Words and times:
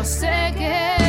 yo 0.00 0.04
sé 0.06 0.54
que 0.56 0.99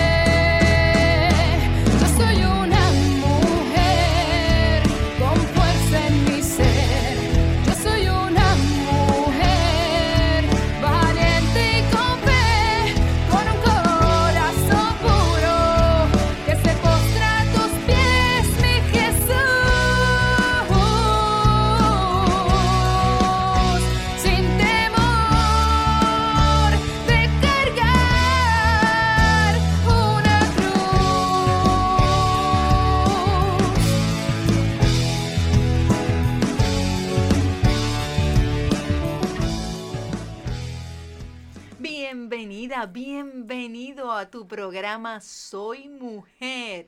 a 44.22 44.30
tu 44.30 44.48
programa 44.48 45.20
Soy 45.20 45.90
Mujer. 45.90 46.88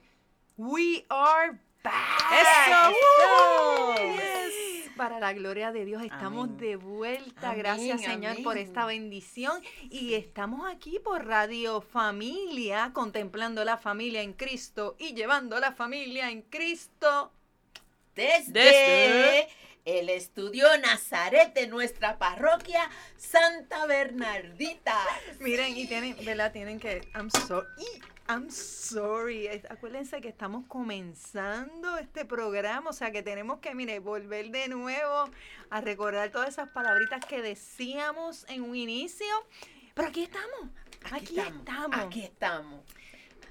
We 0.55 1.04
are 1.10 1.59
back. 1.84 2.32
¡Eso! 2.32 3.96
Yes. 4.14 4.92
Para 4.96 5.20
la 5.20 5.34
gloria 5.34 5.72
de 5.72 5.84
Dios, 5.84 6.04
estamos 6.04 6.46
Amén. 6.46 6.58
de 6.58 6.76
vuelta. 6.76 7.50
Amén, 7.50 7.59
Gracias, 7.64 8.02
Señor, 8.02 8.44
por 8.44 8.59
esta 8.59 8.86
bendición. 8.86 9.64
Y 9.90 10.14
estamos 10.14 10.72
aquí 10.72 11.00
por 11.00 11.26
Radio 11.26 11.82
Familia, 11.82 12.92
contemplando 12.94 13.66
la 13.66 13.78
familia 13.78 14.22
en 14.22 14.34
Cristo 14.34 14.95
y 15.00 15.16
llevando 15.16 15.59
la 15.59 15.72
familia 15.72 16.30
en 16.30 16.44
Cristo. 16.44 17.31
Desde, 18.14 18.52
Desde 18.52 19.47
el 19.86 20.09
estudio 20.09 20.66
Nazaret 20.80 21.53
de 21.53 21.67
nuestra 21.67 22.17
parroquia 22.17 22.89
Santa 23.17 23.86
Bernardita. 23.86 24.98
Miren, 25.40 25.75
y 25.78 25.88
tienen, 25.88 26.16
¿verdad? 26.25 26.52
Tienen 26.52 26.80
que. 26.80 27.08
I'm 27.16 27.30
sorry. 27.30 27.67
I'm 28.30 28.50
sorry. 28.50 29.48
Acuérdense 29.70 30.22
que 30.22 30.30
estamos 30.30 30.66
comenzando 30.67 31.98
este 31.98 32.23
programa, 32.23 32.92
o 32.92 32.94
sea 32.94 33.12
que 33.12 33.22
tenemos 33.22 33.59
que, 33.59 33.75
mire, 33.75 34.00
volver 34.00 34.50
de 34.50 34.70
nuevo 34.70 35.30
a 35.70 35.81
recordar 35.81 36.30
todas 36.30 36.50
esas 36.50 36.70
palabritas 36.70 37.25
que 37.25 37.42
decíamos 37.42 38.45
en 38.47 38.64
un 38.64 38.75
inicio. 38.75 39.28
Pero 39.94 40.08
aquí 40.08 40.23
estamos. 40.23 40.70
Aquí, 41.12 41.38
estamos. 41.38 42.00
Aquí 42.00 42.23
estamos. 42.23 42.81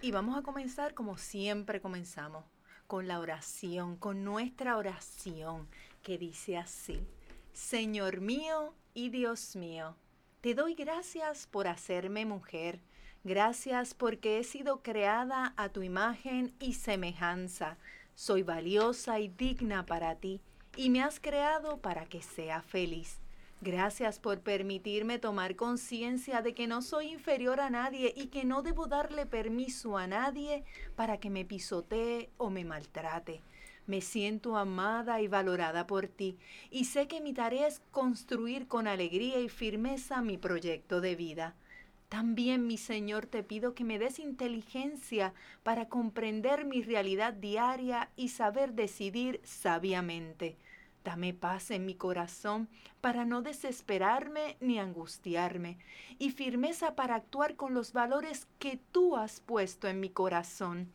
Y 0.01 0.11
vamos 0.11 0.39
a 0.39 0.43
comenzar 0.43 0.95
como 0.95 1.19
siempre 1.19 1.81
comenzamos, 1.81 2.45
con 2.87 3.07
la 3.07 3.21
oración, 3.21 3.97
con 3.97 4.25
nuestra 4.25 4.77
oración, 4.77 5.69
que 6.03 6.19
dice 6.19 6.57
así, 6.57 7.07
Señor 7.53 8.21
mío 8.21 8.75
y 8.95 9.11
Dios 9.11 9.57
mío, 9.57 9.97
te 10.41 10.55
doy 10.55 10.75
gracias 10.75 11.47
por 11.47 11.69
hacerme 11.69 12.27
mujer, 12.27 12.81
gracias 13.25 13.95
porque 13.95 14.39
he 14.39 14.45
sido 14.45 14.83
creada 14.83 15.55
a 15.57 15.69
tu 15.69 15.83
imagen 15.83 16.55
y 16.59 16.75
semejanza, 16.75 17.79
soy 18.15 18.43
valiosa 18.43 19.21
y 19.21 19.29
digna 19.29 19.87
para 19.87 20.17
ti, 20.17 20.41
y 20.77 20.91
me 20.91 21.03
has 21.03 21.21
creado 21.21 21.79
para 21.79 22.07
que 22.07 22.23
sea 22.23 22.63
feliz. 22.63 23.21
Gracias 23.61 24.19
por 24.19 24.41
permitirme 24.41 25.21
tomar 25.21 25.55
conciencia 25.55 26.43
de 26.43 26.53
que 26.53 26.67
no 26.67 26.83
soy 26.83 27.13
inferior 27.13 27.61
a 27.61 27.71
nadie 27.71 28.13
y 28.17 28.27
que 28.27 28.45
no 28.45 28.63
debo 28.63 28.89
darle 28.89 29.25
permiso 29.25 29.97
a 29.97 30.09
nadie 30.09 30.65
para 30.97 31.19
que 31.19 31.31
me 31.31 31.45
pisotee 31.45 32.31
o 32.39 32.51
me 32.51 32.65
maltrate. 32.65 33.41
Me 33.87 34.01
siento 34.01 34.57
amada 34.57 35.21
y 35.21 35.29
valorada 35.29 35.87
por 35.87 36.07
ti 36.07 36.39
y 36.71 36.85
sé 36.85 37.09
que 37.09 37.21
mi 37.21 37.33
tarea 37.33 37.67
es 37.67 37.81
construir 37.91 38.69
con 38.69 38.87
alegría 38.87 39.41
y 39.41 39.49
firmeza 39.49 40.23
mi 40.23 40.39
proyecto 40.39 41.01
de 41.01 41.17
vida. 41.17 41.57
También, 42.09 42.67
mi 42.67 42.77
Señor, 42.77 43.27
te 43.27 43.43
pido 43.43 43.75
que 43.75 43.85
me 43.85 43.99
des 43.99 44.19
inteligencia 44.19 45.33
para 45.63 45.89
comprender 45.89 46.67
mi 46.67 46.83
realidad 46.83 47.33
diaria 47.33 48.11
y 48.17 48.29
saber 48.29 48.75
decidir 48.75 49.41
sabiamente. 49.45 50.59
Dame 51.05 51.33
paz 51.35 51.71
en 51.71 51.85
mi 51.85 51.95
corazón 51.95 52.69
para 53.01 53.25
no 53.25 53.43
desesperarme 53.43 54.57
ni 54.61 54.79
angustiarme, 54.79 55.79
y 56.19 56.31
firmeza 56.31 56.95
para 56.95 57.17
actuar 57.17 57.57
con 57.57 57.75
los 57.75 57.93
valores 57.93 58.47
que 58.59 58.79
tú 58.93 59.17
has 59.17 59.41
puesto 59.41 59.89
en 59.89 59.99
mi 59.99 60.11
corazón. 60.11 60.93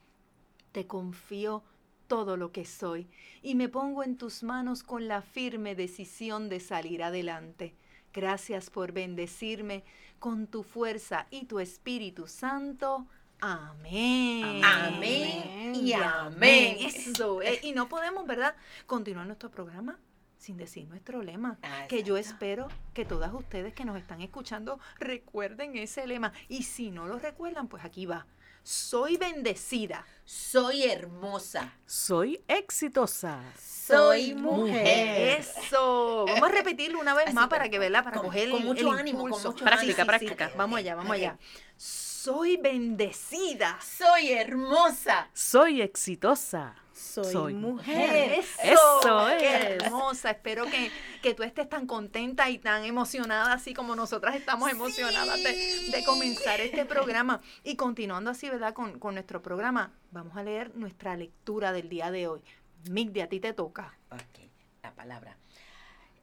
Te 0.72 0.88
confío 0.88 1.64
todo 2.08 2.38
lo 2.38 2.52
que 2.52 2.66
soy 2.66 3.08
y 3.42 3.56
me 3.56 3.70
pongo 3.70 4.04
en 4.04 4.18
tus 4.18 4.44
manos 4.44 4.84
con 4.84 5.08
la 5.08 5.22
firme 5.22 5.76
decisión 5.76 6.50
de 6.50 6.60
salir 6.60 7.04
adelante. 7.04 7.76
Gracias 8.14 8.70
por 8.70 8.94
bendecirme 8.94 9.84
con 10.20 10.48
tu 10.48 10.64
fuerza 10.64 11.28
y 11.30 11.46
tu 11.46 11.60
Espíritu 11.60 12.28
Santo. 12.28 13.06
Amén. 13.40 14.62
Amén 14.64 15.76
y 15.76 15.94
amén. 15.94 16.78
Eso. 16.80 17.42
eh, 17.42 17.60
y 17.62 17.74
no 17.74 17.88
podemos, 17.88 18.26
¿verdad?, 18.26 18.56
continuar 18.88 19.28
nuestro 19.28 19.52
programa 19.52 20.00
sin 20.38 20.58
decir 20.58 20.88
nuestro 20.88 21.22
lema. 21.22 21.58
Ah, 21.64 21.86
Que 21.88 22.04
yo 22.04 22.16
espero 22.18 22.68
que 22.94 23.06
todas 23.06 23.34
ustedes 23.34 23.74
que 23.74 23.86
nos 23.86 23.98
están 23.98 24.22
escuchando 24.22 24.80
recuerden 25.00 25.76
ese 25.78 26.08
lema. 26.08 26.32
Y 26.48 26.64
si 26.64 26.90
no 26.92 27.08
lo 27.08 27.20
recuerdan, 27.20 27.68
pues 27.68 27.84
aquí 27.84 28.06
va. 28.06 28.26
Soy 28.72 29.16
bendecida. 29.16 30.06
Soy 30.26 30.84
hermosa. 30.84 31.72
Soy 31.86 32.44
exitosa. 32.50 33.42
Soy 33.58 34.36
mujer. 34.36 35.40
Eso. 35.40 36.26
Vamos 36.28 36.50
a 36.50 36.52
repetirlo 36.52 37.00
una 37.00 37.14
vez 37.14 37.28
Así, 37.28 37.36
más 37.36 37.48
para 37.48 37.70
que, 37.70 37.80
¿verdad? 37.80 38.04
Para 38.04 38.18
con- 38.18 38.26
coger 38.26 38.50
con 38.50 38.60
el- 38.60 38.66
mucho 38.68 38.92
el 38.92 39.00
ánimo, 39.00 39.20
con 39.20 39.28
impulso. 39.30 39.52
mucho 39.54 39.64
Práctica, 39.64 40.02
ánimo. 40.02 40.06
práctica. 40.08 40.52
Vamos 40.58 40.80
allá, 40.80 40.96
vamos 40.96 41.14
allá. 41.14 41.38
Soy 41.78 42.58
bendecida. 42.58 43.80
Soy 43.82 44.34
hermosa. 44.34 45.30
Soy 45.34 45.82
exitosa. 45.82 46.76
Soy, 46.98 47.32
Soy 47.32 47.54
mujer. 47.54 48.40
Eso 48.64 49.28
Qué 49.38 49.48
es. 49.48 49.84
hermosa. 49.84 50.32
Espero 50.32 50.66
que, 50.66 50.92
que 51.22 51.34
tú 51.34 51.44
estés 51.44 51.70
tan 51.70 51.86
contenta 51.86 52.50
y 52.50 52.58
tan 52.58 52.84
emocionada 52.86 53.54
así 53.54 53.74
como 53.74 53.96
nosotras 53.96 54.36
estamos 54.36 54.72
emocionadas 54.72 55.44
de, 55.44 55.92
de 55.92 56.04
comenzar 56.04 56.60
este 56.60 56.86
programa. 56.86 57.42
Y 57.64 57.76
continuando 57.76 58.32
así, 58.32 58.50
¿verdad? 58.50 58.74
Con, 58.74 59.00
con 59.00 59.14
nuestro 59.14 59.42
programa, 59.42 59.94
vamos 60.12 60.36
a 60.36 60.44
leer 60.44 60.76
nuestra 60.76 61.16
lectura 61.16 61.72
del 61.72 61.88
día 61.90 62.10
de 62.10 62.28
hoy. 62.28 62.42
Migdi, 62.90 63.22
a 63.22 63.30
ti 63.30 63.40
te 63.40 63.54
toca. 63.54 63.98
Ok, 64.12 64.50
la 64.82 64.94
palabra. 64.94 65.38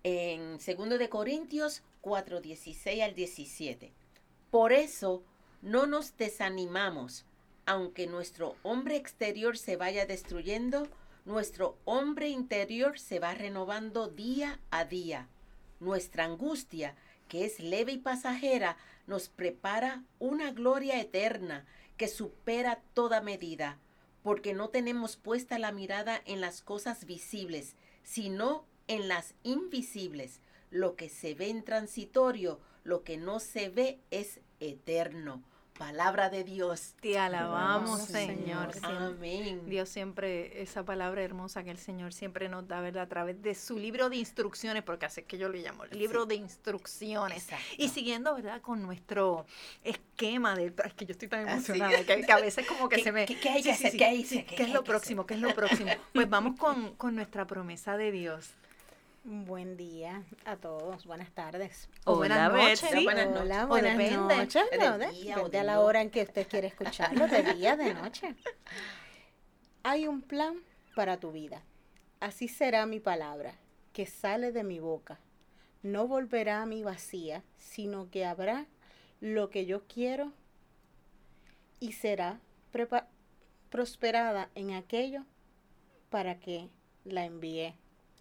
En 0.03 0.59
2 0.59 0.99
de 0.99 1.09
Corintios 1.09 1.83
4, 2.01 2.41
16 2.41 3.03
al 3.03 3.15
17. 3.15 3.93
Por 4.51 4.73
eso 4.73 5.23
no 5.63 5.87
nos 5.87 6.17
desanimamos, 6.17 7.25
aunque 7.67 8.07
nuestro 8.07 8.57
hombre 8.63 8.97
exterior 8.97 9.57
se 9.57 9.77
vaya 9.77 10.07
destruyendo, 10.07 10.89
nuestro 11.25 11.79
hombre 11.85 12.29
interior 12.29 12.99
se 12.99 13.19
va 13.19 13.35
renovando 13.35 14.09
día 14.09 14.61
a 14.71 14.85
día. 14.85 15.29
Nuestra 15.81 16.25
angustia, 16.25 16.95
que 17.29 17.45
es 17.45 17.61
leve 17.61 17.93
y 17.93 17.99
pasajera, 17.99 18.77
nos 19.07 19.29
prepara 19.29 20.05
una 20.19 20.51
gloria 20.51 21.01
eterna 21.01 21.65
que 21.97 22.09
supera 22.09 22.83
toda 22.93 23.21
medida, 23.21 23.79
porque 24.23 24.55
no 24.55 24.69
tenemos 24.69 25.17
puesta 25.17 25.59
la 25.59 25.73
mirada 25.73 26.21
en 26.25 26.41
las 26.41 26.63
cosas 26.63 27.07
visibles, 27.07 27.77
sino 28.03 28.67
en 28.89 29.09
las 29.09 29.35
invisibles. 29.43 30.41
Lo 30.71 30.97
que 30.97 31.09
se 31.09 31.35
ve 31.35 31.51
en 31.51 31.65
transitorio, 31.65 32.61
lo 32.83 33.05
que 33.05 33.17
no 33.17 33.41
se 33.41 33.69
ve 33.69 34.01
es 34.11 34.41
eterno. 34.61 35.43
Palabra 35.85 36.31
de 36.31 36.45
Dios. 36.45 36.95
Te 37.01 37.19
alabamos, 37.19 38.03
Señor. 38.03 38.71
Amén. 38.83 39.61
Dios 39.67 39.89
siempre, 39.89 40.63
esa 40.63 40.85
palabra 40.85 41.23
hermosa 41.23 41.65
que 41.65 41.73
el 41.73 41.79
Señor 41.79 42.13
siempre 42.13 42.49
nos 42.49 42.69
da, 42.69 42.81
¿verdad? 42.81 43.03
A 43.03 43.09
través 43.09 43.43
de 43.43 43.57
su 43.57 43.77
libro 43.77 44.09
de 44.09 44.15
instrucciones, 44.17 44.85
porque 44.85 45.07
así 45.07 45.23
es 45.23 45.27
que 45.27 45.37
yo 45.37 45.49
lo 45.49 45.59
llamo, 45.59 45.83
el 45.83 45.99
libro 45.99 46.23
Sí. 46.23 46.29
de 46.29 46.35
instrucciones. 46.37 47.43
Exacto. 47.43 47.65
Y 47.77 47.89
siguiendo, 47.89 48.37
¿verdad? 48.37 48.61
Con 48.61 48.83
nuestro 48.83 49.47
esquema 49.83 50.55
del... 50.55 50.73
Es 50.85 50.95
que 50.95 51.07
yo 51.07 51.13
estoy 51.13 51.27
tan 51.27 51.49
emocionada, 51.49 52.05
que, 52.05 52.21
que 52.23 52.33
a 52.33 52.39
veces 52.39 52.65
como 52.69 52.89
que 52.89 52.97
¿Qué- 52.97 53.03
se 53.03 53.11
me... 53.11 53.27
qué- 53.27 53.41
qué 53.41 53.49
hay 53.49 53.63
que 53.65 53.75
Sí, 53.75 53.87
hacer? 53.87 53.91
sí, 53.91 53.99
¿Qué 53.99 54.05
hay? 54.05 54.23
¿Qué 54.25 54.45
¿Qué 54.45 54.63
es 54.63 54.71
lo 54.71 54.85
próximo? 54.85 55.27
¿Qué 55.27 55.35
es 55.35 55.41
lo 55.41 55.53
próximo? 55.57 55.91
Pues 56.13 56.31
vamos 56.31 56.57
con, 56.57 56.95
con 56.95 57.17
nuestra 57.17 57.49
promesa 57.49 57.97
de 57.97 58.13
Dios. 58.13 58.51
Buen 59.25 59.77
día 59.79 60.23
a 60.45 60.57
todos. 60.57 61.07
Buenas 61.07 61.31
tardes. 61.33 61.89
O 62.05 62.13
Hola, 62.13 62.51
buenas 62.51 62.53
noches. 62.53 62.83
Betsy. 62.91 63.05
Buenas 63.05 63.27
noches. 63.29 63.43
Hola, 63.43 63.65
O 63.65 63.69
buenas 63.69 63.97
depende. 63.99 64.37
noches. 64.37 64.71
De 64.71 64.79
¿no? 64.79 64.99
De- 64.99 65.11
día 65.13 65.37
depende 65.37 65.59
a 65.59 65.65
la 65.65 65.81
hora 65.81 66.03
en 66.03 66.11
que 66.11 66.23
usted 66.23 66.47
quiere 66.47 66.67
escucharlo, 66.69 67.27
de 67.27 67.43
día, 67.55 67.77
de 67.77 67.95
noche. 67.95 68.35
Hay 69.83 70.07
un 70.07 70.21
plan 70.21 70.59
para 70.95 71.19
tu 71.19 71.33
vida. 71.33 71.63
Así 72.21 72.49
será 72.49 72.85
mi 72.87 73.01
palabra, 73.01 73.55
que 73.95 74.05
sale 74.07 74.53
de 74.53 74.63
mi 74.63 74.79
boca. 74.79 75.19
No 75.83 76.07
volverá 76.07 76.63
a 76.63 76.67
mí 76.67 76.83
vacía, 76.83 77.43
sino 77.57 78.11
que 78.11 78.25
habrá 78.27 78.67
lo 79.21 79.49
que 79.51 79.65
yo 79.67 79.85
quiero 79.87 80.33
y 81.81 81.93
será 81.93 82.41
prosperada 83.71 84.51
en 84.55 84.73
aquello 84.73 85.25
para 86.11 86.41
que 86.41 86.69
la 87.05 87.25
envié. 87.25 87.75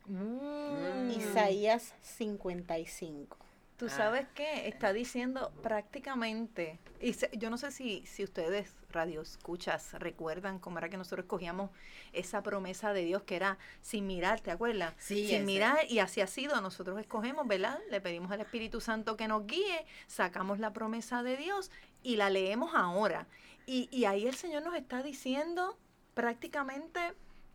Mm. 0.07 1.11
Isaías 1.11 1.93
55. 2.01 3.37
Tú 3.77 3.87
Ah. 3.87 3.89
sabes 3.89 4.27
qué, 4.35 4.67
está 4.67 4.93
diciendo 4.93 5.51
prácticamente, 5.63 6.79
y 7.01 7.13
se- 7.13 7.29
yo 7.33 7.49
no 7.49 7.57
sé 7.57 7.71
si, 7.71 8.05
si 8.05 8.23
ustedes, 8.23 8.75
radio 8.91 9.21
escuchas, 9.21 9.93
recuerdan 9.93 10.59
cómo 10.59 10.77
era 10.77 10.89
que 10.89 10.97
nosotros 10.97 11.25
cogíamos 11.25 11.71
esa 12.13 12.43
promesa 12.43 12.93
de 12.93 13.03
Dios 13.03 13.23
que 13.23 13.35
era 13.35 13.57
sin 13.81 14.05
mirar, 14.05 14.41
¿te 14.41 14.51
acuerdas? 14.51 14.93
Sí, 14.99 15.25
sin 15.27 15.35
ese. 15.37 15.45
mirar, 15.45 15.79
y 15.89 15.99
así 15.99 16.21
ha 16.21 16.27
sido, 16.27 16.61
nosotros 16.61 16.99
escogemos, 16.99 17.47
¿verdad? 17.47 17.79
Le 17.89 17.99
pedimos 17.99 18.31
al 18.31 18.41
Espíritu 18.41 18.79
Santo 18.79 19.17
que 19.17 19.27
nos 19.27 19.47
guíe, 19.47 19.85
sacamos 20.07 20.59
la 20.59 20.71
promesa 20.71 21.23
de 21.23 21.35
Dios 21.35 21.71
y 22.03 22.15
la 22.17 22.29
leemos 22.29 22.75
ahora. 22.75 23.27
Y, 23.65 23.89
y 23.91 24.05
ahí 24.05 24.27
el 24.27 24.35
Señor 24.35 24.61
nos 24.63 24.75
está 24.75 25.01
diciendo 25.01 25.77
prácticamente 26.13 26.99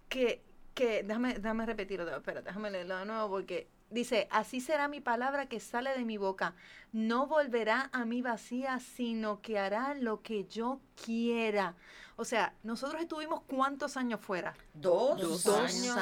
que, 0.09 0.43
que 0.79 1.03
déjame, 1.03 1.35
déjame 1.35 1.67
repetirlo, 1.67 2.07
de- 2.07 2.17
espera, 2.17 2.41
déjame 2.43 2.71
leerlo 2.71 2.97
de 2.99 3.05
nuevo 3.05 3.29
porque 3.29 3.67
dice, 3.91 4.29
así 4.31 4.61
será 4.61 4.87
mi 4.87 5.01
palabra 5.01 5.47
que 5.47 5.59
sale 5.61 5.91
de 5.99 6.05
mi 6.05 6.17
boca, 6.19 6.55
no 6.93 7.27
volverá 7.27 7.91
a 7.93 8.05
mí 8.05 8.23
vacía, 8.23 8.79
sino 8.79 9.41
que 9.43 9.59
hará 9.59 9.95
lo 9.95 10.23
que 10.23 10.45
yo 10.45 10.81
quiera. 11.05 11.75
O 12.17 12.25
sea, 12.25 12.53
nosotros 12.63 13.01
estuvimos 13.03 13.43
cuántos 13.47 13.97
años 13.97 14.21
fuera, 14.21 14.55
Dos, 14.75 15.21
Dos 15.21 15.47
años. 15.49 15.97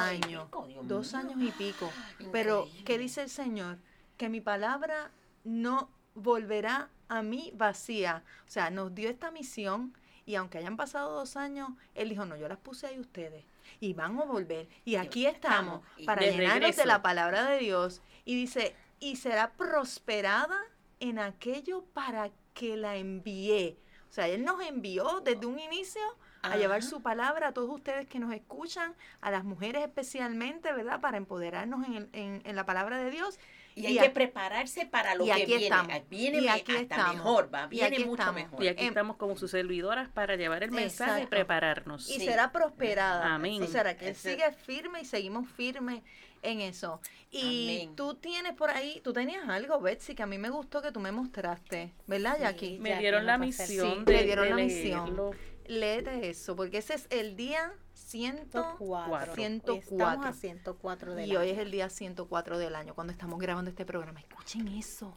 pico, 0.49 0.67
dos 0.83 1.13
mío. 1.13 1.19
años 1.19 1.41
y 1.41 1.51
pico. 1.51 1.89
Pero, 2.31 2.67
¿qué 2.85 2.97
dice 2.97 3.21
el 3.23 3.29
Señor? 3.29 3.77
Que 4.17 4.29
mi 4.29 4.41
palabra 4.41 5.11
no 5.43 5.89
volverá 6.15 6.89
a 7.09 7.21
mí 7.21 7.51
vacía. 7.55 8.23
O 8.47 8.49
sea, 8.51 8.69
nos 8.69 8.93
dio 8.95 9.09
esta 9.09 9.31
misión 9.31 9.93
y 10.25 10.35
aunque 10.35 10.57
hayan 10.57 10.75
pasado 10.77 11.13
dos 11.13 11.35
años, 11.37 11.69
Él 11.95 12.09
dijo, 12.09 12.25
no, 12.25 12.35
yo 12.35 12.47
las 12.47 12.57
puse 12.57 12.87
ahí 12.87 12.99
ustedes 12.99 13.43
y 13.79 13.93
van 13.93 14.19
a 14.19 14.25
volver. 14.25 14.67
Y 14.85 14.95
aquí 14.95 15.25
estamos 15.25 15.81
para 16.05 16.21
de 16.21 16.27
llenarnos 16.43 16.75
de 16.75 16.85
la 16.85 17.01
palabra 17.01 17.45
de 17.45 17.59
Dios. 17.59 18.01
Y 18.25 18.35
dice, 18.35 18.75
y 18.99 19.15
será 19.17 19.53
prosperada 19.53 20.57
en 20.99 21.19
aquello 21.19 21.83
para 21.93 22.29
que 22.53 22.75
la 22.77 22.95
envié. 22.95 23.77
O 24.09 24.13
sea, 24.13 24.27
Él 24.27 24.43
nos 24.43 24.61
envió 24.61 25.21
desde 25.21 25.45
un 25.45 25.59
inicio 25.59 26.01
a 26.41 26.55
llevar 26.57 26.81
su 26.83 27.01
palabra 27.01 27.49
a 27.49 27.51
todos 27.53 27.69
ustedes 27.69 28.07
que 28.07 28.19
nos 28.19 28.33
escuchan, 28.33 28.95
a 29.21 29.31
las 29.31 29.43
mujeres 29.43 29.83
especialmente, 29.83 30.71
¿verdad? 30.71 31.01
Para 31.01 31.17
empoderarnos 31.17 31.85
en, 31.87 32.09
en- 32.13 32.41
en 32.45 32.55
la 32.55 32.65
palabra 32.65 32.97
de 32.97 33.11
Dios. 33.11 33.37
Y 33.77 33.85
hay 33.85 33.95
y 33.95 33.99
que 33.99 34.05
a- 34.07 34.13
prepararse 34.13 34.85
para 34.87 35.13
lo 35.15 35.23
y 35.23 35.27
que 35.27 35.33
aquí 35.33 35.45
viene. 35.45 35.63
estamos. 35.65 35.91
Ah, 35.93 36.01
Viene 36.09 36.37
Y 36.39 36.41
me- 36.41 36.49
aquí 36.49 36.71
hasta 36.71 36.81
estamos. 36.81 37.15
mejor, 37.15 37.53
va. 37.53 37.65
Y 37.67 37.69
Viene 37.69 37.95
aquí 37.95 38.05
mucho 38.05 38.21
estamos. 38.23 38.41
mejor. 38.41 38.63
Y 38.63 38.67
aquí 38.67 38.81
Em, 38.83 38.87
estamos 38.89 39.17
como 39.17 39.37
sus 39.37 39.51
servidoras 39.51 40.09
para 40.09 40.35
llevar 40.35 40.63
el 40.63 40.71
mensaje 40.71 41.23
y 41.23 41.25
prepararnos. 41.27 42.09
Y 42.09 42.13
Sí. 42.19 42.25
será 42.25 42.51
prosperada. 42.51 43.33
Amén. 43.35 43.61
O 43.61 43.67
sea, 43.67 43.95
que 43.95 44.09
Ese- 44.09 44.31
sigue 44.31 44.51
firme 44.51 45.01
y 45.01 45.05
seguimos 45.05 45.47
firmes 45.51 46.01
en 46.41 46.61
eso. 46.61 47.01
Y 47.29 47.81
Amén. 47.83 47.95
tú 47.95 48.15
tienes 48.15 48.53
por 48.53 48.69
ahí, 48.71 48.99
tú 49.03 49.13
tenías 49.13 49.47
algo, 49.49 49.79
Betsy, 49.79 50.15
que 50.15 50.23
a 50.23 50.27
mí 50.27 50.37
me 50.37 50.49
gustó 50.49 50.81
que 50.81 50.91
tú 50.91 50.99
me 50.99 51.11
mostraste, 51.11 51.93
¿verdad, 52.07 52.35
Sí. 52.37 52.41
Jackie? 52.41 52.79
Me 52.79 52.89
Ya 52.91 52.99
dieron 52.99 53.25
la 53.25 53.37
misión 53.37 53.67
Sí, 53.67 54.03
de, 54.05 54.13
me 54.13 54.23
dieron 54.23 54.45
de 54.45 54.49
la 54.51 54.55
misión. 54.55 55.03
leerlo. 55.05 55.31
Léete 55.67 56.29
eso, 56.29 56.55
porque 56.55 56.77
ese 56.77 56.93
es 56.95 57.07
el 57.09 57.35
día 57.35 57.73
104. 58.07 59.35
104. 59.35 59.35
104. 59.35 59.97
Estamos 59.97 60.25
a 60.25 60.31
104 60.31 61.15
de 61.15 61.27
Y 61.27 61.35
hoy 61.35 61.49
es 61.49 61.57
el 61.57 61.71
día 61.71 61.89
104 61.89 62.57
del 62.57 62.73
año, 62.75 62.95
cuando 62.95 63.11
estamos 63.11 63.37
grabando 63.37 63.69
este 63.69 63.85
programa. 63.85 64.21
Escuchen 64.21 64.69
eso. 64.69 65.13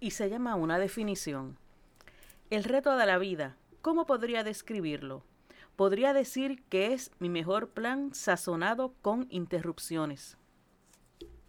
y 0.00 0.10
se 0.10 0.28
llama 0.28 0.54
una 0.54 0.78
definición. 0.78 1.56
El 2.50 2.64
reto 2.64 2.94
de 2.98 3.06
la 3.06 3.16
vida, 3.16 3.56
¿cómo 3.80 4.04
podría 4.04 4.44
describirlo? 4.44 5.24
Podría 5.76 6.12
decir 6.12 6.62
que 6.68 6.92
es 6.92 7.10
mi 7.20 7.30
mejor 7.30 7.70
plan 7.70 8.12
sazonado 8.12 8.92
con 9.00 9.26
interrupciones. 9.30 10.36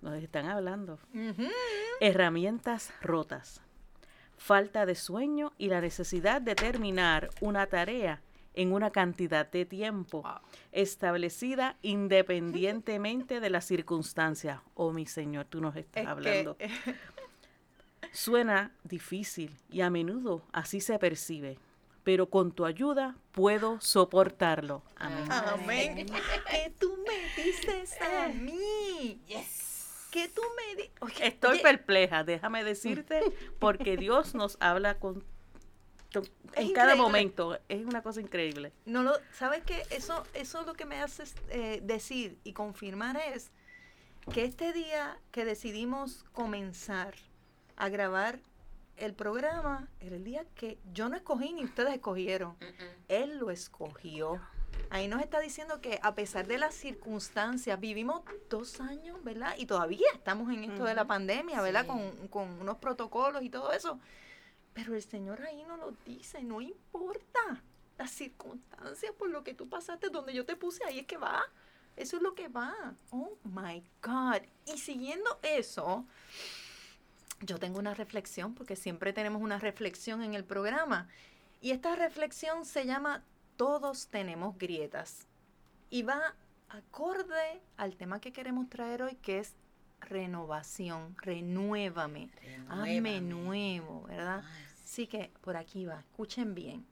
Nos 0.01 0.23
están 0.23 0.45
hablando. 0.45 0.99
Herramientas 1.99 2.93
rotas. 3.01 3.61
Falta 4.37 4.85
de 4.85 4.95
sueño 4.95 5.51
y 5.57 5.67
la 5.67 5.81
necesidad 5.81 6.41
de 6.41 6.55
terminar 6.55 7.29
una 7.41 7.67
tarea 7.67 8.21
en 8.53 8.73
una 8.73 8.91
cantidad 8.91 9.49
de 9.49 9.65
tiempo 9.65 10.21
Wow. 10.23 10.39
establecida 10.71 11.77
independientemente 11.81 13.39
de 13.39 13.49
las 13.49 13.65
circunstancias. 13.65 14.59
Oh, 14.75 14.91
mi 14.91 15.05
Señor, 15.05 15.45
tú 15.45 15.61
nos 15.61 15.75
estás 15.75 16.03
Es 16.03 16.09
hablando. 16.09 16.57
que, 16.57 16.69
Suena 18.13 18.71
difícil 18.83 19.55
y 19.69 19.81
a 19.81 19.89
menudo 19.89 20.41
así 20.51 20.81
se 20.81 20.99
percibe, 20.99 21.57
pero 22.03 22.29
con 22.29 22.51
tu 22.51 22.65
ayuda 22.65 23.15
puedo 23.31 23.79
soportarlo. 23.79 24.83
Amén. 24.97 25.31
amén. 25.31 26.05
Que 26.49 26.73
tú 26.77 26.97
me 27.07 27.43
dices 27.43 27.95
a 28.01 28.27
mí. 28.29 29.21
Yes. 29.27 30.07
Que 30.11 30.27
tú 30.27 30.41
me 30.57 30.75
dices. 30.83 31.21
Estoy 31.21 31.59
perpleja, 31.59 32.25
déjame 32.25 32.65
decirte, 32.65 33.21
porque 33.59 33.95
Dios 33.95 34.35
nos 34.35 34.57
habla 34.59 34.99
con, 34.99 35.21
con- 35.21 35.30
en 36.19 36.25
Es 36.67 36.71
cada 36.73 36.93
increíble. 36.93 36.95
momento. 36.95 37.59
Es 37.69 37.85
una 37.85 38.01
cosa 38.03 38.21
increíble. 38.21 38.73
No 38.85 39.03
lo, 39.03 39.13
¿sabes 39.33 39.63
qué? 39.65 39.83
Eso, 39.89 40.23
eso 40.33 40.63
lo 40.63 40.73
que 40.73 40.85
me 40.85 41.01
hace 41.01 41.23
eh, 41.49 41.79
decir 41.83 42.37
y 42.43 42.53
confirmar 42.53 43.17
es 43.17 43.51
que 44.33 44.43
este 44.43 44.73
día 44.73 45.17
que 45.31 45.45
decidimos 45.45 46.25
comenzar 46.33 47.15
a 47.77 47.89
grabar 47.89 48.39
el 48.97 49.13
programa 49.15 49.87
era 49.99 50.15
el 50.15 50.23
día 50.23 50.45
que 50.53 50.77
yo 50.93 51.09
no 51.09 51.15
escogí 51.15 51.53
ni 51.53 51.63
ustedes 51.63 51.93
escogieron. 51.93 52.55
Él 53.07 53.37
lo 53.39 53.49
escogió. 53.49 54.39
Ahí 54.89 55.07
nos 55.07 55.21
está 55.21 55.39
diciendo 55.39 55.81
que 55.81 55.99
a 56.03 56.13
pesar 56.15 56.45
de 56.47 56.57
las 56.57 56.75
circunstancias, 56.75 57.79
vivimos 57.79 58.21
dos 58.49 58.79
años, 58.79 59.23
¿verdad? 59.23 59.55
Y 59.57 59.65
todavía 59.65 60.07
estamos 60.13 60.51
en 60.53 60.65
esto 60.65 60.83
de 60.83 60.93
la 60.93 61.05
pandemia, 61.07 61.61
¿verdad? 61.61 61.81
Sí. 61.81 61.87
Con, 61.87 62.27
con 62.27 62.61
unos 62.61 62.77
protocolos 62.77 63.41
y 63.43 63.49
todo 63.49 63.71
eso. 63.71 63.99
Pero 64.73 64.95
el 64.95 65.03
Señor 65.03 65.41
ahí 65.41 65.63
no 65.67 65.77
lo 65.77 65.91
dice, 66.05 66.43
no 66.43 66.61
importa 66.61 67.61
las 67.97 68.11
circunstancias 68.11 69.11
por 69.17 69.29
lo 69.29 69.43
que 69.43 69.53
tú 69.53 69.69
pasaste, 69.69 70.09
donde 70.09 70.33
yo 70.33 70.45
te 70.45 70.55
puse, 70.55 70.83
ahí 70.85 70.99
es 70.99 71.05
que 71.05 71.17
va. 71.17 71.43
Eso 71.97 72.17
es 72.17 72.23
lo 72.23 72.33
que 72.33 72.47
va. 72.47 72.95
Oh 73.11 73.37
my 73.43 73.83
God. 74.01 74.41
Y 74.65 74.77
siguiendo 74.77 75.39
eso, 75.43 76.05
yo 77.41 77.59
tengo 77.59 77.79
una 77.79 77.93
reflexión, 77.93 78.55
porque 78.55 78.75
siempre 78.75 79.13
tenemos 79.13 79.41
una 79.41 79.59
reflexión 79.59 80.23
en 80.23 80.33
el 80.33 80.43
programa. 80.43 81.09
Y 81.59 81.71
esta 81.71 81.95
reflexión 81.95 82.65
se 82.65 82.85
llama 82.85 83.23
Todos 83.57 84.07
tenemos 84.07 84.57
grietas. 84.57 85.27
Y 85.89 86.03
va 86.03 86.35
acorde 86.69 87.61
al 87.77 87.97
tema 87.97 88.21
que 88.21 88.31
queremos 88.31 88.69
traer 88.69 89.03
hoy, 89.03 89.15
que 89.15 89.39
es 89.39 89.53
renovación. 90.01 91.15
Renuévame. 91.21 92.29
Hazme 92.69 92.85
Renuévame. 92.85 93.21
nuevo, 93.21 94.03
¿verdad? 94.03 94.43
Ay, 94.45 94.63
Así 94.83 95.07
que 95.07 95.31
por 95.41 95.55
aquí 95.55 95.85
va, 95.85 95.99
escuchen 95.99 96.53
bien. 96.53 96.85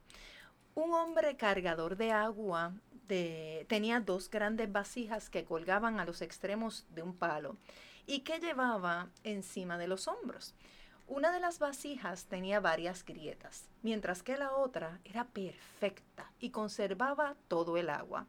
Un 0.75 0.93
hombre 0.93 1.35
cargador 1.35 1.97
de 1.97 2.11
agua 2.11 2.71
de- 3.07 3.65
tenía 3.67 3.99
dos 3.99 4.29
grandes 4.29 4.71
vasijas 4.71 5.29
que 5.29 5.43
colgaban 5.43 5.99
a 5.99 6.05
los 6.05 6.21
extremos 6.21 6.85
de 6.91 7.01
un 7.01 7.13
palo 7.13 7.57
y 8.07 8.21
que 8.21 8.39
llevaba 8.39 9.09
encima 9.23 9.77
de 9.77 9.87
los 9.87 10.07
hombros. 10.07 10.53
Una 11.07 11.31
de 11.31 11.39
las 11.39 11.59
vasijas 11.59 12.25
tenía 12.25 12.59
varias 12.59 13.03
grietas, 13.03 13.67
mientras 13.81 14.21
que 14.23 14.37
la 14.37 14.53
otra 14.53 14.99
era 15.03 15.25
perfecta 15.25 16.31
y 16.39 16.51
conservaba 16.51 17.35
todo 17.47 17.75
el 17.77 17.89
agua. 17.89 18.27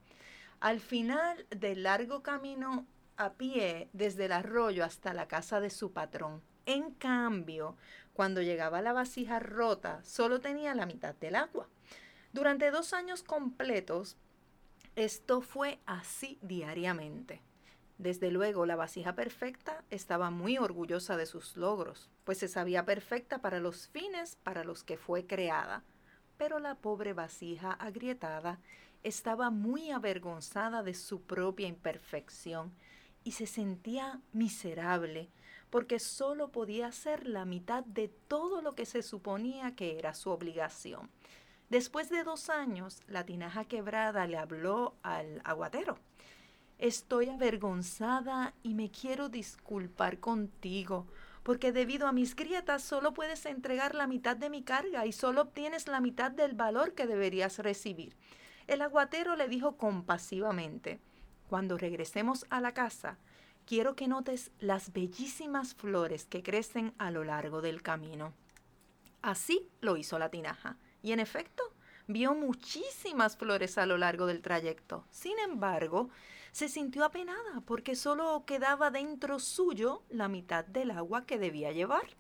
Al 0.61 0.81
final 0.81 1.47
del 1.51 1.83
largo 1.85 2.23
camino 2.23 2.87
a 3.21 3.35
pie 3.35 3.91
desde 3.93 4.25
el 4.25 4.33
arroyo 4.33 4.83
hasta 4.83 5.13
la 5.13 5.29
casa 5.29 5.61
de 5.61 5.69
su 5.69 5.93
patrón. 5.93 6.41
En 6.65 6.91
cambio, 6.93 7.77
cuando 8.15 8.41
llegaba 8.41 8.81
la 8.81 8.95
vasija 8.95 9.39
rota, 9.39 10.03
solo 10.05 10.41
tenía 10.41 10.75
la 10.75 10.87
mitad 10.87 11.15
del 11.17 11.35
agua. 11.35 11.69
Durante 12.33 12.71
dos 12.71 12.95
años 12.95 13.23
completos, 13.23 14.17
esto 14.97 15.43
fue 15.43 15.81
así 15.85 16.39
diariamente. 16.41 17.43
Desde 17.99 18.31
luego, 18.31 18.65
la 18.65 18.77
vasija 18.77 19.15
perfecta 19.15 19.85
estaba 19.91 20.31
muy 20.31 20.57
orgullosa 20.57 21.19
de 21.19 21.27
sus 21.27 21.59
logros, 21.59 22.09
pues 22.25 22.39
se 22.39 22.49
sabía 22.49 22.87
perfecta 22.87 23.43
para 23.43 23.61
los 23.61 23.89
fines 23.89 24.37
para 24.37 24.65
los 24.65 24.83
que 24.83 24.97
fue 24.97 25.27
creada. 25.27 25.85
Pero 26.39 26.59
la 26.59 26.77
pobre 26.77 27.13
vasija 27.13 27.73
agrietada 27.73 28.61
estaba 29.03 29.51
muy 29.51 29.91
avergonzada 29.91 30.83
de 30.83 30.95
su 30.95 31.21
propia 31.21 31.69
imperfección 31.69 32.73
y 33.25 33.33
se 33.33 33.47
sentía 33.47 34.21
miserable 34.33 35.31
porque 35.71 35.99
solo 36.01 36.51
podía 36.51 36.89
hacer 36.89 37.27
la 37.27 37.45
mitad 37.45 37.85
de 37.85 38.09
todo 38.09 38.61
lo 38.61 38.75
que 38.75 38.87
se 38.87 39.03
suponía 39.03 39.77
que 39.77 39.99
era 39.99 40.15
su 40.15 40.31
obligación. 40.31 41.11
Después 41.69 42.11
de 42.11 42.25
dos 42.25 42.51
años, 42.51 43.01
la 43.07 43.25
tinaja 43.25 43.65
quebrada 43.65 44.27
le 44.27 44.37
habló 44.37 44.97
al 45.03 45.41
aguatero. 45.45 45.99
Estoy 46.79 47.29
avergonzada 47.29 48.55
y 48.63 48.75
me 48.75 48.91
quiero 48.91 49.29
disculpar 49.29 50.19
contigo 50.19 51.07
porque 51.43 51.73
debido 51.73 52.07
a 52.07 52.13
mis 52.13 52.37
grietas 52.37 52.83
solo 52.83 53.15
puedes 53.15 53.47
entregar 53.47 53.95
la 53.95 54.07
mitad 54.07 54.37
de 54.37 54.51
mi 54.51 54.63
carga 54.63 55.07
y 55.07 55.13
solo 55.13 55.43
obtienes 55.43 55.87
la 55.89 56.01
mitad 56.01 56.31
del 56.31 56.55
valor 56.55 56.95
que 56.95 57.07
deberías 57.07 57.59
recibir. 57.59 58.17
El 58.67 58.83
aguatero 58.83 59.37
le 59.37 59.49
dijo 59.49 59.77
compasivamente, 59.77 61.01
cuando 61.51 61.77
regresemos 61.77 62.47
a 62.49 62.61
la 62.61 62.75
casa, 62.75 63.19
quiero 63.67 63.97
que 63.97 64.07
notes 64.07 64.53
las 64.61 64.93
bellísimas 64.93 65.75
flores 65.75 66.25
que 66.27 66.45
crecen 66.45 66.95
a 66.97 67.11
lo 67.11 67.25
largo 67.25 67.61
del 67.61 67.83
camino. 67.83 68.33
Así 69.21 69.69
lo 69.81 69.97
hizo 69.97 70.17
la 70.21 70.31
tinaja, 70.31 70.77
y 71.03 71.11
en 71.11 71.19
efecto, 71.19 71.65
vio 72.07 72.37
muchísimas 72.37 73.37
flores 73.37 73.79
a 73.79 73.87
lo 73.87 73.99
largo 73.99 74.27
del 74.27 74.43
trayecto. 74.43 75.05
Sin 75.11 75.41
embargo, 75.41 76.09
se 76.53 76.69
sintió 76.69 77.05
apenada 77.05 77.61
porque 77.67 77.97
solo 77.97 78.45
quedaba 78.47 78.93
dentro 78.93 79.41
suyo 79.41 80.05
la 80.09 80.29
mitad 80.29 80.65
del 80.65 80.93
agua 80.93 81.27
que 81.27 81.41
debía 81.41 81.73
llevar. 81.73 82.17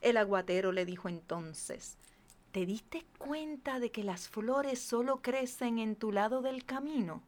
El 0.00 0.16
aguatero 0.16 0.72
le 0.72 0.84
dijo 0.84 1.08
entonces, 1.08 1.96
¿te 2.50 2.66
diste 2.66 3.06
cuenta 3.18 3.78
de 3.78 3.92
que 3.92 4.02
las 4.02 4.28
flores 4.28 4.80
solo 4.80 5.22
crecen 5.22 5.78
en 5.78 5.94
tu 5.94 6.10
lado 6.10 6.42
del 6.42 6.64
camino? 6.64 7.22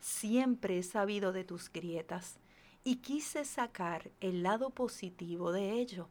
Siempre 0.00 0.78
he 0.78 0.82
sabido 0.82 1.32
de 1.32 1.44
tus 1.44 1.72
grietas 1.72 2.38
y 2.84 2.96
quise 2.96 3.44
sacar 3.44 4.10
el 4.20 4.42
lado 4.42 4.70
positivo 4.70 5.52
de 5.52 5.72
ello. 5.72 6.08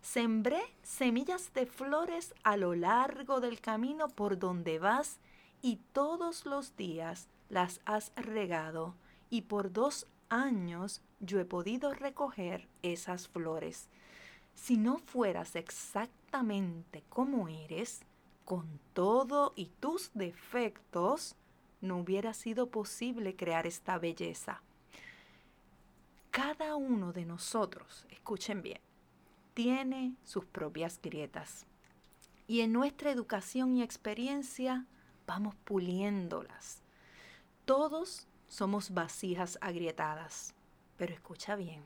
Sembré 0.00 0.62
semillas 0.82 1.52
de 1.54 1.66
flores 1.66 2.34
a 2.42 2.56
lo 2.56 2.74
largo 2.74 3.40
del 3.40 3.60
camino 3.60 4.08
por 4.08 4.38
donde 4.38 4.78
vas 4.78 5.18
y 5.62 5.76
todos 5.92 6.46
los 6.46 6.76
días 6.76 7.28
las 7.48 7.80
has 7.84 8.12
regado 8.16 8.94
y 9.30 9.42
por 9.42 9.72
dos 9.72 10.06
años 10.28 11.02
yo 11.20 11.40
he 11.40 11.44
podido 11.44 11.94
recoger 11.94 12.68
esas 12.82 13.28
flores. 13.28 13.88
Si 14.54 14.76
no 14.76 14.98
fueras 14.98 15.56
exactamente 15.56 17.04
como 17.08 17.48
eres, 17.48 18.02
con 18.44 18.78
todo 18.92 19.52
y 19.56 19.66
tus 19.80 20.10
defectos, 20.14 21.36
no 21.84 21.98
hubiera 21.98 22.34
sido 22.34 22.68
posible 22.68 23.36
crear 23.36 23.66
esta 23.66 23.98
belleza. 23.98 24.62
Cada 26.30 26.74
uno 26.74 27.12
de 27.12 27.24
nosotros, 27.24 28.06
escuchen 28.10 28.62
bien, 28.62 28.80
tiene 29.54 30.16
sus 30.24 30.44
propias 30.44 31.00
grietas. 31.00 31.66
Y 32.48 32.60
en 32.60 32.72
nuestra 32.72 33.10
educación 33.10 33.76
y 33.76 33.82
experiencia 33.82 34.86
vamos 35.26 35.54
puliéndolas. 35.64 36.82
Todos 37.64 38.26
somos 38.48 38.92
vasijas 38.92 39.58
agrietadas. 39.60 40.54
Pero 40.96 41.12
escucha 41.12 41.56
bien, 41.56 41.84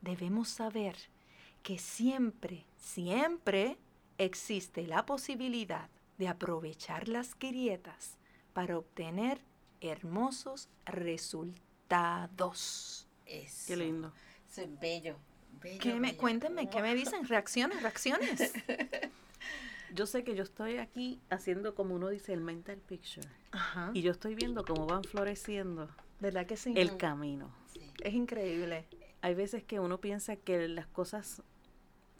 debemos 0.00 0.48
saber 0.48 0.96
que 1.62 1.78
siempre, 1.78 2.64
siempre 2.76 3.76
existe 4.16 4.86
la 4.86 5.04
posibilidad 5.04 5.88
de 6.16 6.28
aprovechar 6.28 7.08
las 7.08 7.38
grietas 7.38 8.16
para 8.58 8.76
obtener 8.76 9.38
hermosos 9.80 10.68
resultados. 10.84 11.56
Eso. 13.24 13.64
Qué 13.68 13.76
lindo. 13.76 14.12
Eso 14.50 14.62
es 14.62 14.80
bello. 14.80 15.16
bello, 15.62 15.78
¿Qué 15.80 15.94
me, 15.94 16.08
bello. 16.08 16.18
cuéntenme, 16.18 16.68
¿qué 16.68 16.82
me 16.82 16.92
dicen? 16.96 17.24
Reacciones, 17.28 17.80
reacciones. 17.80 18.52
Yo 19.94 20.06
sé 20.06 20.24
que 20.24 20.34
yo 20.34 20.42
estoy 20.42 20.78
aquí 20.78 21.20
haciendo 21.30 21.76
como 21.76 21.94
uno 21.94 22.08
dice 22.08 22.32
el 22.32 22.40
mental 22.40 22.78
picture. 22.78 23.28
Ajá. 23.52 23.92
Y 23.94 24.02
yo 24.02 24.10
estoy 24.10 24.34
viendo 24.34 24.64
cómo 24.64 24.86
van 24.86 25.04
floreciendo 25.04 25.88
¿Verdad 26.18 26.44
que 26.44 26.56
sí? 26.56 26.74
el 26.76 26.96
camino. 26.96 27.54
Sí. 27.72 27.80
Es 28.02 28.12
increíble. 28.12 28.88
Hay 29.22 29.34
veces 29.34 29.62
que 29.62 29.78
uno 29.78 30.00
piensa 30.00 30.34
que 30.34 30.66
las 30.66 30.88
cosas 30.88 31.42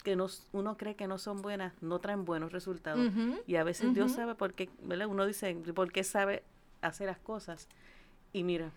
que 0.09 0.17
nos, 0.17 0.47
uno 0.53 0.79
cree 0.79 0.95
que 0.97 1.07
no 1.07 1.19
son 1.19 1.43
buenas 1.43 1.75
no 1.83 1.99
traen 1.99 2.25
buenos 2.25 2.50
resultados. 2.53 3.11
Y 3.47 3.57
a 3.57 3.65
veces 3.65 3.93
Dios 3.93 4.12
sabe 4.12 4.35
por 4.35 4.55
qué, 4.55 4.71
¿verdad? 4.81 5.07
Uno 5.07 5.27
dice, 5.27 5.55
¿por 5.75 5.93
qué 5.93 6.03
sabe 6.03 6.43
hacer 6.81 7.09
las 7.09 7.19
cosas? 7.19 7.69
Y 8.33 8.43
mira, 8.43 8.73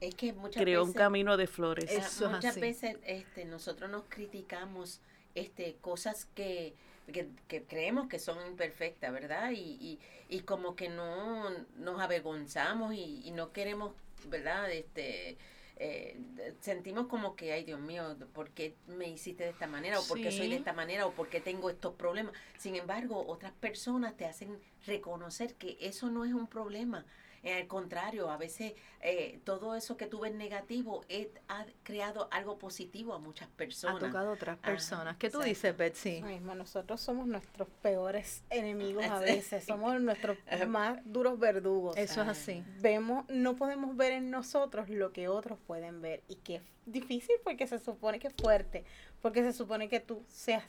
Es 0.00 0.14
que 0.14 0.32
muchas 0.32 0.62
creó 0.62 0.84
un 0.84 0.92
camino 0.92 1.36
de 1.36 1.48
flores. 1.48 1.90
Eso 1.90 2.30
muchas 2.30 2.52
así. 2.52 2.60
veces 2.60 2.96
este, 3.04 3.44
nosotros 3.46 3.90
nos 3.90 4.04
criticamos 4.08 5.00
este, 5.34 5.74
cosas 5.80 6.26
que, 6.36 6.74
que, 7.12 7.28
que 7.48 7.64
creemos 7.64 8.08
que 8.08 8.20
son 8.20 8.38
imperfectas, 8.46 9.12
¿verdad? 9.12 9.50
Y, 9.50 9.56
y, 9.58 9.98
y 10.28 10.40
como 10.42 10.76
que 10.76 10.88
no 10.88 11.50
nos 11.78 12.00
avergonzamos 12.00 12.94
y, 12.94 13.22
y 13.26 13.32
no 13.32 13.50
queremos, 13.52 13.92
¿verdad? 14.28 14.70
Este, 14.70 15.36
eh, 15.76 16.16
sentimos 16.60 17.08
como 17.08 17.34
que, 17.34 17.52
ay 17.52 17.64
Dios 17.64 17.80
mío, 17.80 18.16
¿por 18.32 18.50
qué 18.50 18.76
me 18.86 19.08
hiciste 19.08 19.44
de 19.44 19.50
esta 19.50 19.66
manera? 19.66 19.98
¿O 19.98 20.06
por 20.06 20.20
qué 20.20 20.30
soy 20.30 20.48
de 20.48 20.56
esta 20.56 20.72
manera? 20.72 21.06
¿O 21.06 21.12
por 21.12 21.28
qué 21.28 21.40
tengo 21.40 21.68
estos 21.68 21.94
problemas? 21.94 22.34
Sin 22.58 22.76
embargo, 22.76 23.24
otras 23.26 23.52
personas 23.52 24.16
te 24.16 24.24
hacen 24.24 24.58
reconocer 24.86 25.54
que 25.54 25.76
eso 25.80 26.10
no 26.10 26.24
es 26.24 26.32
un 26.32 26.46
problema. 26.46 27.04
Eh, 27.44 27.52
al 27.60 27.66
contrario, 27.66 28.30
a 28.30 28.38
veces 28.38 28.72
eh, 29.02 29.38
todo 29.44 29.74
eso 29.74 29.96
que 29.98 30.06
tú 30.06 30.20
ves 30.20 30.34
negativo 30.34 31.04
eh, 31.10 31.30
ha 31.48 31.66
creado 31.82 32.26
algo 32.30 32.58
positivo 32.58 33.12
a 33.12 33.18
muchas 33.18 33.48
Ha 33.48 33.56
personas. 33.56 34.00
tocado 34.00 34.30
a 34.30 34.32
otras 34.32 34.58
Ajá, 34.62 34.70
personas. 34.72 35.16
¿Qué 35.18 35.28
tú 35.28 35.38
exacto. 35.42 35.48
dices, 35.48 35.76
Betsy? 35.76 36.16
Eso 36.16 36.26
mismo, 36.26 36.54
nosotros 36.54 37.00
somos 37.02 37.26
nuestros 37.26 37.68
peores 37.82 38.42
enemigos 38.48 39.04
a 39.04 39.18
veces, 39.20 39.64
somos 39.64 40.00
nuestros 40.00 40.38
Ajá. 40.50 40.64
más 40.66 40.98
duros 41.04 41.38
verdugos. 41.38 41.96
Eso 41.98 42.22
es 42.22 42.28
así. 42.28 42.64
Vemos, 42.80 43.26
no 43.28 43.56
podemos 43.56 43.94
ver 43.94 44.12
en 44.12 44.30
nosotros 44.30 44.88
lo 44.88 45.12
que 45.12 45.28
otros 45.28 45.58
pueden 45.66 46.00
ver 46.00 46.22
y 46.28 46.36
que 46.36 46.56
es 46.56 46.62
difícil 46.86 47.36
porque 47.44 47.66
se 47.66 47.78
supone 47.78 48.18
que 48.18 48.28
es 48.28 48.34
fuerte, 48.40 48.84
porque 49.20 49.42
se 49.42 49.52
supone 49.52 49.88
que 49.90 50.00
tú 50.00 50.24
seas, 50.28 50.64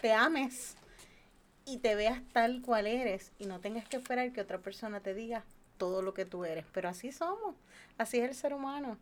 te 0.00 0.12
ames 0.12 0.76
y 1.64 1.78
te 1.78 1.94
veas 1.94 2.20
tal 2.32 2.60
cual 2.60 2.86
eres 2.86 3.32
y 3.38 3.46
no 3.46 3.60
tengas 3.60 3.88
que 3.88 3.96
esperar 3.96 4.30
que 4.32 4.40
otra 4.42 4.58
persona 4.58 5.00
te 5.00 5.14
diga 5.14 5.44
todo 5.78 6.02
lo 6.02 6.14
que 6.14 6.24
tú 6.24 6.44
eres, 6.44 6.64
pero 6.72 6.88
así 6.88 7.12
somos, 7.12 7.54
así 7.98 8.18
es 8.18 8.28
el 8.28 8.34
ser 8.34 8.54
humano 8.54 8.98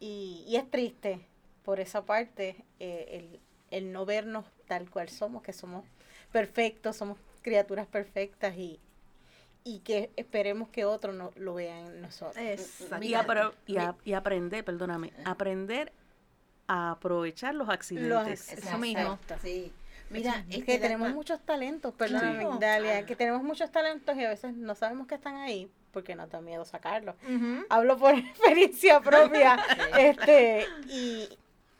y, 0.00 0.44
y 0.46 0.56
es 0.56 0.70
triste 0.70 1.20
por 1.64 1.78
esa 1.80 2.04
parte 2.04 2.64
eh, 2.80 3.40
el, 3.70 3.78
el 3.78 3.92
no 3.92 4.04
vernos 4.06 4.44
tal 4.66 4.90
cual 4.90 5.08
somos, 5.08 5.42
que 5.42 5.52
somos 5.52 5.84
perfectos, 6.32 6.96
somos 6.96 7.18
criaturas 7.42 7.86
perfectas 7.86 8.56
y, 8.56 8.80
y 9.64 9.80
que 9.80 10.10
esperemos 10.16 10.68
que 10.70 10.84
otros 10.84 11.14
no, 11.14 11.30
lo 11.36 11.54
vean 11.54 11.86
en 11.86 12.00
nosotros. 12.00 12.36
Exacto. 12.38 13.04
Y, 13.04 13.12
apro- 13.12 13.54
y, 13.66 13.76
a- 13.76 13.96
y 14.04 14.12
aprender, 14.14 14.64
perdóname, 14.64 15.12
aprender 15.24 15.92
a 16.68 16.92
aprovechar 16.92 17.54
los 17.54 17.68
accidentes. 17.68 18.50
Los- 18.52 18.64
Eso 18.64 18.78
mismo. 18.78 19.18
Sí. 19.42 19.72
Mira, 20.10 20.44
Es 20.48 20.56
este, 20.56 20.64
que 20.64 20.78
tenemos 20.78 21.06
Dalma, 21.06 21.14
muchos 21.16 21.40
talentos, 21.40 21.94
perdóname. 21.94 22.46
Dalia, 22.60 23.06
que 23.06 23.16
tenemos 23.16 23.42
muchos 23.42 23.70
talentos 23.70 24.14
y 24.16 24.24
a 24.24 24.28
veces 24.28 24.54
no 24.54 24.74
sabemos 24.74 25.06
que 25.06 25.14
están 25.14 25.36
ahí 25.36 25.70
porque 25.92 26.14
nos 26.14 26.30
da 26.30 26.40
miedo 26.40 26.64
sacarlos. 26.64 27.14
Ujú. 27.22 27.64
Hablo 27.68 27.96
por 27.96 28.14
experiencia 28.18 29.00
propia, 29.00 29.56
este, 29.98 30.66
y, 30.88 31.28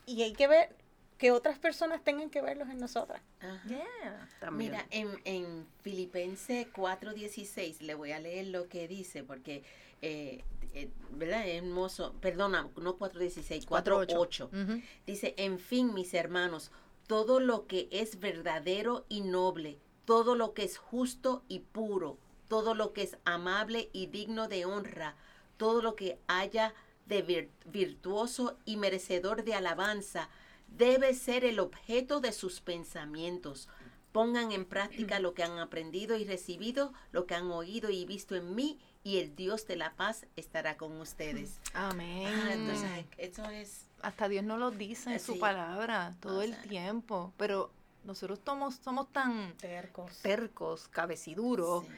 y 0.05 0.23
hay 0.23 0.33
que 0.33 0.47
ver 0.47 0.75
que 1.17 1.31
otras 1.31 1.57
personas 1.57 2.03
tengan 2.03 2.29
que 2.29 2.41
verlos 2.41 2.69
en 2.69 2.79
nosotras. 2.79 3.21
Yeah. 3.65 4.29
También. 4.41 4.71
Mira, 4.71 4.85
en, 4.91 5.09
en 5.23 5.65
Filipenses 5.81 6.67
4.16 6.73 7.79
le 7.79 7.93
voy 7.95 8.11
a 8.11 8.19
leer 8.19 8.47
lo 8.47 8.67
que 8.67 8.89
dice, 8.89 9.23
porque, 9.23 9.63
eh, 10.01 10.43
eh, 10.73 10.89
¿verdad? 11.11 11.47
Es 11.47 11.63
hermoso. 11.63 12.13
Perdona, 12.19 12.69
no 12.75 12.97
4.16, 12.97 13.65
4.8. 13.65 14.47
Ujú. 14.47 14.81
Dice, 15.07 15.33
en 15.37 15.59
fin, 15.59 15.93
mis 15.93 16.13
hermanos, 16.13 16.71
todo 17.07 17.39
lo 17.39 17.67
que 17.67 17.87
es 17.91 18.19
verdadero 18.19 19.05
y 19.07 19.21
noble, 19.21 19.77
todo 20.03 20.35
lo 20.35 20.53
que 20.53 20.63
es 20.63 20.77
justo 20.77 21.43
y 21.47 21.59
puro, 21.59 22.17
todo 22.53 22.75
lo 22.75 22.93
que 22.93 23.01
es 23.01 23.17
amable 23.25 23.89
y 23.93 24.05
digno 24.05 24.47
de 24.47 24.65
honra, 24.65 25.15
todo 25.57 25.81
lo 25.81 25.95
que 25.95 26.19
haya 26.27 26.75
de 27.07 27.25
vir- 27.25 27.49
virtuoso 27.65 28.59
y 28.63 28.77
merecedor 28.77 29.43
de 29.43 29.55
alabanza, 29.55 30.29
debe 30.67 31.15
ser 31.15 31.45
el 31.45 31.59
objeto 31.59 32.19
de 32.19 32.31
sus 32.31 32.61
pensamientos. 32.61 33.69
Pongan 34.11 34.51
en 34.51 34.65
práctica 34.65 35.19
lo 35.19 35.33
que 35.33 35.41
han 35.41 35.57
aprendido 35.57 36.15
y 36.15 36.25
recibido, 36.25 36.93
lo 37.11 37.25
que 37.25 37.33
han 37.33 37.49
oído 37.49 37.89
y 37.89 38.05
visto 38.05 38.35
en 38.35 38.53
mí, 38.53 38.79
y 39.03 39.17
el 39.17 39.35
Dios 39.35 39.65
de 39.65 39.75
la 39.75 39.93
paz 39.95 40.27
estará 40.35 40.77
con 40.77 41.01
ustedes. 41.01 41.59
Amén. 41.73 42.27
Ah, 42.31 42.53
entonces, 42.53 43.05
eso 43.17 43.49
es 43.49 43.87
Hasta 44.03 44.29
Dios 44.29 44.43
nos 44.43 44.59
lo 44.59 44.69
dice 44.69 45.11
en 45.11 45.19
su 45.19 45.39
palabra 45.39 46.15
todo 46.19 46.37
O 46.37 46.41
el 46.43 46.55
tiempo. 46.61 47.33
Pero 47.35 47.71
nosotros 48.03 48.39
somos, 48.45 48.75
somos 48.75 49.11
tan 49.11 49.53
Tercos. 49.57 50.19
tercos, 50.21 50.87
cabeciduros, 50.89 51.85
sí. 51.85 51.91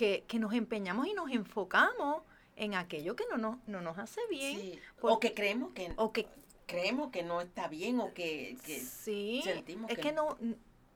Que, 0.00 0.24
que 0.26 0.38
nos 0.38 0.54
empeñamos 0.54 1.06
y 1.08 1.12
nos 1.12 1.30
enfocamos 1.30 2.22
en 2.56 2.74
aquello 2.74 3.14
que 3.16 3.24
no 3.30 3.36
nos, 3.36 3.58
no 3.68 3.82
nos 3.82 3.98
hace 3.98 4.18
bien. 4.30 4.58
Sí, 4.58 4.78
O 5.02 5.20
que 5.20 5.34
creemos 5.34 5.72
que 5.74 5.92
O 5.96 6.10
que 6.10 6.26
creemos 6.64 7.10
que 7.10 7.22
no 7.22 7.42
está 7.42 7.68
bien 7.68 8.00
o 8.00 8.14
que, 8.14 8.56
que 8.64 8.80
sí, 8.80 9.42
sentimos 9.44 9.90
es 9.90 9.96
que 9.98 10.04
que 10.04 10.12
no, 10.12 10.38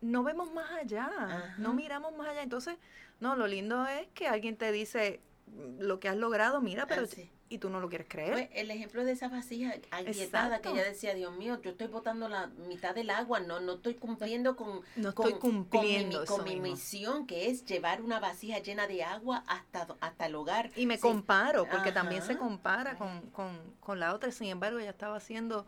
no 0.00 0.22
vemos 0.22 0.50
más 0.54 0.70
allá, 0.70 1.04
Ajá. 1.04 1.54
no 1.58 1.74
miramos 1.74 2.16
más 2.16 2.28
allá. 2.28 2.42
Entonces, 2.42 2.78
no, 3.20 3.36
lo 3.36 3.46
lindo 3.46 3.86
es 3.86 4.06
que 4.14 4.26
alguien 4.26 4.56
te 4.56 4.72
dice 4.72 5.20
mm, 5.48 5.82
lo 5.82 6.00
que 6.00 6.08
has 6.08 6.16
logrado, 6.16 6.62
mira, 6.62 6.86
pero 6.86 7.02
Ah, 7.02 7.06
sí. 7.06 7.30
Y 7.48 7.58
tú 7.58 7.70
no 7.70 7.80
lo 7.80 7.88
quieres 7.88 8.06
creer. 8.08 8.32
Pues, 8.32 8.48
el 8.52 8.70
ejemplo 8.70 9.04
de 9.04 9.12
esa 9.12 9.28
vasija 9.28 9.74
agrietada 9.90 10.60
que 10.60 10.70
ella 10.70 10.84
decía, 10.84 11.14
Dios 11.14 11.36
mío, 11.36 11.60
yo 11.62 11.72
estoy 11.72 11.88
botando 11.88 12.28
la 12.28 12.46
mitad 12.46 12.94
del 12.94 13.10
agua, 13.10 13.40
no, 13.40 13.60
no 13.60 13.74
estoy 13.74 13.94
cumpliendo 13.94 14.56
con, 14.56 14.80
no 14.96 15.14
con, 15.14 15.26
estoy 15.28 15.40
cumpliendo 15.40 16.24
con 16.24 16.44
mi, 16.44 16.50
con 16.52 16.62
mi 16.62 16.70
misión, 16.70 17.26
que 17.26 17.50
es 17.50 17.64
llevar 17.64 18.02
una 18.02 18.20
vasija 18.20 18.58
llena 18.58 18.86
de 18.86 19.04
agua 19.04 19.44
hasta, 19.46 19.86
hasta 20.00 20.26
el 20.26 20.34
hogar. 20.34 20.70
Y 20.76 20.86
me 20.86 20.96
Sí. 20.96 21.02
comparo, 21.02 21.66
porque 21.68 21.92
también 21.92 22.22
se 22.22 22.36
compara 22.36 22.96
con, 22.96 23.20
con, 23.30 23.58
con 23.80 24.00
la 24.00 24.14
otra. 24.14 24.30
Sin 24.32 24.48
embargo, 24.48 24.78
ella 24.78 24.90
estaba 24.90 25.16
haciendo, 25.16 25.66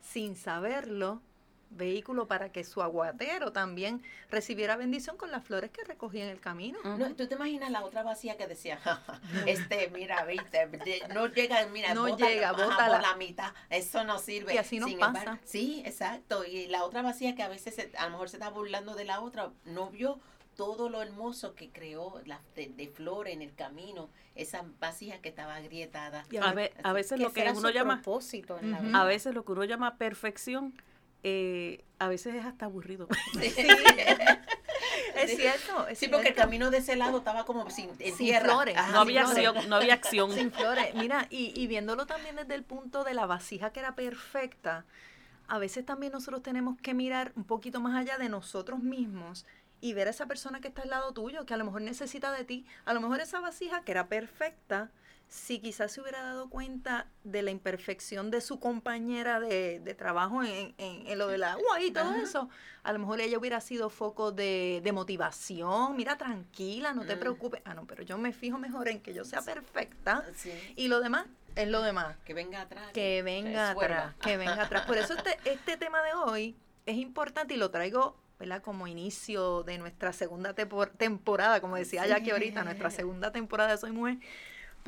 sin 0.00 0.34
saberlo, 0.34 1.20
vehículo 1.70 2.26
para 2.26 2.50
que 2.50 2.64
su 2.64 2.82
aguatero 2.82 3.52
también 3.52 4.02
recibiera 4.30 4.76
bendición 4.76 5.16
con 5.16 5.30
las 5.30 5.44
flores 5.44 5.70
que 5.70 5.84
recogía 5.84 6.24
en 6.24 6.30
el 6.30 6.40
camino. 6.40 6.78
No, 6.84 7.14
¿Tú 7.14 7.26
te 7.28 7.34
imaginas 7.34 7.70
la 7.70 7.84
otra 7.84 8.02
vasija 8.02 8.36
que 8.36 8.46
decía, 8.46 8.78
"Ja, 8.78 8.96
ja, 9.06 9.20
este, 9.46 9.88
mira, 9.90 10.24
viste, 10.24 10.68
no 11.14 11.26
llega, 11.28 11.66
mira, 11.68 11.94
No 11.94 12.08
bótala, 12.08 12.30
llega, 12.30 12.52
bótala". 12.52 12.86
por 12.92 13.02
la 13.02 13.16
mitad, 13.16 13.52
eso 13.70 14.04
no 14.04 14.18
sirve. 14.18 14.54
Y 14.54 14.58
así 14.58 14.78
nos 14.78 14.88
Sin 14.88 14.98
pasa. 14.98 15.18
embargo, 15.20 15.40
sí, 15.44 15.82
exacto, 15.84 16.44
y 16.44 16.66
la 16.66 16.84
otra 16.84 17.02
vasija 17.02 17.34
que 17.34 17.42
a 17.42 17.48
veces 17.48 17.74
se- 17.74 17.92
a 17.96 18.04
lo 18.06 18.10
mejor 18.12 18.28
se 18.28 18.36
está 18.36 18.50
burlando 18.50 18.94
de 18.94 19.04
la 19.04 19.20
otra, 19.20 19.50
no 19.64 19.90
vio 19.90 20.20
todo 20.56 20.88
lo 20.88 21.02
hermoso 21.02 21.54
que 21.54 21.70
creó 21.70 22.20
la, 22.24 22.40
de, 22.56 22.66
de 22.66 22.88
flor 22.88 23.28
en 23.28 23.42
el 23.42 23.54
camino, 23.54 24.10
esa 24.34 24.64
vasija 24.80 25.18
que 25.20 25.28
estaba 25.28 25.54
agrietada. 25.54 26.24
Y 26.32 26.38
A, 26.38 26.52
ve- 26.52 26.72
a 26.82 26.92
veces 26.92 27.20
lo 27.20 27.32
que 27.32 27.48
uno 27.54 27.70
llama, 27.70 27.96
propósito 28.02 28.58
en 28.58 28.72
la 28.72 28.80
vida. 28.80 29.00
a 29.00 29.04
veces 29.04 29.34
lo 29.34 29.44
que 29.44 29.52
uno 29.52 29.62
llama 29.64 29.98
perfección, 29.98 30.74
eh, 31.22 31.84
a 31.98 32.08
veces 32.08 32.34
es 32.34 32.44
hasta 32.44 32.66
aburrido. 32.66 33.08
Es 35.16 35.36
cierto, 35.36 35.88
es 35.88 35.98
Sí, 35.98 36.06
porque 36.08 36.28
el 36.28 36.34
camino 36.34 36.70
de 36.70 36.78
ese 36.78 36.94
lado 36.94 37.18
estaba 37.18 37.44
como 37.44 37.68
sin, 37.70 37.90
en 37.98 38.14
Sin 38.16 38.26
tierra. 38.28 38.44
flores, 38.52 38.76
Ajá, 38.76 38.92
No 38.92 39.00
sin 39.04 39.18
había 39.18 39.24
flores. 39.26 39.46
acción, 39.48 39.68
no 39.68 39.76
había 39.76 39.94
acción. 39.94 40.32
Sin 40.32 40.52
flores. 40.52 40.94
Mira, 40.94 41.26
y, 41.30 41.52
y 41.60 41.66
viéndolo 41.66 42.06
también 42.06 42.36
desde 42.36 42.54
el 42.54 42.62
punto 42.62 43.02
de 43.02 43.14
la 43.14 43.26
vasija 43.26 43.72
que 43.72 43.80
era 43.80 43.96
perfecta, 43.96 44.84
a 45.48 45.58
veces 45.58 45.84
también 45.84 46.12
nosotros 46.12 46.42
tenemos 46.42 46.78
que 46.80 46.94
mirar 46.94 47.32
un 47.34 47.44
poquito 47.44 47.80
más 47.80 47.96
allá 47.96 48.16
de 48.16 48.28
nosotros 48.28 48.80
mismos 48.80 49.44
y 49.80 49.92
ver 49.92 50.06
a 50.06 50.10
esa 50.10 50.26
persona 50.26 50.60
que 50.60 50.68
está 50.68 50.82
al 50.82 50.90
lado 50.90 51.12
tuyo, 51.12 51.44
que 51.46 51.54
a 51.54 51.56
lo 51.56 51.64
mejor 51.64 51.82
necesita 51.82 52.30
de 52.32 52.44
ti. 52.44 52.64
A 52.84 52.94
lo 52.94 53.00
mejor 53.00 53.20
esa 53.20 53.40
vasija 53.40 53.82
que 53.82 53.92
era 53.92 54.06
perfecta, 54.06 54.90
si 55.28 55.58
quizás 55.60 55.92
se 55.92 56.00
hubiera 56.00 56.22
dado 56.22 56.48
cuenta 56.48 57.06
de 57.22 57.42
la 57.42 57.50
imperfección 57.50 58.30
de 58.30 58.40
su 58.40 58.58
compañera 58.60 59.40
de, 59.40 59.78
de 59.80 59.94
trabajo 59.94 60.42
en, 60.42 60.74
en- 60.78 61.06
en 61.06 61.18
lo 61.18 61.26
del 61.28 61.44
agua 61.44 61.80
y 61.82 61.90
todo 61.90 62.10
Ajá. 62.10 62.22
eso, 62.22 62.48
a 62.82 62.92
lo 62.94 62.98
mejor 62.98 63.20
ella 63.20 63.38
hubiera 63.38 63.60
sido 63.60 63.90
foco 63.90 64.32
de, 64.32 64.80
de 64.82 64.92
motivación. 64.92 65.96
Mira, 65.96 66.16
tranquila, 66.16 66.94
no 66.94 67.04
te 67.04 67.16
Mm. 67.16 67.20
preocupes. 67.20 67.60
Ah, 67.66 67.74
no, 67.74 67.86
pero 67.86 68.02
yo 68.02 68.16
me 68.16 68.32
fijo 68.32 68.58
mejor 68.58 68.88
en 68.88 69.00
que 69.00 69.12
yo 69.12 69.24
sea 69.24 69.42
perfecta 69.42 70.24
Sí, 70.34 70.50
y 70.76 70.88
lo 70.88 71.00
demás 71.00 71.26
es 71.56 71.68
lo 71.68 71.82
demás. 71.82 72.16
que 72.24 72.32
venga 72.34 72.62
atrás. 72.62 72.90
Que 72.94 73.22
venga 73.22 73.70
atrás, 73.72 74.14
que 74.22 74.36
venga 74.38 74.62
atrás. 74.62 74.86
Por 74.86 74.96
eso 74.96 75.14
este, 75.14 75.36
este 75.44 75.76
tema 75.76 76.00
de 76.02 76.14
hoy 76.14 76.56
es 76.86 76.96
importante 76.96 77.52
y 77.52 77.56
lo 77.58 77.70
traigo, 77.70 78.16
¿verdad? 78.38 78.62
Como 78.62 78.86
inicio 78.86 79.62
de 79.64 79.76
nuestra 79.76 80.12
segunda 80.14 80.54
tempor- 80.54 80.92
temporada, 80.96 81.60
como 81.60 81.76
decía 81.76 82.04
Sí. 82.04 82.08
Jackie 82.08 82.30
ahorita, 82.30 82.62
nuestra 82.64 82.88
segunda 82.90 83.30
temporada 83.32 83.72
de 83.72 83.78
Soy 83.78 83.90
Mujer, 83.90 84.18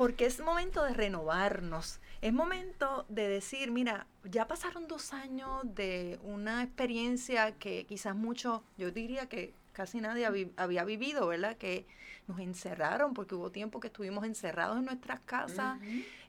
porque 0.01 0.25
es 0.25 0.39
momento 0.39 0.83
de 0.83 0.95
renovarnos. 0.95 1.99
Es 2.23 2.33
momento 2.33 3.05
de 3.07 3.27
decir, 3.27 3.69
mira, 3.69 4.07
ya 4.23 4.47
pasaron 4.47 4.87
dos 4.87 5.13
años 5.13 5.61
de 5.63 6.17
una 6.23 6.63
experiencia 6.63 7.51
que 7.59 7.85
quizás 7.85 8.15
mucho, 8.15 8.63
yo 8.79 8.89
diría 8.89 9.29
que 9.29 9.53
casi 9.73 10.01
nadie 10.01 10.25
había 10.57 10.83
vivido, 10.85 11.27
¿verdad? 11.27 11.55
Que 11.55 11.85
nos 12.25 12.39
encerraron 12.39 13.13
porque 13.13 13.35
hubo 13.35 13.51
tiempo 13.51 13.79
que 13.79 13.89
estuvimos 13.89 14.25
encerrados 14.25 14.79
en 14.79 14.85
nuestras 14.85 15.19
casas 15.19 15.77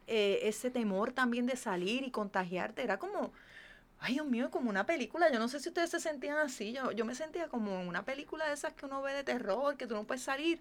eh, 0.07 0.41
ese 0.43 0.71
temor 0.71 1.13
también 1.13 1.47
de 1.47 1.57
salir 1.57 2.03
y 2.03 2.11
contagiarte, 2.11 2.83
era 2.83 2.99
como, 2.99 3.33
ay 4.01 4.13
Dios 4.13 4.27
mío, 4.27 4.51
como 4.51 4.69
una 4.69 4.85
película, 4.85 5.33
yo 5.33 5.39
no 5.39 5.49
sé 5.49 5.61
si 5.61 5.71
ustedes 5.71 5.89
se 5.89 5.99
sentían 5.99 6.37
así, 6.37 6.75
yo, 6.75 6.93
yo 6.93 7.07
me 7.07 7.15
sentía 7.15 7.49
como 7.49 7.81
en 7.81 7.89
una 7.89 8.05
película 8.05 8.47
de 8.49 8.53
esas 8.53 8.75
que 8.75 8.85
uno 8.85 9.01
ve 9.01 9.15
de 9.15 9.25
terror, 9.25 9.79
que 9.79 9.87
tú 9.87 9.95
no 9.95 10.05
puedes 10.05 10.23
salir, 10.23 10.61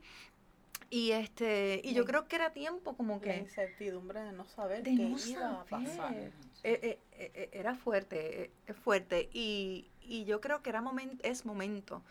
y 0.90 1.12
este, 1.12 1.82
y 1.84 1.94
yo 1.94 2.06
creo 2.06 2.28
que 2.28 2.36
era 2.36 2.52
tiempo 2.54 2.96
como 2.98 3.16
La 3.16 3.22
que 3.22 3.38
incertidumbre 3.38 4.22
de 4.22 4.34
no 4.34 4.46
saber 4.46 4.84
de 4.84 4.96
qué 4.96 5.04
no 5.06 5.18
iba 5.26 5.62
a 5.62 5.66
pasar. 5.66 6.14
Eh, 6.16 6.32
eh, 6.64 7.00
eh, 7.14 7.32
eh, 7.34 7.50
era 7.54 7.76
fuerte, 7.76 8.44
eh, 8.44 8.52
es 8.68 8.76
fuerte, 8.76 9.30
y, 9.34 9.90
y 10.02 10.26
yo 10.26 10.42
creo 10.42 10.62
que 10.62 10.70
era 10.70 10.82
momen- 10.82 11.20
es 11.24 11.46
momento 11.46 12.04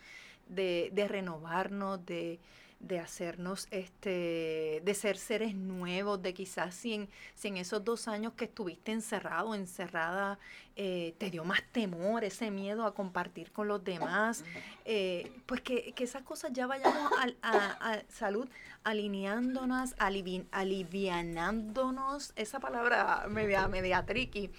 de, 0.48 0.90
de 0.92 1.08
renovarnos, 1.08 2.04
de, 2.06 2.40
de 2.80 2.98
hacernos, 2.98 3.68
este, 3.70 4.80
de 4.82 4.94
ser 4.94 5.18
seres 5.18 5.54
nuevos, 5.54 6.22
de 6.22 6.32
quizás 6.32 6.74
si 6.74 6.94
en, 6.94 7.08
si 7.34 7.48
en 7.48 7.58
esos 7.58 7.84
dos 7.84 8.08
años 8.08 8.32
que 8.32 8.46
estuviste 8.46 8.90
encerrado, 8.90 9.54
encerrada, 9.54 10.38
eh, 10.76 11.14
te 11.18 11.30
dio 11.30 11.44
más 11.44 11.62
temor, 11.72 12.24
ese 12.24 12.50
miedo 12.50 12.86
a 12.86 12.94
compartir 12.94 13.52
con 13.52 13.68
los 13.68 13.84
demás, 13.84 14.44
eh, 14.86 15.30
pues 15.44 15.60
que, 15.60 15.92
que 15.92 16.04
esas 16.04 16.22
cosas 16.22 16.52
ya 16.54 16.66
vayamos 16.66 17.12
al- 17.18 17.36
a, 17.42 17.92
a 17.92 18.02
salud 18.08 18.48
alineándonos, 18.82 19.94
alivi- 19.98 20.46
alivianándonos, 20.50 22.32
esa 22.36 22.60
palabra 22.60 23.26
media, 23.28 23.68
media 23.68 24.04
tricky, 24.06 24.50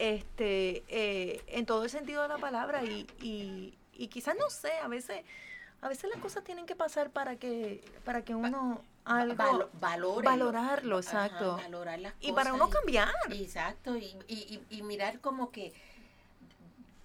este, 0.00 0.82
eh, 0.88 1.42
en 1.46 1.64
todo 1.64 1.84
el 1.84 1.90
sentido 1.90 2.22
de 2.22 2.28
la 2.28 2.38
palabra 2.38 2.84
y, 2.84 3.06
y, 3.22 3.78
y 3.92 4.08
quizás 4.08 4.36
no 4.36 4.50
sé, 4.50 4.72
a 4.82 4.88
veces, 4.88 5.22
a 5.80 5.88
veces 5.88 6.10
las 6.10 6.20
cosas 6.20 6.44
tienen 6.44 6.66
que 6.66 6.74
pasar 6.76 7.10
para 7.10 7.36
que, 7.36 7.84
para 8.04 8.22
que 8.22 8.34
uno 8.34 8.82
algo 9.04 9.36
Valo- 9.36 9.68
valórelo. 9.74 10.22
valorarlo, 10.30 10.98
Ajá, 10.98 11.26
exacto. 11.26 11.56
valorar 11.56 11.98
las 12.00 12.14
y 12.20 12.32
para 12.32 12.50
cosas 12.50 12.66
uno 12.66 12.70
cambiar. 12.70 13.14
Exacto, 13.30 13.96
y, 13.96 14.16
y, 14.28 14.60
y 14.70 14.82
mirar 14.82 15.20
como 15.20 15.50
que 15.50 15.72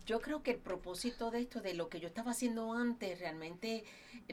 yo 0.05 0.21
creo 0.21 0.43
que 0.43 0.51
el 0.51 0.57
propósito 0.57 1.31
de 1.31 1.39
esto, 1.41 1.61
de 1.61 1.73
lo 1.73 1.89
que 1.89 1.99
yo 1.99 2.07
estaba 2.07 2.31
haciendo 2.31 2.73
antes, 2.73 3.19
realmente 3.19 3.83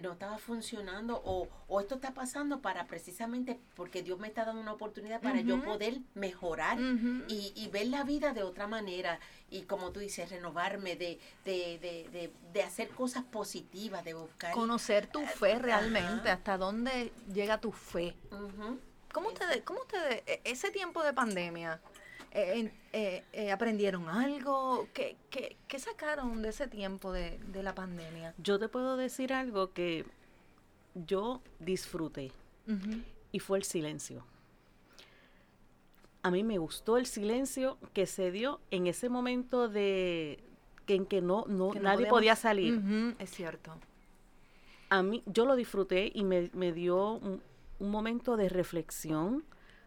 no 0.01 0.13
estaba 0.13 0.39
funcionando 0.39 1.21
o, 1.25 1.49
o 1.69 1.81
esto 1.81 1.97
está 1.97 2.13
pasando 2.15 2.61
para 2.61 2.87
precisamente 2.87 3.59
porque 3.75 4.03
Dios 4.03 4.19
me 4.19 4.29
está 4.29 4.45
dando 4.45 4.61
una 4.61 4.73
oportunidad 4.73 5.21
para 5.21 5.41
yo 5.41 5.63
poder 5.63 5.99
mejorar 6.15 6.79
y, 7.29 7.53
y 7.57 7.69
ver 7.69 7.89
la 7.89 8.05
vida 8.05 8.33
de 8.33 8.43
otra 8.43 8.67
manera 8.67 9.21
y 9.51 9.63
como 9.63 9.91
tú 9.91 10.01
dices, 10.01 10.31
renovarme, 10.31 10.97
de, 10.97 11.19
de, 11.45 11.79
de, 11.81 12.09
de, 12.13 12.33
de 12.53 12.63
hacer 12.63 12.91
cosas 12.91 13.25
positivas, 13.25 14.05
de 14.05 14.15
buscar... 14.15 14.53
Conocer 14.53 15.07
tu 15.09 15.25
fe 15.27 15.59
realmente, 15.59 16.31
hasta 16.31 16.57
dónde 16.57 17.13
llega 17.33 17.61
tu 17.61 17.73
fe. 17.73 18.15
¿Cómo 19.13 19.29
ustedes, 19.29 19.63
cómo 19.63 19.81
ustedes, 19.81 20.23
e- 20.27 20.41
ese 20.45 20.71
tiempo 20.71 21.03
de 21.03 21.13
pandemia, 21.13 21.81
eh, 22.33 22.73
eh, 22.93 23.25
eh, 23.33 23.51
aprendieron 23.53 24.09
algo? 24.09 24.89
¿Qué, 24.93 25.17
qué, 25.31 25.57
qué 25.67 25.79
sacaron 25.79 26.43
de 26.43 26.51
ese 26.51 26.69
tiempo 26.69 27.13
de, 27.13 27.39
de 27.39 27.63
la 27.63 27.75
pandemia? 27.75 28.35
Yo 28.39 28.59
te 28.59 28.69
puedo 28.69 28.97
decir 28.97 29.33
algo 29.33 29.73
que 29.73 30.05
yo 30.95 31.41
disfruté 31.59 32.33
y 33.33 33.39
fue 33.41 33.59
el 33.59 33.65
silencio. 33.65 34.25
A 36.23 36.31
mí 36.31 36.45
me 36.45 36.59
gustó 36.59 36.99
el 36.99 37.07
silencio 37.07 37.79
que 37.93 38.07
se 38.07 38.31
dio 38.31 38.61
en 38.71 38.87
ese 38.87 39.09
momento 39.09 39.69
de 39.69 40.45
que 40.87 40.95
en 40.95 41.07
que 41.07 41.21
no, 41.21 41.45
no 41.49 41.71
Que 41.71 41.81
nadie 41.81 42.07
podía 42.07 42.37
salir. 42.37 42.81
Es 43.19 43.31
cierto. 43.31 43.73
A 44.89 45.03
mí 45.03 45.23
yo 45.27 45.47
lo 45.47 45.57
disfruté 45.57 46.13
y 46.15 46.25
me, 46.25 46.51
me 46.53 46.73
dio 46.73 47.13
un, 47.15 47.43
un 47.79 47.91
momento 47.91 48.37
de 48.37 48.49
reflexión, 48.49 49.45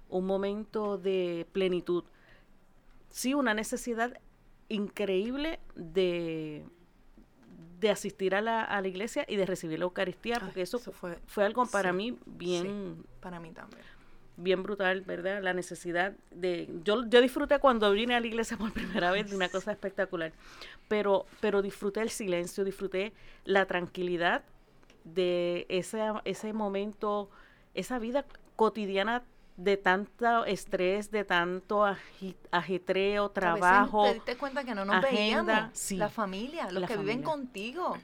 un 0.10 0.26
momento 0.26 0.98
de 0.98 1.48
plenitud. 1.52 2.04
Sí, 3.14 3.36
una 3.36 3.54
necesidad 3.54 4.20
increíble 4.70 5.60
de, 5.76 6.66
de 7.80 7.90
asistir 7.92 8.34
a 8.34 8.42
la, 8.42 8.64
a 8.64 8.82
la 8.82 8.88
iglesia 8.88 9.24
y 9.28 9.36
de 9.36 9.46
recibir 9.46 9.78
la 9.78 9.86
Eucaristía, 9.86 10.36
Ay, 10.38 10.42
porque 10.46 10.62
eso, 10.64 10.78
eso 10.78 10.92
fue- 10.92 11.20
fue 11.28 11.46
algo 11.46 11.64
para 11.68 11.92
sí, 11.92 11.96
mí 11.98 12.18
bien, 12.26 13.06
Para 13.20 13.40
mí 13.40 13.52
también. 13.52 13.84
bien 14.36 14.64
brutal, 14.64 15.02
¿verdad? 15.02 15.44
La 15.44 15.54
necesidad 15.54 16.14
de... 16.32 16.68
Yo, 16.84 17.06
yo 17.08 17.22
disfruté 17.22 17.60
cuando 17.60 17.92
vine 17.92 18.16
a 18.16 18.20
la 18.20 18.26
iglesia 18.26 18.58
por 18.58 18.74
primera 18.74 19.12
vez 19.12 19.30
de 19.30 19.36
una 19.36 19.50
cosa 19.50 19.72
espectacular, 19.72 20.32
pero, 20.88 21.28
pero 21.40 21.62
disfruté 21.62 22.02
el 22.02 22.10
silencio, 22.10 22.64
disfruté 22.64 23.14
la 23.46 23.68
tranquilidad 23.68 24.44
de 25.04 25.68
ese, 25.70 26.02
ese 26.26 26.52
momento, 26.52 27.30
esa 27.76 28.00
vida 28.00 28.26
cotidiana 28.56 29.22
de 29.56 29.78
tanto 29.78 30.46
estrés, 30.46 31.12
de 31.12 31.24
tanto 31.24 31.86
ajetreo, 32.52 33.24
A 33.26 33.28
veces 33.28 33.34
trabajo. 33.34 34.04
te 34.06 34.14
diste 34.16 34.38
cuenta 34.38 34.64
que 34.64 34.74
no 34.76 34.84
nos 34.86 34.96
agenda, 34.98 35.44
veíamos. 35.54 35.78
sí. 35.78 35.98
La 35.98 36.10
familia, 36.10 36.72
los 36.72 36.82
La 36.82 36.88
que 36.88 36.98
viven 36.98 37.22
contigo. 37.24 37.98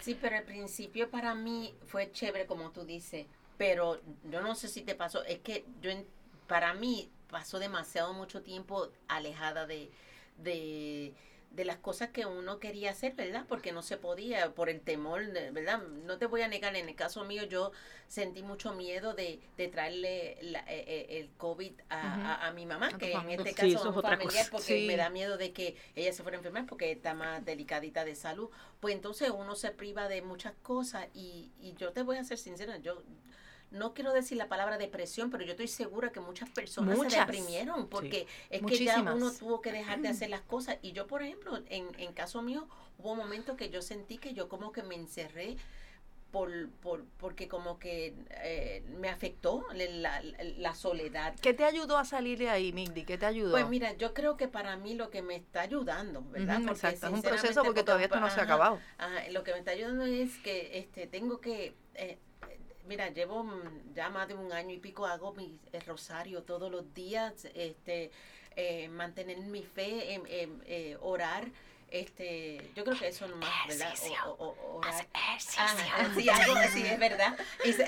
Sí, 0.00 0.16
pero 0.20 0.36
al 0.36 0.44
principio 0.44 1.10
para 1.10 1.34
mí 1.34 1.74
fue 1.86 2.10
chévere, 2.12 2.46
como 2.46 2.70
tú 2.70 2.84
dices, 2.84 3.26
pero 3.56 4.00
yo 4.30 4.40
no 4.42 4.54
sé 4.54 4.68
si 4.68 4.82
te 4.82 4.94
pasó, 4.94 5.22
es 5.24 5.38
que 5.38 5.64
yo, 5.80 5.90
en- 5.90 6.06
para 6.46 6.74
mí 6.74 7.10
pasó 7.30 7.58
demasiado 7.58 8.12
mucho 8.12 8.42
tiempo 8.42 8.88
alejada 9.08 9.66
de, 9.66 9.90
de, 10.38 11.14
de 11.50 11.64
las 11.64 11.78
cosas 11.78 12.10
que 12.10 12.26
uno 12.26 12.60
quería 12.60 12.90
hacer, 12.90 13.14
¿verdad? 13.14 13.46
Porque 13.48 13.72
no 13.72 13.82
se 13.82 13.96
podía 13.96 14.54
por 14.54 14.68
el 14.68 14.80
temor, 14.82 15.22
¿verdad? 15.52 15.82
No 15.82 16.18
te 16.18 16.26
voy 16.26 16.42
a 16.42 16.48
negar, 16.48 16.76
en 16.76 16.88
el 16.88 16.94
caso 16.96 17.24
mío 17.24 17.44
yo 17.44 17.72
sentí 18.08 18.42
mucho 18.42 18.74
miedo 18.74 19.14
de, 19.14 19.40
de 19.56 19.68
traerle 19.68 20.38
la- 20.42 20.60
eh, 20.68 20.84
eh, 20.86 21.06
el 21.20 21.30
COVID 21.36 21.72
a, 21.88 22.16
a- 22.34 22.46
a 22.48 22.52
mi 22.52 22.66
mamá, 22.66 22.98
que 22.98 23.16
en 23.18 23.30
este 23.30 23.54
Sí, 23.54 23.54
caso 23.54 23.78
eso 23.78 23.88
es 23.88 23.94
un 23.94 24.00
familiar, 24.00 24.48
porque 24.50 24.76
Sí. 24.76 24.80
me 24.80 24.96
da 24.96 25.08
miedo 25.10 25.36
de 25.38 25.52
que 25.52 25.76
ella 25.94 26.12
se 26.12 26.22
fuera 26.22 26.36
a 26.36 26.40
enfermar 26.40 26.66
porque 26.66 26.92
está 26.92 27.14
más 27.14 27.44
delicadita 27.44 28.04
de 28.04 28.14
salud. 28.14 28.50
Pues 28.80 28.94
entonces 28.94 29.30
uno 29.30 29.54
se 29.56 29.70
priva 29.70 30.08
de 30.08 30.22
muchas 30.22 30.54
cosas 30.62 31.08
y, 31.14 31.52
y 31.60 31.74
yo 31.74 31.92
te 31.92 32.02
voy 32.02 32.16
a 32.18 32.24
ser 32.24 32.38
sincera, 32.38 32.76
yo 32.78 33.02
no 33.76 33.94
quiero 33.94 34.12
decir 34.12 34.36
la 34.38 34.48
palabra 34.48 34.78
depresión, 34.78 35.30
pero 35.30 35.44
yo 35.44 35.52
estoy 35.52 35.68
segura 35.68 36.10
que 36.12 36.20
muchas 36.20 36.50
personas 36.50 36.98
se 36.98 37.04
Muchas. 37.04 37.26
deprimieron 37.26 37.88
porque 37.88 38.26
es 38.50 38.62
que 38.62 38.84
ya 38.84 39.02
uno 39.02 39.32
tuvo 39.32 39.60
que 39.60 39.72
dejar 39.72 40.00
de 40.00 40.08
hacer 40.08 40.30
las 40.30 40.42
cosas. 40.42 40.78
Y 40.82 40.92
yo, 40.92 41.06
por 41.06 41.22
ejemplo, 41.22 41.62
en, 41.68 41.88
en 41.98 42.12
caso 42.12 42.42
mío, 42.42 42.68
hubo 42.98 43.14
momentos 43.14 43.56
que 43.56 43.70
yo 43.70 43.82
sentí 43.82 44.18
que 44.18 44.34
yo 44.34 44.48
como 44.48 44.72
que 44.72 44.82
me 44.82 44.94
encerré 44.94 45.56
por, 46.32 46.68
por, 46.82 47.04
porque 47.18 47.48
como 47.48 47.78
que 47.78 48.14
eh, 48.42 48.82
me 48.98 49.08
afectó 49.08 49.64
la, 49.72 49.86
la- 50.20 50.22
la 50.58 50.74
soledad. 50.74 51.34
¿Qué 51.40 51.54
te 51.54 51.64
ayudó 51.64 51.96
a 51.96 52.04
salir 52.04 52.36
de 52.38 52.50
ahí, 52.50 52.72
Migdi? 52.72 53.04
¿Qué 53.04 53.16
te 53.16 53.24
ayudó? 53.24 53.52
Pues 53.52 53.66
mira, 53.68 53.92
yo 53.94 54.12
creo 54.12 54.36
que 54.36 54.46
para 54.48 54.76
mí 54.76 54.94
lo 54.94 55.08
que 55.08 55.22
me 55.22 55.36
está 55.36 55.62
ayudando, 55.62 56.22
¿verdad? 56.30 56.56
Porque 56.66 56.72
exacto, 56.72 57.06
es 57.06 57.12
un 57.12 57.22
proceso 57.22 57.62
porque 57.62 57.84
todavía 57.84 58.06
esto 58.06 58.20
no 58.20 58.28
se 58.28 58.40
ha 58.40 58.42
acabado. 58.42 58.80
Ajá, 58.98 59.30
lo 59.30 59.44
que 59.44 59.52
me 59.52 59.58
está 59.60 59.70
ayudando 59.70 60.04
es 60.04 60.36
que 60.38 60.78
este 60.78 61.06
tengo 61.06 61.40
que 61.40 61.74
eh, 61.94 62.18
mira 62.86 63.10
llevo 63.10 63.44
mm, 63.44 63.94
ya 63.94 64.08
más 64.10 64.28
de 64.28 64.34
un 64.34 64.52
año 64.52 64.72
y 64.74 64.78
pico 64.78 65.06
hago 65.06 65.32
mi 65.34 65.58
eh, 65.72 65.80
rosario 65.80 66.42
todos 66.42 66.70
los 66.70 66.92
días 66.94 67.46
este 67.54 68.10
eh, 68.56 68.88
mantener 68.88 69.38
mi 69.38 69.62
fe 69.62 70.14
em, 70.14 70.22
eh, 70.64 70.96
orar 71.00 71.50
este 71.90 72.60
yo 72.74 72.84
creo 72.84 72.98
que 72.98 73.08
eso 73.08 73.26
nomás 73.28 73.48
verdad 73.68 73.94
O- 74.26 74.30
o- 74.32 74.48
o- 74.48 74.76
orar 74.78 74.94
Ajá, 75.62 76.10
sí, 76.14 76.28
hago, 76.28 76.54
sí, 76.72 76.82
es 76.86 76.98
verdad. 76.98 77.36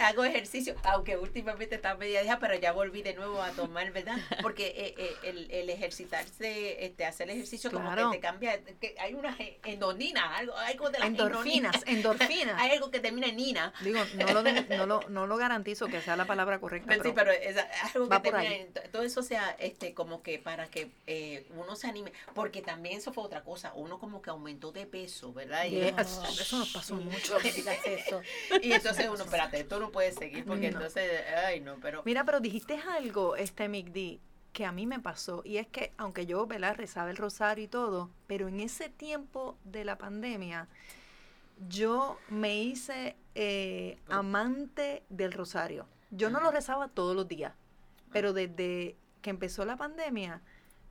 Hago 0.00 0.24
ejercicio, 0.24 0.74
aunque 0.84 1.16
últimamente 1.16 1.74
está 1.74 1.94
media 1.96 2.22
deja, 2.22 2.38
pero 2.38 2.54
ya 2.54 2.72
volví 2.72 3.02
de 3.02 3.14
nuevo 3.14 3.42
a 3.42 3.50
tomar, 3.52 3.90
¿verdad? 3.92 4.16
Porque 4.42 4.68
eh, 4.68 4.94
eh, 4.98 5.14
el, 5.24 5.50
el 5.50 5.70
ejercitarse, 5.70 6.84
este, 6.84 7.04
hacer 7.04 7.30
ejercicio 7.30 7.70
como 7.70 7.84
que 8.10 8.16
te 8.16 8.20
cambia, 8.20 8.60
que 8.80 8.94
hay 8.98 9.14
una 9.14 9.32
ge- 9.32 9.58
endonina, 9.64 10.36
algo, 10.36 10.56
algo 10.56 10.90
de 10.90 10.98
las 10.98 11.08
Endorfinas, 11.08 11.82
endorfinas. 11.86 12.60
Hay 12.60 12.70
algo 12.70 12.90
que 12.90 13.00
termina 13.00 13.26
en 13.28 13.36
nina. 13.36 13.72
Digo, 13.80 14.00
no 14.14 14.32
lo, 14.32 14.42
de- 14.42 14.62
no, 14.76 14.86
lo, 14.86 15.00
no 15.08 15.26
lo 15.26 15.36
garantizo 15.36 15.86
que 15.86 16.00
sea 16.00 16.16
la 16.16 16.26
palabra 16.26 16.58
correcta. 16.60 16.88
Pero 16.88 17.02
sí, 17.04 17.12
pero- 17.14 17.32
es 17.32 17.56
algo 17.94 18.08
que 18.08 18.30
termina 18.30 18.54
en- 18.84 18.90
todo 18.92 19.02
eso 19.02 19.22
sea 19.22 19.56
este 19.58 19.94
como 19.94 20.22
que 20.22 20.38
para 20.38 20.68
que 20.68 20.90
eh, 21.06 21.46
uno 21.56 21.76
se 21.76 21.86
anime, 21.88 22.12
porque 22.34 22.62
también 22.62 22.98
eso 22.98 23.12
fue 23.12 23.24
otra 23.24 23.42
cosa, 23.42 23.72
uno 23.74 23.87
como 23.98 24.20
que 24.20 24.30
aumentó 24.30 24.72
de 24.72 24.86
peso, 24.86 25.32
¿verdad? 25.32 25.64
Y, 25.64 25.78
eso 25.78 26.58
nos 26.58 26.72
pasó 26.72 26.94
mucho. 26.96 27.38
Eso. 27.38 28.20
y 28.62 28.72
entonces 28.72 29.08
uno, 29.12 29.24
espérate, 29.24 29.60
esto 29.60 29.80
no 29.80 29.90
puede 29.90 30.12
seguir, 30.12 30.44
porque 30.44 30.70
No. 30.70 30.78
entonces, 30.78 31.10
ay 31.46 31.60
no, 31.60 31.76
pero... 31.80 32.02
Mira, 32.04 32.24
pero 32.24 32.40
dijiste 32.40 32.78
algo, 32.78 33.36
este 33.36 33.68
Migdi, 33.68 34.20
que 34.52 34.64
a 34.64 34.72
mí 34.72 34.86
me 34.86 35.00
pasó. 35.00 35.42
Y 35.44 35.56
es 35.56 35.66
que, 35.68 35.92
aunque 35.96 36.26
yo, 36.26 36.46
¿verdad? 36.46 36.76
Rezaba 36.76 37.10
el 37.10 37.16
rosario 37.16 37.64
y 37.64 37.68
todo, 37.68 38.10
pero 38.26 38.48
en 38.48 38.60
ese 38.60 38.88
tiempo 38.88 39.56
de 39.64 39.84
la 39.84 39.96
pandemia, 39.98 40.68
yo 41.68 42.18
me 42.28 42.58
hice 42.58 43.16
eh, 43.34 43.98
amante 44.08 45.02
del 45.08 45.32
rosario. 45.32 45.86
Yo 46.10 46.30
no 46.30 46.40
lo 46.40 46.50
rezaba 46.50 46.88
todos 46.88 47.14
los 47.14 47.28
días, 47.28 47.54
pero 48.12 48.32
desde 48.32 48.96
que 49.22 49.30
empezó 49.30 49.64
la 49.64 49.76
pandemia, 49.76 50.40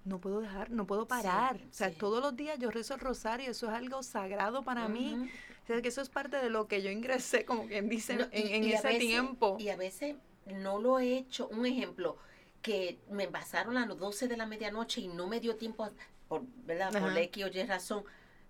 no 0.07 0.19
puedo 0.19 0.39
dejar, 0.41 0.69
no 0.71 0.85
puedo 0.87 1.07
parar. 1.07 1.57
o 1.57 1.73
sea, 1.73 1.89
sí. 1.89 1.95
todos 1.99 2.21
los 2.21 2.35
días 2.35 2.57
yo 2.59 2.71
rezo 2.71 2.93
el 2.93 2.99
rosario, 2.99 3.51
eso 3.51 3.67
es 3.67 3.73
algo 3.73 4.01
sagrado 4.03 4.63
para 4.63 4.87
mí. 4.87 5.29
O 5.63 5.67
sea, 5.67 5.81
que 5.81 5.89
eso 5.89 6.01
es 6.01 6.09
parte 6.09 6.37
de 6.37 6.49
lo 6.49 6.67
que 6.67 6.81
yo 6.81 6.89
ingresé, 6.89 7.43
como 7.45 7.67
quien 7.67 7.89
dice, 7.89 8.15
No, 8.15 8.23
en, 8.31 8.47
y- 8.47 8.53
en 8.53 8.63
y 8.63 8.71
a 8.73 8.75
ese 8.77 8.87
veces- 8.87 9.01
tiempo. 9.01 9.57
Y 9.59 9.69
a 9.69 9.75
veces 9.75 10.15
no 10.45 10.79
lo 10.79 10.99
he 10.99 11.17
hecho. 11.17 11.49
Un 11.49 11.65
ejemplo, 11.65 12.17
que 12.61 12.97
me 13.11 13.27
pasaron 13.27 13.77
a 13.77 13.85
las 13.85 13.97
12 13.97 14.27
de 14.27 14.37
la 14.37 14.45
medianoche 14.45 15.01
y 15.01 15.07
no 15.09 15.27
me 15.27 15.39
dio 15.41 15.55
tiempo, 15.57 15.83
a- 15.83 15.91
por, 16.29 16.43
¿verdad? 16.65 16.91
Por. 16.97 17.17
X 17.17 17.43
o 17.43 17.47
Y 17.47 17.63
razón. 17.63 18.03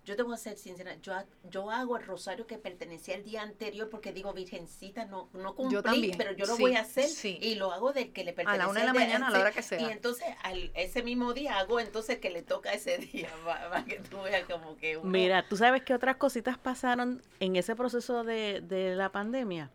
Yo 0.08 0.16
te 0.16 0.22
voy 0.22 0.32
a 0.32 0.38
ser 0.38 0.56
sincera, 0.56 0.96
yo, 1.02 1.12
yo 1.50 1.70
hago 1.70 1.98
el 1.98 2.04
rosario 2.06 2.46
que 2.46 2.56
pertenecía 2.56 3.14
al 3.14 3.24
día 3.24 3.42
anterior 3.42 3.90
porque 3.90 4.10
digo, 4.14 4.32
Virgencita, 4.32 5.04
no, 5.04 5.28
no 5.34 5.54
cumplí, 5.54 5.82
también, 5.82 6.16
pero 6.16 6.32
yo 6.32 6.46
lo 6.46 6.56
sí, 6.56 6.62
voy 6.62 6.76
a 6.76 6.80
hacer 6.80 7.08
sí. 7.08 7.38
y 7.42 7.56
lo 7.56 7.72
hago 7.72 7.92
del 7.92 8.10
que 8.14 8.24
le 8.24 8.30
A 8.30 8.34
pertenecía. 8.34 8.64
la 8.64 8.70
una 8.70 8.80
de 8.80 8.86
la 8.86 8.94
mañana, 8.94 9.28
a 9.28 9.30
la 9.30 9.40
hora 9.40 9.52
que 9.52 9.60
sea. 9.62 9.78
Y 9.82 9.84
entonces, 9.92 10.24
al, 10.42 10.70
ese 10.74 11.02
mismo 11.02 11.34
día 11.34 11.58
hago 11.58 11.78
entonces 11.78 12.18
que 12.20 12.30
le 12.30 12.40
toca 12.42 12.72
ese 12.72 12.96
día, 13.12 13.28
para, 13.44 13.84
que 13.84 14.00
tú 14.00 14.22
veas 14.22 14.44
como 14.48 14.78
que 14.78 14.96
uno- 14.96 15.10
Mira, 15.10 15.46
tú 15.46 15.58
sabes 15.58 15.82
que 15.82 15.92
otras 15.92 16.16
cositas 16.16 16.56
pasaron 16.56 17.22
en 17.38 17.56
ese 17.56 17.76
proceso 17.76 18.24
de, 18.24 18.62
de 18.62 18.96
la 18.96 19.12
pandemia, 19.12 19.70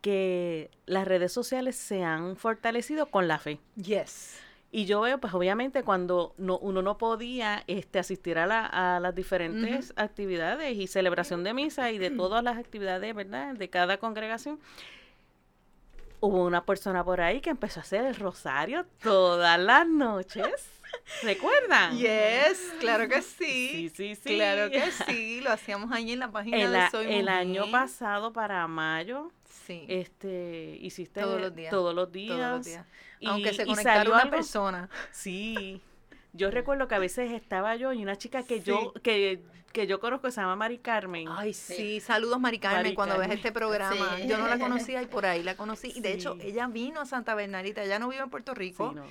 que 0.00 0.70
las 0.86 1.06
redes 1.06 1.32
sociales 1.32 1.76
se 1.76 2.02
han 2.02 2.36
fortalecido 2.36 3.10
con 3.10 3.28
la 3.28 3.38
fe. 3.38 3.60
Yes. 3.76 4.40
Y 4.70 4.84
yo 4.84 5.00
veo, 5.00 5.18
pues 5.18 5.32
obviamente 5.32 5.82
cuando 5.82 6.34
no, 6.36 6.58
uno 6.58 6.82
no 6.82 6.98
podía 6.98 7.64
este, 7.68 7.98
asistir 7.98 8.36
a, 8.38 8.46
la- 8.46 8.66
a 8.66 9.00
las 9.00 9.14
diferentes 9.14 9.94
actividades 9.96 10.76
y 10.76 10.86
celebración 10.86 11.42
de 11.42 11.54
misa 11.54 11.90
y 11.90 11.96
de 11.98 12.10
todas 12.10 12.44
las 12.44 12.58
actividades, 12.58 13.14
¿verdad? 13.14 13.54
De 13.54 13.70
cada 13.70 13.96
congregación, 13.96 14.60
hubo 16.20 16.44
una 16.44 16.64
persona 16.64 17.04
por 17.04 17.20
ahí 17.20 17.40
que 17.40 17.50
empezó 17.50 17.80
a 17.80 17.82
hacer 17.82 18.04
el 18.04 18.14
rosario 18.16 18.84
todas 19.02 19.58
las 19.58 19.86
noches. 19.86 20.44
¿Recuerdan? 21.22 21.96
Yes, 21.96 22.74
claro 22.80 23.08
que 23.08 23.22
sí. 23.22 23.68
Sí, 23.70 23.88
sí, 23.94 24.14
sí. 24.16 24.34
Claro 24.36 24.70
que 24.70 24.90
sí, 25.06 25.40
lo 25.42 25.50
hacíamos 25.50 25.92
ahí 25.92 26.12
en 26.12 26.18
la 26.18 26.30
página 26.30 26.56
El, 26.58 26.72
de 26.72 26.90
Soy 26.90 27.06
el 27.06 27.22
Mujer. 27.22 27.28
año 27.30 27.70
pasado 27.70 28.32
para 28.32 28.66
mayo, 28.66 29.30
Sí, 29.66 29.84
este, 29.88 30.78
hiciste 30.80 31.20
Todos 31.20 31.40
los 31.42 31.54
días, 31.54 31.70
todos 31.70 31.94
los 31.94 32.10
días. 32.10 32.36
todos 32.36 32.50
los 32.56 32.66
días. 32.66 32.86
Y- 33.20 33.26
Aunque 33.26 33.52
se 33.52 33.66
conectara 33.66 34.08
una 34.10 34.20
algo- 34.20 34.30
persona. 34.30 34.88
Sí. 35.12 35.80
Yo 36.32 36.50
recuerdo 36.50 36.88
que 36.88 36.94
a 36.94 36.98
veces 36.98 37.32
estaba 37.32 37.74
yo 37.76 37.92
y 37.92 38.02
una 38.02 38.16
chica 38.16 38.42
que 38.42 38.60
yo 38.60 38.92
que, 39.02 39.40
que 39.72 39.86
yo 39.86 39.98
conozco 39.98 40.26
que 40.28 40.32
se 40.32 40.40
llama 40.40 40.56
Mari 40.56 40.78
Carmen. 40.78 41.26
Ay, 41.30 41.52
sí, 41.54 41.74
Sí. 41.74 42.00
saludos 42.00 42.38
Mari 42.38 42.58
Carmen 42.58 42.82
Mari 42.82 42.94
cuando 42.94 43.18
ves 43.18 43.30
este 43.30 43.50
programa. 43.50 44.16
Sí. 44.18 44.28
Yo 44.28 44.38
no 44.38 44.46
la 44.46 44.58
conocía 44.92 45.02
y 45.02 45.06
por 45.06 45.26
ahí 45.26 45.42
la 45.42 45.56
conocí. 45.56 45.92
Y 45.96 46.00
de 46.00 46.12
hecho, 46.12 46.36
ella 46.40 46.66
vino 46.68 47.00
a 47.00 47.06
Santa 47.06 47.34
Bernardita, 47.34 47.82
ella 47.82 47.98
no 47.98 48.08
vive 48.08 48.22
en 48.22 48.30
Puerto 48.30 48.52
Sí, 48.52 48.58
Rico. 48.58 48.92
no. 48.94 49.04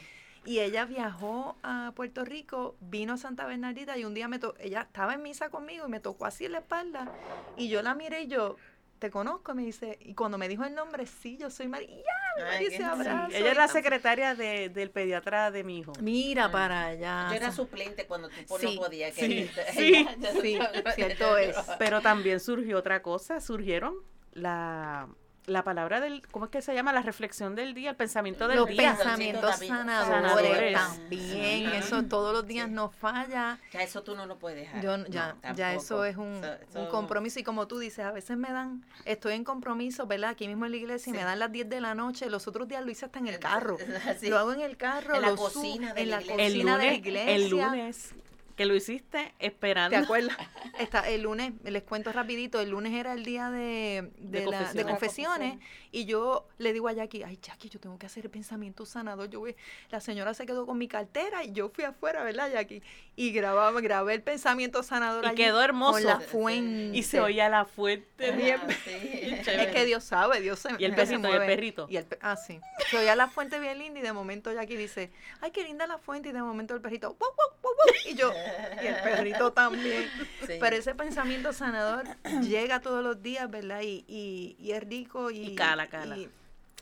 Y 0.46 0.60
ella 0.60 0.86
viajó 0.86 1.58
a 1.62 1.92
Puerto 1.96 2.24
Rico, 2.24 2.78
vino 2.80 3.14
a 3.14 3.18
Santa 3.18 3.46
Bernardita 3.46 3.98
y 3.98 4.06
un 4.06 4.14
día 4.14 4.30
me 4.30 4.40
to 4.40 4.56
ella 4.60 4.82
estaba 4.84 5.14
en 5.16 5.22
misa 5.22 5.50
conmigo 5.50 5.86
y 5.88 5.90
me 5.90 6.00
tocó 6.00 6.26
así 6.26 6.46
en 6.46 6.54
la 6.54 6.60
espalda. 6.60 7.12
Y 7.58 7.68
yo 7.68 7.82
la 7.82 7.96
miré 7.96 8.22
y 8.22 8.28
yo, 8.28 8.56
te 9.00 9.12
conozco, 9.12 9.54
me 9.56 9.64
dice. 9.64 9.98
Y 10.02 10.14
cuando 10.14 10.38
me 10.38 10.48
dijo 10.48 10.64
el 10.64 10.74
nombre, 10.74 11.06
sí, 11.06 11.38
yo 11.38 11.50
soy 11.50 11.68
María. 11.68 12.04
Ay, 12.50 12.68
se 12.72 12.84
abraza. 12.84 13.38
Ella 13.38 13.52
es 13.52 13.58
la 13.58 13.68
secretaria 13.68 14.36
de- 14.36 14.70
del 14.70 14.92
pediatra 14.92 15.52
de 15.52 15.64
mi 15.64 15.80
hijo. 15.80 15.94
Mira 16.02 16.52
para 16.52 16.86
allá. 16.88 17.28
Yo 17.30 17.36
era 17.36 17.52
suplente 17.52 18.06
cuando 18.06 18.30
tú 18.30 18.58
Sí, 18.60 18.76
no 18.76 18.82
podías. 18.84 19.14
sí, 19.14 19.50
que- 19.54 19.72
sí, 19.74 20.08
sí, 20.42 20.60
cierto 20.96 21.38
es. 21.38 21.56
Pero 21.80 22.02
también 22.02 22.40
surgió 22.40 22.78
otra 22.78 23.02
cosa, 23.02 23.40
surgieron 23.42 23.96
la, 24.34 25.08
la 25.48 25.64
palabra 25.64 26.02
del, 26.02 26.22
¿cómo 26.30 26.46
es 26.46 26.52
que 26.52 26.62
se 26.62 26.74
llama? 26.76 26.92
La 26.92 27.02
reflexión 27.02 27.56
del 27.56 27.74
día, 27.74 27.92
el 27.92 27.96
pensamiento 27.96 28.50
del 28.50 28.58
Los 28.58 28.68
día. 28.68 28.94
pensamientos 28.96 29.50
David. 29.52 29.68
sanadores, 29.70 30.10
Sanadores. 30.14 30.74
también. 30.74 31.70
Eso 31.70 32.04
todos 32.04 32.34
los 32.34 32.46
días 32.46 32.68
Sí. 32.68 32.74
nos 32.74 32.94
falla. 32.94 33.58
Ya 33.72 33.82
eso 33.82 34.04
tú 34.04 34.14
no 34.16 34.26
lo 34.26 34.38
puedes 34.38 34.60
dejar. 34.60 34.82
Yo, 34.84 34.98
No, 34.98 35.08
ya, 35.08 35.36
ya 35.56 35.74
eso 35.74 36.04
es 36.04 36.18
un, 36.18 36.42
un 36.76 36.88
compromiso 36.88 37.40
y 37.40 37.44
como 37.44 37.66
tú 37.66 37.80
dices, 37.80 38.06
a 38.06 38.12
veces 38.12 38.36
me 38.38 38.52
dan, 38.52 38.86
estoy 39.06 39.34
en 39.36 39.46
compromiso, 39.46 40.06
¿verdad? 40.06 40.32
Aquí 40.32 40.48
mismo 40.50 40.66
en 40.66 40.72
la 40.72 40.78
iglesia 40.78 41.10
y 41.12 41.14
Sí. 41.14 41.18
me 41.18 41.24
dan 41.24 41.40
las 41.40 41.52
10 41.52 41.70
de 41.70 41.80
la 41.80 41.96
noche, 41.96 42.30
los 42.30 42.46
otros 42.48 42.68
días 42.68 42.84
lo 42.84 42.92
hice 42.92 43.06
hasta 43.06 43.20
en 43.20 43.28
el 43.28 43.40
carro. 43.40 43.78
Sí. 44.20 44.28
Lo 44.30 44.38
hago 44.40 44.52
en 44.54 44.60
el 44.62 44.76
carro, 44.76 45.16
En 45.16 45.22
la 45.22 45.30
lo 45.30 45.38
cocina 45.38 45.94
de 45.94 46.02
en 46.02 46.10
la 46.10 46.18
la 46.18 46.22
iglesia. 46.24 46.46
el 46.46 46.52
cocina 46.54 46.78
de 46.78 46.86
la 46.88 46.94
iglesia. 46.94 47.36
el 47.36 47.50
lunes 47.50 48.14
que 48.58 48.66
lo 48.66 48.76
hiciste 48.76 49.34
esperando. 49.40 49.96
¿Te 49.98 50.04
acuerdas? 50.04 50.36
Está, 50.80 51.08
el 51.08 51.22
lunes, 51.22 51.54
les 51.64 51.84
cuento 51.84 52.12
rapidito, 52.12 52.60
el 52.60 52.72
lunes 52.72 52.94
era 52.94 53.14
el 53.14 53.24
día 53.24 53.50
de, 53.50 54.12
de, 54.18 54.42
De 54.42 54.46
la- 54.48 54.74
de 54.74 54.84
confesiones. 54.84 55.60
y 55.92 56.06
yo 56.06 56.48
le 56.58 56.74
digo 56.74 56.88
a 56.88 56.94
Jackie, 56.94 57.24
ay 57.24 57.40
Jackie, 57.42 57.70
yo 57.70 57.80
tengo 57.80 57.98
que 57.98 58.06
hacer 58.08 58.26
el 58.26 58.32
pensamiento 58.32 58.86
sanador. 58.86 59.30
Yo 59.30 59.40
voy, 59.40 59.56
la 59.92 60.02
señora 60.02 60.34
se 60.34 60.46
quedó 60.46 60.66
con 60.66 60.78
mi 60.78 60.88
cartera 60.88 61.44
y 61.44 61.52
yo 61.54 61.70
fui 61.70 61.84
afuera, 61.84 62.24
¿verdad 62.24 62.52
Jackie? 62.52 62.82
Y 63.16 63.32
grababa, 63.32 63.80
grabé 63.80 64.14
el 64.16 64.22
pensamiento 64.22 64.84
sanador 64.84 65.24
Y 65.24 65.28
allí 65.28 65.36
quedó 65.38 65.62
hermoso. 65.62 65.94
con 65.94 66.04
la 66.04 66.20
fuente. 66.20 66.98
Y 66.98 67.04
se 67.04 67.20
oía 67.20 67.50
la 67.50 67.66
fuente. 67.66 68.28
Ajá, 68.30 68.36
bien. 68.38 68.60
sí. 68.84 69.24
Es 69.48 69.68
que 69.74 69.86
Dios 69.86 70.04
sabe, 70.04 70.42
Dios 70.42 70.60
se 70.60 70.70
Y 70.80 70.84
el 70.86 70.94
perrito, 70.96 71.30
y 71.30 71.32
el 71.32 71.46
perrito. 71.46 71.88
Y 71.90 71.98
el 71.98 72.06
pe- 72.06 72.18
ah, 72.22 72.36
sí. 72.36 72.60
Se 72.90 72.98
oía 72.98 73.16
la 73.16 73.28
fuente 73.28 73.60
bien 73.60 73.78
linda 73.78 74.00
y 74.00 74.04
de 74.04 74.14
momento 74.14 74.52
Jackie 74.52 74.76
dice, 74.76 75.12
ay, 75.42 75.52
qué 75.52 75.64
linda 75.64 75.86
la 75.88 75.98
fuente. 76.00 76.30
Y 76.30 76.32
de 76.32 76.42
momento 76.42 76.74
el 76.76 76.82
perrito, 76.82 77.16
"Guau, 77.20 77.32
guau, 77.36 77.50
guau, 77.62 77.74
guau", 77.76 77.96
y 78.06 78.16
yo, 78.16 78.32
y 78.84 78.88
el 78.88 78.96
perrito 78.96 79.52
también. 79.52 80.10
Sí. 80.46 80.54
Pero 80.60 80.76
ese 80.76 80.96
pensamiento 80.96 81.54
sanador 81.54 82.06
llega 82.42 82.80
todos 82.82 83.04
los 83.04 83.22
días, 83.22 83.50
¿verdad? 83.50 83.82
Y, 83.82 84.06
y, 84.08 84.56
y 84.60 84.72
es 84.72 84.84
rico 84.84 85.32
y, 85.32 85.48
Y 85.48 85.56
cala, 85.56 85.88
cala. 85.88 86.18
Y, 86.18 86.30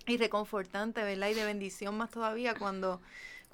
y 0.08 0.18
reconfortante, 0.18 1.04
¿verdad? 1.04 1.30
Y 1.30 1.34
de 1.34 1.46
bendición 1.46 1.98
más 1.98 2.12
todavía 2.12 2.56
cuando, 2.56 3.02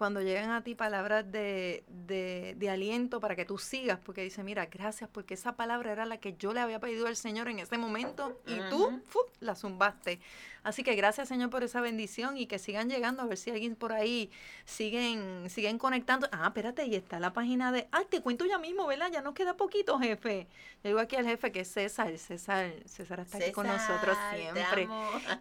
cuando 0.01 0.19
llegan 0.19 0.49
a 0.49 0.63
ti 0.63 0.73
palabras 0.73 1.31
de, 1.31 1.83
de, 1.87 2.55
de 2.57 2.69
aliento 2.71 3.19
para 3.19 3.35
que 3.35 3.45
tú 3.45 3.59
sigas, 3.59 3.99
porque 4.03 4.23
dice, 4.23 4.43
mira, 4.43 4.65
gracias, 4.65 5.07
porque 5.07 5.35
esa 5.35 5.55
palabra 5.55 5.91
era 5.91 6.05
la 6.05 6.17
que 6.17 6.35
yo 6.37 6.53
le 6.53 6.59
había 6.59 6.79
pedido 6.79 7.05
al 7.05 7.15
Señor 7.15 7.47
en 7.49 7.59
ese 7.59 7.77
momento 7.77 8.41
y 8.47 8.59
tú 8.71 8.87
Ujú. 8.87 9.01
¡fu! 9.05 9.19
la 9.41 9.53
zumbaste. 9.53 10.19
Así 10.63 10.83
que 10.83 10.95
gracias, 10.95 11.27
Señor, 11.27 11.51
por 11.51 11.63
esa 11.63 11.81
bendición 11.81 12.35
y 12.35 12.47
que 12.47 12.57
sigan 12.57 12.89
llegando, 12.89 13.21
a 13.21 13.27
ver 13.27 13.37
si 13.37 13.51
alguien 13.51 13.75
por 13.75 13.93
ahí 13.93 14.31
siguen, 14.65 15.47
siguen 15.51 15.77
conectando. 15.77 16.27
Ah, 16.31 16.47
espérate, 16.47 16.83
y 16.87 16.95
está 16.95 17.19
la 17.19 17.31
página 17.31 17.71
de, 17.71 17.87
ay, 17.91 18.05
te 18.09 18.21
cuento 18.21 18.45
ya 18.45 18.57
mismo, 18.57 18.87
¿verdad? 18.87 19.11
Ya 19.11 19.21
nos 19.21 19.35
queda 19.35 19.55
poquito, 19.55 19.99
jefe. 19.99 20.47
Yo 20.83 20.89
digo 20.89 20.99
aquí 20.99 21.15
al 21.15 21.25
jefe 21.25 21.51
que 21.51 21.59
es 21.59 21.67
César, 21.67 22.17
César, 22.17 22.73
César 22.85 23.19
está 23.19 23.37
aquí 23.37 23.51
con 23.51 23.67
nosotros 23.67 24.17
siempre. 24.33 24.87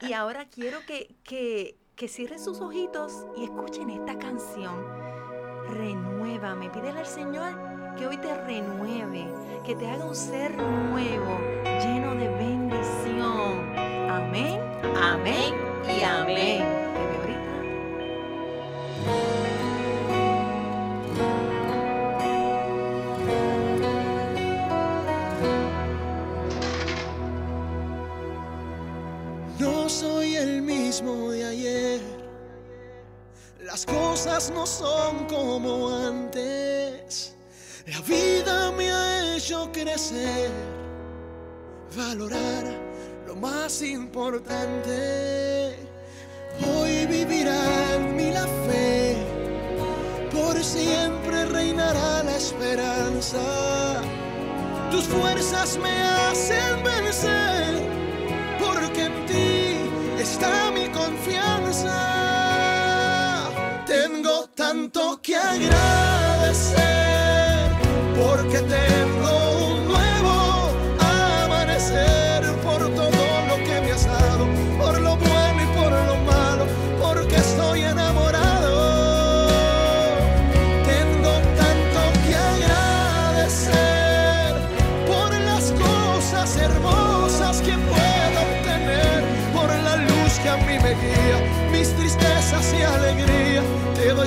Y 0.03 0.13
ahora 0.13 0.49
quiero 0.51 0.85
que, 0.85 1.15
que, 1.25 1.79
que 2.01 2.09
cierren 2.09 2.41
sus 2.41 2.63
ojitos 2.63 3.27
y 3.37 3.45
escuchen 3.45 3.91
esta 3.91 4.19
canción. 4.19 4.75
Renuévame. 5.69 6.71
Pídele 6.71 6.99
al 6.99 7.05
Señor 7.05 7.53
que 7.99 8.07
hoy 8.07 8.17
te 8.17 8.35
renueve, 8.47 9.27
que 9.67 9.75
te 9.75 9.87
haga 9.87 10.07
un 10.07 10.17
ser 10.17 10.57
nuevo, 10.57 11.39
lleno 11.63 12.15
de 12.15 12.29
bendición. 12.31 13.77
Amén. 14.09 14.59
Amén 14.97 15.53
y 15.87 16.03
amén. 16.03 16.65
Te 16.95 17.01
veo 17.07 17.21
ahorita. 17.21 17.51
No 29.59 29.87
soy 29.91 30.37
el 30.37 30.63
mismo. 30.63 31.40
Las 33.71 33.87
cosas 33.87 34.51
no 34.53 34.67
son 34.67 35.27
como 35.27 35.95
antes. 35.95 37.37
La 37.87 38.01
vida 38.01 38.73
me 38.73 38.91
ha 38.91 39.37
hecho 39.37 39.71
crecer, 39.71 40.51
valorar 41.97 42.65
lo 43.29 43.37
más 43.37 43.81
importante. 43.83 45.77
Hoy 46.67 47.07
vivirá 47.07 47.95
en 47.95 48.17
mí 48.17 48.33
la 48.33 48.49
fe, 48.67 49.17
por 50.33 50.61
siempre 50.65 51.45
reinará 51.45 52.25
la 52.25 52.37
esperanza. 52.37 54.03
Tus 54.91 55.05
fuerzas 55.05 55.79
me 55.79 56.03
hacen 56.03 56.83
vencer 56.83 57.85
porque 58.59 59.05
en 59.05 59.27
ti 59.27 60.21
está 60.21 60.73
mi 60.73 60.89
confianza. 60.89 62.20
Tanto 64.93 65.21
que 65.23 65.37
agradecer 65.37 66.81
porque 68.17 68.59
tengo 68.59 69.40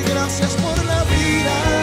gracias 0.01 0.53
por 0.55 0.83
la 0.85 1.03
vida. 1.03 1.82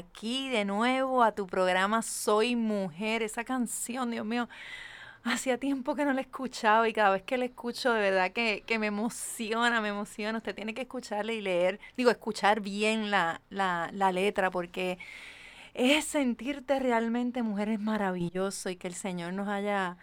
aquí 0.00 0.48
de 0.48 0.64
nuevo 0.64 1.22
a 1.22 1.32
tu 1.32 1.46
programa 1.46 2.02
Soy 2.02 2.56
Mujer. 2.56 3.22
Esa 3.22 3.44
canción, 3.44 4.10
Dios 4.10 4.26
mío, 4.26 4.48
hacía 5.24 5.58
tiempo 5.58 5.94
que 5.94 6.04
no 6.04 6.12
la 6.12 6.22
escuchaba 6.22 6.88
y 6.88 6.92
cada 6.92 7.10
vez 7.10 7.22
que 7.22 7.38
la 7.38 7.44
escucho 7.44 7.92
de 7.92 8.00
verdad 8.00 8.32
que, 8.32 8.64
que 8.66 8.78
me 8.78 8.88
emociona, 8.88 9.80
me 9.80 9.88
emociona. 9.88 10.38
Usted 10.38 10.54
tiene 10.54 10.74
que 10.74 10.82
escucharla 10.82 11.32
y 11.32 11.40
leer, 11.40 11.80
digo, 11.96 12.10
escuchar 12.10 12.60
bien 12.60 13.10
la, 13.10 13.40
la, 13.50 13.90
la 13.92 14.12
letra 14.12 14.50
porque 14.50 14.98
es 15.74 16.04
sentirte 16.04 16.78
realmente 16.80 17.42
mujer 17.42 17.68
es 17.68 17.80
maravilloso 17.80 18.70
y 18.70 18.76
que 18.76 18.88
el 18.88 18.94
Señor 18.94 19.32
nos 19.34 19.48
haya 19.48 19.96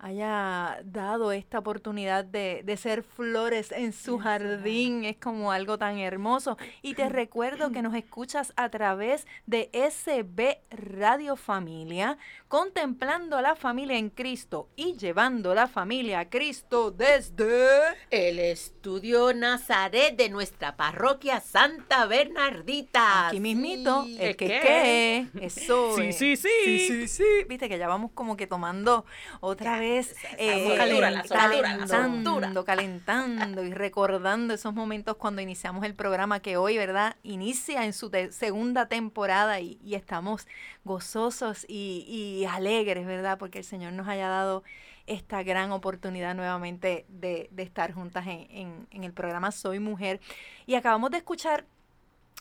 haya 0.00 0.80
dado 0.84 1.30
esta 1.30 1.58
oportunidad 1.58 2.24
de, 2.24 2.62
de 2.64 2.76
ser 2.76 3.02
flores 3.02 3.70
en 3.70 3.92
su 3.92 4.18
jardín. 4.18 5.04
Es 5.04 5.16
como 5.18 5.52
algo 5.52 5.78
tan 5.78 5.98
hermoso. 5.98 6.56
Y 6.82 6.94
te 6.94 7.08
recuerdo 7.08 7.70
que 7.70 7.82
nos 7.82 7.94
escuchas 7.94 8.52
a 8.56 8.70
través 8.70 9.26
de 9.46 9.70
SB 9.72 10.58
Radio 10.70 11.36
Familia, 11.36 12.16
contemplando 12.50 13.40
la 13.40 13.54
familia 13.54 13.96
en 13.96 14.10
Cristo 14.10 14.68
y 14.74 14.96
llevando 14.96 15.54
la 15.54 15.68
familia 15.68 16.18
a 16.18 16.28
Cristo 16.30 16.90
desde... 16.90 17.68
El 18.10 18.40
estudio 18.40 19.32
Nazaret 19.32 20.16
de 20.16 20.28
nuestra 20.30 20.76
parroquia 20.76 21.38
Santa 21.38 22.06
Bernardita. 22.06 23.28
Aquí 23.28 23.38
mismito, 23.38 24.02
Sí. 24.04 24.16
el 24.20 24.34
que 24.36 24.46
¿qué? 24.48 25.26
eso 25.40 25.94
Sí, 25.96 26.02
es. 26.08 26.16
sí, 26.18 26.34
sí. 26.36 26.48
sí, 26.64 26.78
sí, 26.88 27.08
sí. 27.08 27.24
Viste 27.48 27.68
que 27.68 27.78
ya 27.78 27.86
vamos 27.86 28.10
como 28.14 28.36
que 28.36 28.48
tomando 28.48 29.04
otra 29.38 29.78
vez, 29.78 30.10
esa 30.10 30.28
eh, 30.36 30.76
soltura, 30.76 31.10
la 31.12 31.22
calentando, 31.22 32.64
calentando 32.64 33.62
y 33.64 33.70
recordando 33.72 34.54
esos 34.54 34.74
momentos 34.74 35.14
cuando 35.14 35.40
iniciamos 35.40 35.84
el 35.84 35.94
programa 35.94 36.40
que 36.40 36.56
hoy, 36.56 36.76
¿verdad? 36.76 37.14
Inicia 37.22 37.84
en 37.84 37.92
su 37.92 38.10
te- 38.10 38.32
segunda 38.32 38.88
temporada 38.88 39.60
y, 39.60 39.78
y 39.84 39.94
estamos 39.94 40.48
gozosos 40.82 41.64
y, 41.68 42.04
y 42.08 42.39
alegres, 42.48 43.06
¿verdad? 43.06 43.38
Porque 43.38 43.58
el 43.58 43.64
Señor 43.64 43.92
nos 43.92 44.08
haya 44.08 44.28
dado 44.28 44.62
esta 45.06 45.42
gran 45.42 45.72
oportunidad 45.72 46.34
nuevamente 46.34 47.04
de, 47.08 47.48
de 47.50 47.62
estar 47.62 47.92
juntas 47.92 48.26
en, 48.26 48.46
en- 48.50 48.86
en 48.90 49.04
el 49.04 49.12
programa 49.12 49.50
Soy 49.50 49.80
Mujer. 49.80 50.20
Y 50.66 50.74
acabamos 50.74 51.10
de 51.10 51.16
escuchar 51.18 51.64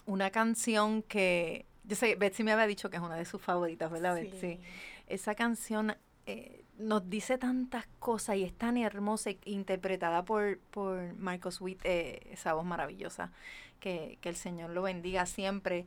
una 0.05 0.29
canción 0.29 1.01
que, 1.03 1.65
yo 1.83 1.95
sé, 1.95 2.15
Betsy 2.15 2.43
me 2.43 2.51
había 2.51 2.67
dicho 2.67 2.89
que 2.89 2.97
es 2.97 3.03
una 3.03 3.15
de 3.15 3.25
sus 3.25 3.41
favoritas, 3.41 3.91
¿verdad, 3.91 4.15
Betsy? 4.15 4.59
Esa 5.07 5.33
canción 5.35 5.95
eh, 6.27 6.63
nos 6.77 7.09
dice 7.09 7.37
tantas 7.37 7.87
cosas 7.99 8.35
y 8.37 8.43
es 8.43 8.53
tan 8.53 8.77
hermosa, 8.77 9.31
e 9.31 9.37
interpretada 9.45 10.23
por, 10.23 10.59
por 10.71 11.13
Marcos 11.15 11.59
Witt, 11.61 11.81
eh, 11.83 12.21
esa 12.31 12.53
voz 12.53 12.65
maravillosa, 12.65 13.31
que, 13.79 14.17
que 14.21 14.29
el 14.29 14.35
Señor 14.35 14.69
lo 14.71 14.83
bendiga 14.83 15.25
siempre. 15.25 15.85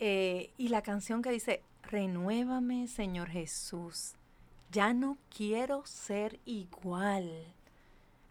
Eh, 0.00 0.50
y 0.58 0.68
la 0.68 0.82
canción 0.82 1.22
que 1.22 1.30
dice, 1.30 1.62
renuévame, 1.90 2.88
Señor 2.88 3.28
Jesús, 3.28 4.14
ya 4.70 4.92
no 4.92 5.18
quiero 5.34 5.84
ser 5.86 6.40
igual. 6.44 7.30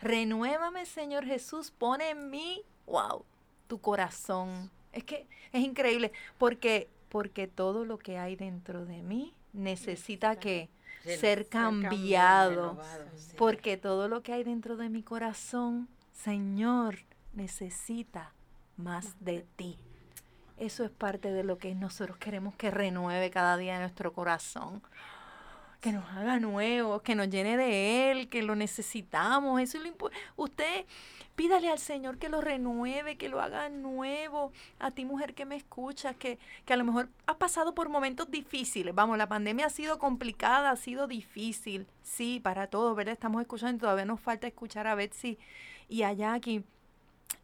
Renuévame, 0.01 0.85
Señor 0.85 1.25
Jesús, 1.25 1.71
pone 1.71 2.09
en 2.09 2.29
mí, 2.29 2.61
wow, 2.85 3.23
tu 3.67 3.79
corazón. 3.79 4.69
Es 4.91 5.03
que 5.03 5.27
es 5.51 5.63
increíble 5.63 6.11
porque 6.37 6.89
porque 7.13 7.47
todo 7.47 7.85
lo 7.85 7.99
que 7.99 8.17
hay 8.17 8.35
dentro 8.35 8.85
de 8.85 9.03
mí 9.03 9.35
necesita 9.53 10.35
que 10.35 10.67
ser 11.03 11.47
cambiado, 11.47 11.89
cambiado. 11.91 12.69
renovado, 12.71 13.05
sí. 13.15 13.35
Porque 13.37 13.77
todo 13.77 14.07
lo 14.07 14.23
que 14.23 14.33
hay 14.33 14.43
dentro 14.43 14.77
de 14.77 14.89
mi 14.89 15.03
corazón, 15.03 15.87
Señor, 16.11 16.97
necesita 17.33 18.33
más 18.77 19.15
de 19.23 19.45
ti. 19.55 19.77
Eso 20.63 20.85
es 20.85 20.91
parte 20.91 21.31
de 21.33 21.43
lo 21.43 21.57
que 21.57 21.75
nosotros 21.75 22.17
queremos 22.17 22.55
que 22.55 22.71
renueve 22.71 23.29
cada 23.29 23.57
día 23.57 23.79
nuestro 23.79 24.13
corazón. 24.13 24.81
Que 25.81 25.91
nos 25.91 26.09
haga 26.11 26.39
nuevos, 26.39 27.01
que 27.01 27.13
nos 27.15 27.29
llene 27.29 27.57
de 27.57 28.09
Él, 28.11 28.29
que 28.29 28.41
lo 28.41 28.55
necesitamos. 28.55 29.59
Eso 29.59 29.77
es 29.77 29.83
lo 29.83 29.89
impo- 29.93 30.11
Usted 30.37 30.85
pídale 31.35 31.69
al 31.69 31.79
Señor 31.79 32.17
que 32.17 32.29
lo 32.29 32.39
renueve, 32.39 33.17
que 33.17 33.27
lo 33.27 33.41
haga 33.41 33.67
nuevo. 33.67 34.53
A 34.79 34.91
ti, 34.91 35.03
mujer 35.03 35.33
que 35.33 35.43
me 35.45 35.57
escuchas, 35.57 36.15
que, 36.15 36.39
que 36.63 36.71
a 36.71 36.77
lo 36.77 36.85
mejor 36.85 37.09
has 37.27 37.35
pasado 37.35 37.75
por 37.75 37.89
momentos 37.89 38.31
difíciles. 38.31 38.95
Vamos, 38.95 39.17
la 39.17 39.27
pandemia 39.27 39.65
ha 39.65 39.69
sido 39.69 39.99
complicada, 39.99 40.71
ha 40.71 40.77
sido 40.77 41.07
difícil. 41.07 41.85
Sí, 42.01 42.39
para 42.41 42.67
todos, 42.67 42.95
¿verdad? 42.95 43.11
Estamos 43.11 43.41
escuchando, 43.41 43.81
todavía 43.81 44.05
nos 44.05 44.21
falta 44.21 44.47
escuchar 44.47 44.87
a 44.87 44.95
Betsy 44.95 45.37
y 45.89 46.03
a 46.03 46.13
Jackie. 46.13 46.63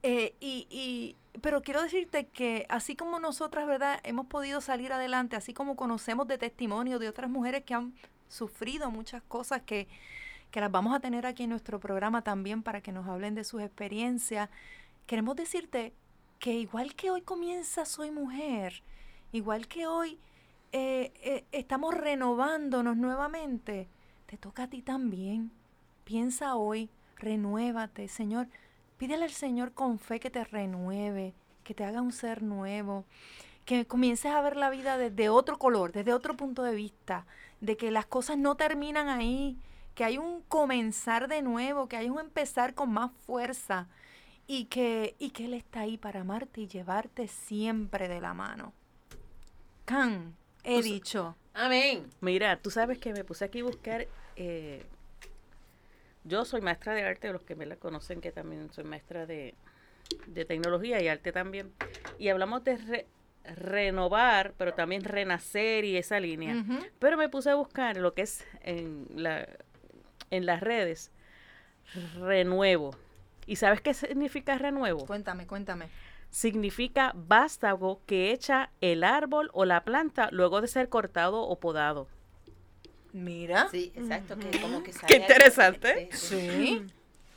Eh, 0.01 0.33
y, 0.39 0.65
y, 0.69 1.17
pero 1.41 1.61
quiero 1.61 1.81
decirte 1.81 2.27
que 2.27 2.65
así 2.69 2.95
como 2.95 3.19
nosotras, 3.19 3.67
¿verdad? 3.67 3.99
Hemos 4.03 4.27
podido 4.27 4.61
salir 4.61 4.91
adelante, 4.93 5.35
así 5.35 5.53
como 5.53 5.75
conocemos 5.75 6.27
de 6.27 6.37
testimonio 6.37 6.99
de 6.99 7.09
otras 7.09 7.29
mujeres 7.29 7.63
que 7.63 7.73
han 7.73 7.93
sufrido 8.27 8.91
muchas 8.91 9.21
cosas 9.23 9.61
que, 9.61 9.87
que 10.51 10.59
las 10.59 10.71
vamos 10.71 10.95
a 10.95 10.99
tener 10.99 11.25
aquí 11.25 11.43
en 11.43 11.51
nuestro 11.51 11.79
programa 11.79 12.23
también 12.23 12.63
para 12.63 12.81
que 12.81 12.91
nos 12.91 13.07
hablen 13.07 13.35
de 13.35 13.43
sus 13.43 13.61
experiencias. 13.61 14.49
Queremos 15.05 15.35
decirte 15.35 15.93
que 16.39 16.53
igual 16.53 16.95
que 16.95 17.11
hoy 17.11 17.21
comienza 17.21 17.85
Soy 17.85 18.11
Mujer, 18.11 18.81
igual 19.31 19.67
que 19.67 19.87
hoy 19.87 20.19
eh, 20.71 21.11
eh, 21.21 21.45
estamos 21.51 21.93
renovándonos 21.95 22.95
nuevamente, 22.95 23.87
te 24.25 24.37
toca 24.37 24.63
a 24.63 24.69
ti 24.69 24.81
también. 24.81 25.51
Piensa 26.03 26.55
hoy, 26.55 26.89
renuévate, 27.17 28.07
Señor. 28.07 28.47
Pídele 28.99 29.23
al 29.23 29.31
Señor 29.31 29.71
con 29.71 29.97
fe 29.97 30.19
que 30.19 30.29
te 30.29 30.43
renueve, 30.43 31.33
que 31.63 31.73
te 31.73 31.85
haga 31.85 32.01
un 32.01 32.11
ser 32.11 32.43
nuevo, 32.43 33.05
que 33.63 33.87
comiences 33.87 34.29
a 34.31 34.41
ver 34.41 34.57
la 34.57 34.69
vida 34.69 34.97
desde 34.97 35.29
otro 35.29 35.57
color, 35.57 35.93
desde 35.93 36.13
otro 36.13 36.35
punto 36.35 36.63
de 36.63 36.75
vista, 36.75 37.25
de 37.61 37.77
que 37.77 37.91
las 37.91 38.05
cosas 38.05 38.37
no 38.37 38.55
terminan 38.55 39.07
ahí, 39.07 39.57
que 39.95 40.03
hay 40.03 40.17
un 40.17 40.41
comenzar 40.41 41.29
de 41.29 41.41
nuevo, 41.41 41.87
que 41.87 41.95
hay 41.95 42.09
un 42.09 42.19
empezar 42.19 42.73
con 42.73 42.91
más 42.91 43.11
fuerza 43.25 43.87
y 44.47 44.65
que, 44.65 45.15
y 45.17 45.29
que 45.29 45.45
Él 45.45 45.53
está 45.53 45.79
ahí 45.79 45.97
para 45.97 46.19
amarte 46.21 46.59
y 46.59 46.67
llevarte 46.67 47.29
siempre 47.29 48.09
de 48.09 48.19
la 48.19 48.33
mano. 48.33 48.73
Can, 49.85 50.35
he 50.65 50.81
dicho. 50.81 51.37
Amén. 51.53 52.05
Mira, 52.19 52.57
tú 52.61 52.69
sabes 52.69 52.97
que 52.97 53.13
me 53.13 53.23
puse 53.23 53.45
aquí 53.45 53.61
a 53.61 53.63
buscar. 53.63 54.07
eh, 54.35 54.85
yo 56.29 56.45
soy 56.45 56.61
maestra 56.61 56.93
de 56.93 57.03
arte, 57.03 57.31
los 57.33 57.41
que 57.41 57.55
me 57.55 57.65
la 57.65 57.75
conocen, 57.75 58.21
que 58.21 58.31
también 58.31 58.71
soy 58.71 58.85
maestra 58.85 59.25
de, 59.25 59.55
de 60.27 60.45
tecnología 60.45 61.01
y 61.01 61.07
arte 61.09 61.31
también. 61.33 61.73
Y 62.17 62.29
hablamos 62.29 62.63
de 62.63 62.77
re- 62.77 63.07
renovar, 63.43 64.53
pero 64.57 64.73
también 64.73 65.03
renacer 65.03 65.83
y 65.83 65.97
esa 65.97 66.19
línea. 66.19 66.53
Pero 66.99 67.17
me 67.17 67.27
puse 67.29 67.49
a 67.49 67.55
buscar 67.55 67.97
lo 67.97 68.13
que 68.13 68.21
es 68.21 68.45
en, 68.61 69.07
la, 69.15 69.47
en 70.29 70.45
las 70.45 70.61
redes 70.61 71.11
renuevo. 72.19 72.91
¿Y 73.45 73.55
sabes 73.55 73.81
qué 73.81 73.93
significa 73.93 74.57
renuevo? 74.57 75.05
Cuéntame, 75.05 75.47
cuéntame. 75.47 75.87
Significa 76.29 77.11
vástago 77.15 78.01
que 78.05 78.31
echa 78.31 78.69
el 78.81 79.03
árbol 79.03 79.49
o 79.53 79.65
la 79.65 79.83
planta 79.83 80.29
luego 80.31 80.61
de 80.61 80.67
ser 80.67 80.87
cortado 80.89 81.41
o 81.41 81.59
podado. 81.59 82.07
Mira. 83.13 83.67
Sí, 83.71 83.91
exacto. 83.95 84.37
Que 84.37 84.59
como 84.61 84.83
que 84.83 84.91
Qué 84.91 84.97
sale 84.99 85.15
algo- 85.15 85.23
interesante. 85.25 86.09
Sí, 86.11 86.17
sí. 86.27 86.49
Sí. 86.49 86.85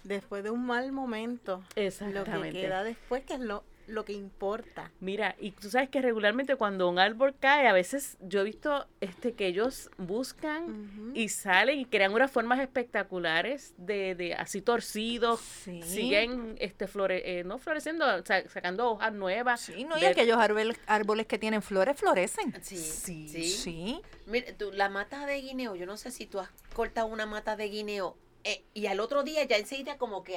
Después 0.04 0.42
de 0.42 0.50
un 0.50 0.66
mal 0.66 0.90
momento, 0.92 1.58
lo 1.58 1.74
que 1.74 1.86
Exactamente. 1.86 2.60
queda 2.60 2.82
después, 2.82 3.22
que 3.24 3.34
es 3.34 3.40
lo, 3.40 3.62
lo 3.86 4.04
que 4.04 4.12
importa. 4.12 4.90
Mira, 5.00 5.34
y 5.40 5.50
tú 5.52 5.68
sabes 5.70 5.88
que 5.88 6.00
regularmente 6.00 6.56
cuando 6.56 6.88
un 6.88 6.98
árbol 6.98 7.34
cae, 7.38 7.66
a 7.66 7.72
veces 7.72 8.16
yo 8.20 8.40
he 8.40 8.44
visto 8.44 8.86
este 9.00 9.32
que 9.34 9.46
ellos 9.46 9.90
buscan 9.98 11.12
y 11.14 11.28
salen 11.28 11.78
y 11.80 11.84
crean 11.86 12.12
unas 12.14 12.30
formas 12.30 12.60
espectaculares 12.60 13.74
de, 13.76 14.14
de 14.14 14.34
así 14.34 14.60
torcidos, 14.62 15.40
Sí. 15.40 15.82
siguen 15.82 16.56
este 16.60 16.86
flore, 16.86 17.40
eh, 17.40 17.44
no 17.44 17.58
floreciendo, 17.58 18.04
sa- 18.24 18.48
sacando 18.48 18.90
hojas 18.90 19.12
nuevas. 19.12 19.60
Sí, 19.60 19.84
no, 19.84 19.96
y 19.98 20.02
de- 20.02 20.06
aquellos 20.08 20.38
árboles, 20.38 20.78
árboles 20.86 21.26
que 21.26 21.38
tienen 21.38 21.62
flores 21.62 21.96
florecen. 21.98 22.54
Sí, 22.62 22.76
Sí. 22.76 23.28
sí. 23.28 23.44
Sí. 23.48 24.02
Mira, 24.26 24.52
tú, 24.56 24.70
la 24.72 24.88
mata 24.88 25.26
de 25.26 25.40
guineo, 25.40 25.74
yo 25.74 25.86
no 25.86 25.96
sé 25.96 26.10
si 26.10 26.26
tú 26.26 26.38
has 26.40 26.48
cortado 26.74 27.06
una 27.08 27.26
mata 27.26 27.56
de 27.56 27.68
guineo 27.68 28.16
eh, 28.44 28.64
y 28.74 28.86
al 28.86 29.00
otro 29.00 29.22
día 29.22 29.44
ya 29.44 29.56
enseguida 29.56 29.96
como 29.98 30.24
que 30.24 30.36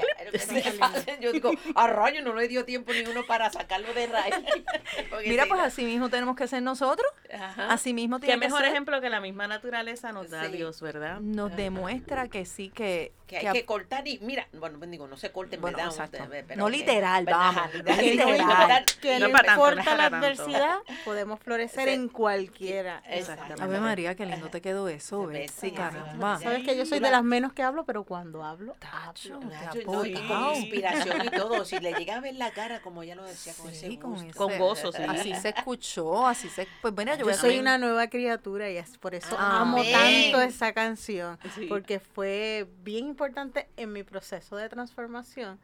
yo 1.20 1.32
digo, 1.32 1.51
a 1.76 1.88
rayo 1.88 2.22
no 2.22 2.34
le 2.36 2.47
dio 2.47 2.66
tiempo 2.66 2.91
ni 2.93 3.01
uno 3.01 3.26
para 3.26 3.49
sacarlo 3.51 3.93
de 3.93 4.08
raíz. 4.08 4.36
Mira, 5.26 5.45
pues 5.47 5.62
así 5.62 5.84
mismo 5.86 6.10
tenemos 6.10 6.36
que 6.36 6.47
ser 6.47 6.62
nosotros. 6.62 7.08
Ajá. 7.34 7.72
Así 7.72 7.93
mismo 7.93 8.20
Qué 8.20 8.28
tiene 8.28 8.41
que 8.41 8.47
mejor 8.47 8.62
ser. 8.62 8.72
ejemplo 8.72 9.01
que 9.01 9.10
la 9.10 9.20
misma 9.20 9.47
naturaleza 9.47 10.12
nos 10.12 10.30
da 10.30 10.45
Sí. 10.45 10.51
Dios, 10.51 10.82
¿verdad? 10.82 11.20
Nos 11.20 11.47
Ajá. 11.51 11.56
demuestra 11.58 12.28
que 12.28 12.45
sí, 12.45 12.70
que... 12.70 13.12
que 13.28 13.38
hay 13.38 13.47
a- 13.47 13.53
que 13.53 13.66
cortar 13.66 14.08
y 14.08 14.20
mira, 14.20 14.47
bueno, 14.53 14.78
pues 14.78 14.89
digo, 14.91 15.08
no 15.08 15.18
se 15.18 15.32
corten, 15.32 15.60
Bueno, 15.62 15.78
¿verdad? 15.78 15.91
exacto. 15.91 16.18
Pero 16.30 16.56
No 16.60 16.66
que- 16.66 16.72
literal, 16.78 17.26
¿verdad? 17.26 17.39
vamos, 17.56 17.72
Sí, 17.99 18.12
literal. 18.12 18.86
Que 19.01 19.20
No 19.20 19.30
para 19.32 19.47
tanto, 19.47 19.70
importa 19.70 19.95
la 19.95 20.06
adversidad, 20.06 20.78
podemos 21.03 21.39
florecer 21.39 21.88
Sí. 21.89 21.93
en 21.95 22.08
cualquiera. 22.10 23.01
Exactamente. 23.10 23.64
Ave 23.64 23.80
María, 23.80 24.16
qué 24.16 24.26
lindo 24.26 24.49
te 24.49 24.62
quedó 24.62 24.88
eso, 24.88 25.22
Se 25.22 25.28
ve, 25.28 25.39
Betsy, 25.39 25.70
sí, 25.70 25.72
caramba. 25.72 26.38
sí. 26.38 26.43
Sabes 26.43 26.64
que 26.64 26.78
yo 26.78 26.86
soy 26.86 26.99
de 26.99 27.10
las 27.12 27.24
menos 27.24 27.53
que 27.53 27.64
hablo, 27.64 27.86
pero 27.86 27.95
pero 27.96 28.04
cuando 28.04 28.43
hablo, 28.43 28.76
hablo. 28.91 29.39
No, 29.86 30.06
y 30.06 30.14
con 30.16 30.56
inspiración 30.56 31.26
y 31.26 31.30
todo. 31.30 31.64
Si 31.66 31.80
le 31.80 31.93
llega 31.93 32.18
a 32.18 32.20
ver 32.20 32.36
la 32.36 32.52
cara, 32.52 32.82
como 32.82 33.04
ella 33.04 33.16
lo 33.16 33.24
decía, 33.24 33.54
con 33.54 33.72
Sí, 33.74 33.86
ese 33.88 34.00
con 34.00 34.12
gusto. 34.12 34.28
ese- 34.28 34.38
Con 34.38 34.58
gozo, 34.58 34.91
sí. 34.91 35.02
Así 35.08 35.34
se 35.36 35.50
escuchó, 35.50 36.28
así 36.28 36.50
se... 36.50 36.68
Pues 36.82 36.93
bueno, 36.93 37.16
yo, 37.16 37.26
Yo 37.26 37.34
soy 37.34 37.58
una 37.58 37.78
nueva 37.78 38.08
criatura 38.10 38.70
y 38.70 38.76
es 38.76 38.98
por 38.98 39.16
eso 39.16 39.34
Ah, 39.39 39.62
amo 39.62 39.78
Amén. 39.78 39.93
tanto 40.34 40.41
esa 40.41 40.74
canción, 40.74 41.39
Sí. 41.56 41.68
porque 41.68 42.02
fue 42.02 42.68
bien 42.84 43.08
importante 43.08 43.70
en 43.78 43.93
mi 43.93 44.04
proceso 44.04 44.58
de 44.58 44.68
transformación 44.68 45.58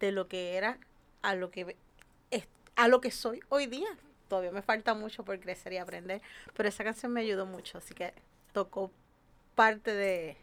de 0.00 0.10
lo 0.10 0.26
que 0.26 0.54
era 0.56 0.78
a 1.20 1.34
lo 1.34 1.50
que 1.50 1.76
es- 2.30 2.48
a 2.76 2.88
lo 2.88 3.02
que 3.02 3.10
soy 3.10 3.40
hoy 3.50 3.66
día. 3.66 3.88
Todavía 4.28 4.52
me 4.52 4.62
falta 4.62 4.94
mucho 4.94 5.22
por 5.22 5.38
crecer 5.38 5.74
y 5.74 5.76
aprender, 5.76 6.22
pero 6.56 6.66
esa 6.66 6.82
canción 6.82 7.12
me 7.12 7.20
ayudó 7.20 7.44
mucho, 7.44 7.76
así 7.76 7.92
que 7.92 8.14
tocó 8.54 8.90
parte 9.54 9.92
de, 9.92 10.38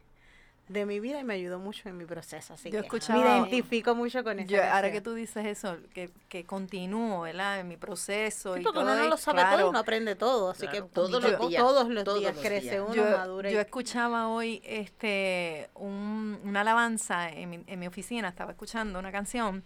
de 0.72 0.86
mi 0.86 1.00
vida 1.00 1.20
y 1.20 1.24
me 1.24 1.34
ayudó 1.34 1.60
mucho 1.60 1.90
en 1.90 1.98
mi 1.98 2.06
proceso, 2.06 2.54
así 2.54 2.70
Yo 2.72 2.80
que 2.80 2.86
escuchaba- 2.88 3.20
me 3.24 3.50
identifico 3.50 3.94
mucho 3.96 4.24
con 4.24 4.40
esa 4.40 4.48
Yo, 4.50 4.64
ahora 4.64 4.92
que 4.92 5.02
tú 5.02 5.14
dices 5.14 5.46
eso, 5.46 5.78
que, 5.94 6.10
que 6.30 6.46
continúo, 6.46 7.22
¿verdad? 7.22 7.60
En 7.60 7.68
mi 7.68 7.78
proceso 7.78 8.56
Sí, 8.56 8.62
y 8.62 8.64
porque 8.64 8.80
todo. 8.80 8.92
uno 8.92 8.96
no 9.04 9.08
lo 9.10 9.18
sabe 9.18 9.40
claro, 9.42 9.58
todo 9.60 9.70
y 9.70 9.74
no 9.74 9.80
aprende 9.80 10.16
todo, 10.16 10.50
así 10.52 10.68
Claro, 10.68 10.88
que 10.88 10.94
todos 10.94 11.12
yo- 11.12 11.20
los 11.20 11.50
días, 11.50 11.62
todos 11.62 11.90
los 11.90 12.04
todos 12.04 12.20
días 12.20 12.36
los 12.36 12.44
crece 12.46 12.70
días. 12.72 12.84
uno, 12.86 12.94
yo, 12.96 13.04
madura 13.18 13.50
y 13.50 13.54
yo 13.54 13.60
escuchaba 13.60 14.28
hoy 14.30 14.62
este 14.66 15.70
un- 15.76 16.40
una 16.44 16.62
alabanza 16.62 17.30
en 17.30 17.50
mi, 17.50 17.64
en 17.68 17.80
mi 17.80 17.88
oficina, 17.88 18.30
estaba 18.30 18.52
escuchando 18.52 19.00
una 19.00 19.12
canción 19.12 19.64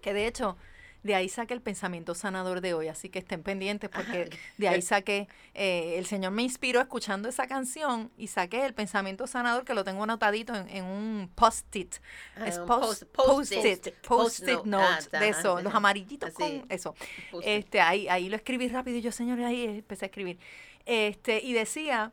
que 0.00 0.12
de 0.14 0.26
hecho 0.26 0.56
de 1.04 1.14
ahí 1.14 1.28
saqué 1.28 1.54
el 1.54 1.60
pensamiento 1.60 2.14
sanador 2.14 2.60
de 2.60 2.74
hoy, 2.74 2.88
así 2.88 3.10
que 3.10 3.20
estén 3.20 3.42
pendientes 3.42 3.90
porque 3.90 4.30
de 4.56 4.68
ahí 4.68 4.82
saqué, 4.82 5.28
eh, 5.52 5.94
el 5.98 6.06
Señor 6.06 6.32
me 6.32 6.42
inspiró 6.42 6.80
escuchando 6.80 7.28
esa 7.28 7.46
canción 7.46 8.10
y 8.16 8.26
saqué 8.28 8.64
el 8.64 8.74
pensamiento 8.74 9.26
sanador 9.26 9.64
que 9.64 9.74
lo 9.74 9.84
tengo 9.84 10.02
anotadito 10.02 10.54
en, 10.54 10.68
en 10.70 10.84
un 10.84 11.30
post-it. 11.34 11.96
Ah, 12.36 12.48
Es 12.48 12.58
post-it, 12.58 13.94
post-it, 14.00 14.64
note 14.64 15.08
Ah, 15.12 15.18
de 15.20 15.28
eso, 15.28 15.60
los 15.60 15.74
amarillitos 15.74 16.30
con 16.32 16.64
eso. 16.70 16.94
Este, 17.42 17.80
ahí, 17.80 18.08
ahí 18.08 18.28
lo 18.30 18.36
escribí 18.36 18.66
rápido 18.68 18.96
y 18.96 19.02
yo, 19.02 19.12
señor, 19.12 19.38
ahí 19.40 19.64
empecé 19.64 20.06
a 20.06 20.08
escribir. 20.08 20.38
Este, 20.86 21.40
y 21.42 21.52
decía 21.52 22.12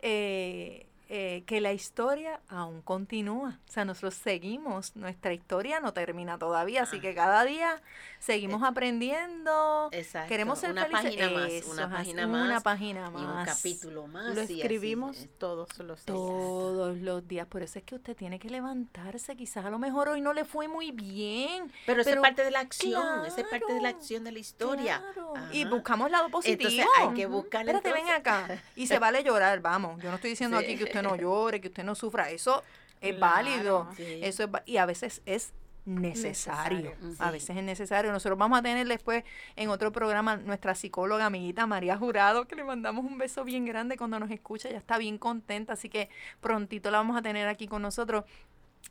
eh, 0.00 0.86
eh, 1.14 1.44
que 1.46 1.60
la 1.60 1.74
historia 1.74 2.40
aún 2.48 2.80
continúa. 2.80 3.58
O 3.68 3.70
sea, 3.70 3.84
nosotros 3.84 4.14
seguimos, 4.14 4.96
nuestra 4.96 5.34
historia 5.34 5.78
no 5.78 5.92
termina 5.92 6.38
todavía, 6.38 6.84
así 6.84 7.00
que 7.00 7.14
cada 7.14 7.44
día 7.44 7.82
seguimos 8.18 8.62
aprendiendo. 8.62 9.90
Exacto, 9.92 10.28
Queremos 10.30 10.58
ser 10.58 10.70
una 10.70 10.86
felices. 10.86 11.04
página 11.16 11.30
más, 11.30 11.50
Eso 11.52 11.70
una 11.70 11.90
página 11.90 12.26
Una 12.26 12.44
más 12.54 12.62
página 12.62 13.00
y 13.12 13.16
un 13.18 13.26
más. 13.26 13.46
capítulo 13.46 14.06
más. 14.06 14.34
Lo 14.34 14.40
así, 14.40 14.60
escribimos 14.62 15.18
eh. 15.24 15.30
todos 15.36 15.68
los 15.80 15.98
días. 15.98 16.06
Todos 16.06 16.96
los 16.96 17.28
días, 17.28 17.46
por 17.46 17.62
eso 17.62 17.78
es 17.78 17.84
que 17.84 17.94
usted 17.96 18.16
tiene 18.16 18.38
que 18.38 18.48
levantarse, 18.48 19.36
quizás 19.36 19.66
a 19.66 19.70
lo 19.70 19.78
mejor 19.78 20.08
hoy 20.08 20.22
no 20.22 20.32
le 20.32 20.46
fue 20.46 20.66
muy 20.66 20.92
bien, 20.92 21.70
Pero 21.84 22.00
eso 22.00 22.08
es 22.08 22.16
parte 22.20 22.42
de 22.42 22.50
la 22.50 22.60
acción, 22.60 23.26
esa 23.26 23.42
es 23.42 23.46
parte 23.48 23.70
de 23.70 23.82
la 23.82 23.90
acción 23.90 24.24
de 24.24 24.32
la 24.32 24.38
historia. 24.38 25.02
Claro, 25.12 25.34
Y 25.52 25.66
buscamos 25.66 26.06
el 26.06 26.12
lado 26.12 26.30
positivo. 26.30 26.70
Entonces 26.70 26.86
hay 27.00 27.14
que 27.14 27.26
buscar 27.26 27.68
Espérate, 27.68 27.92
ven 27.92 28.08
acá. 28.08 28.62
Y 28.76 28.86
se 28.86 28.98
vale 28.98 29.22
llorar, 29.22 29.60
vamos. 29.60 30.00
Yo 30.02 30.08
no 30.08 30.14
estoy 30.16 30.30
diciendo 30.30 30.58
Sí. 30.58 30.64
aquí 30.64 30.76
que 30.78 30.84
usted 30.84 31.01
no 31.02 31.16
llore, 31.16 31.60
que 31.60 31.68
usted 31.68 31.84
no 31.84 31.94
sufra. 31.94 32.30
Eso 32.30 32.62
es 33.00 33.16
Claro. 33.16 33.34
válido. 33.34 33.88
Sí. 33.96 34.20
Eso 34.22 34.44
es 34.44 34.48
va- 34.54 34.62
y 34.66 34.76
a 34.78 34.86
veces 34.86 35.22
es 35.26 35.52
necesario. 35.84 36.90
Necesario, 36.90 37.16
A 37.18 37.30
veces 37.32 37.56
es 37.56 37.62
necesario. 37.64 38.12
Nosotros 38.12 38.38
vamos 38.38 38.58
a 38.58 38.62
tener 38.62 38.86
después 38.86 39.24
en 39.56 39.68
otro 39.68 39.90
programa 39.92 40.36
nuestra 40.36 40.74
psicóloga 40.76 41.26
amiguita 41.26 41.66
María 41.66 41.96
Jurado, 41.96 42.46
que 42.46 42.54
le 42.54 42.62
mandamos 42.64 43.04
un 43.04 43.18
beso 43.18 43.42
bien 43.44 43.64
grande 43.64 43.96
cuando 43.96 44.20
nos 44.20 44.30
escucha. 44.30 44.70
Ya 44.70 44.78
está 44.78 44.96
bien 44.98 45.18
contenta, 45.18 45.72
así 45.72 45.88
que 45.88 46.08
prontito 46.40 46.90
la 46.92 46.98
vamos 46.98 47.16
a 47.16 47.22
tener 47.22 47.48
aquí 47.48 47.66
con 47.66 47.82
nosotros. 47.82 48.24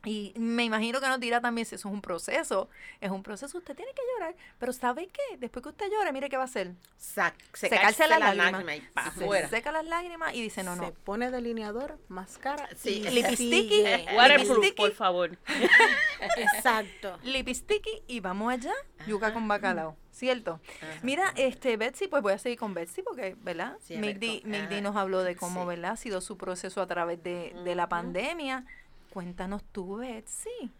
Y 0.04 0.32
me 0.36 0.64
imagino 0.64 1.00
que 1.00 1.06
nos 1.06 1.20
dirá 1.20 1.40
también 1.40 1.64
si 1.64 1.76
eso 1.76 1.88
es 1.88 1.94
un 1.94 2.00
proceso. 2.02 2.68
Es 3.00 3.10
un 3.12 3.22
proceso, 3.22 3.56
usted 3.58 3.76
tiene 3.76 3.92
que 3.94 4.02
llorar. 4.14 4.34
Pero 4.58 4.72
¿sabe 4.72 5.06
qué? 5.08 5.36
Después 5.38 5.62
que 5.62 5.68
usted 5.68 5.86
llore, 5.92 6.12
mire 6.12 6.28
qué 6.28 6.36
va 6.36 6.42
a 6.42 6.46
hacer. 6.46 6.72
Sac- 6.98 7.34
Secarse 7.52 7.68
secarse 7.68 8.08
las 8.08 8.18
la 8.18 8.34
lágrimas. 8.34 8.52
lágrima 8.64 8.76
y 8.76 9.42
Se 9.42 9.48
seca 9.48 9.70
las 9.70 9.84
lágrimas 9.86 10.34
y 10.34 10.42
dice, 10.42 10.64
no, 10.64 10.74
no. 10.74 10.86
Se 10.86 10.92
pone 10.92 11.30
delineador, 11.30 11.98
máscara 12.08 12.68
Sí. 12.76 13.00
Lipsticky. 13.08 13.82
Waterproof, 14.16 14.48
Lipsticky. 14.58 14.74
por 14.76 14.92
favor. 14.92 15.38
Exacto. 16.36 17.18
Lipsticky 17.22 18.02
y 18.06 18.20
vamos 18.20 18.52
allá, 18.52 18.72
yuca 19.06 19.32
con 19.32 19.46
bacalao, 19.48 19.96
¿cierto? 20.10 20.60
Ajá. 20.80 21.00
Mira, 21.02 21.32
este 21.36 21.76
Betsy, 21.76 22.08
pues 22.08 22.22
voy 22.22 22.32
a 22.32 22.38
seguir 22.38 22.58
con 22.58 22.74
Betsy 22.74 23.02
porque, 23.02 23.36
¿verdad? 23.40 23.76
Sí, 23.82 23.94
a 23.96 24.00
ver, 24.00 24.14
Migdi, 24.18 24.40
con- 24.42 24.50
Migdi 24.50 24.74
ajá. 24.74 24.80
nos 24.80 24.96
habló 24.96 25.22
de 25.22 25.36
cómo, 25.36 25.62
Sí. 25.62 25.66
¿verdad? 25.68 25.92
Ha 25.92 25.96
sido 25.96 26.20
su 26.20 26.36
proceso 26.36 26.80
a 26.80 26.86
través 26.86 27.22
de, 27.22 27.54
de 27.64 27.74
la 27.74 27.88
pandemia. 27.88 28.64
Cuéntanos 29.12 29.62
tú, 29.72 29.96
Betsy. 29.96 30.70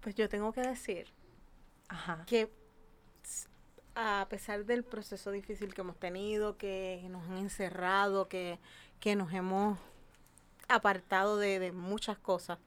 Pues 0.00 0.14
yo 0.14 0.30
tengo 0.30 0.50
que 0.52 0.62
decir 0.62 1.08
Ajá. 1.88 2.24
que 2.26 2.50
a 3.94 4.26
pesar 4.30 4.64
del 4.64 4.82
proceso 4.82 5.30
difícil 5.30 5.74
que 5.74 5.82
hemos 5.82 5.98
tenido, 5.98 6.56
que 6.56 7.06
nos 7.10 7.22
han 7.24 7.36
encerrado, 7.36 8.28
que, 8.28 8.58
que 8.98 9.14
nos 9.14 9.30
hemos 9.34 9.78
apartado 10.68 11.36
de, 11.36 11.58
de 11.58 11.72
muchas 11.72 12.16
cosas, 12.16 12.58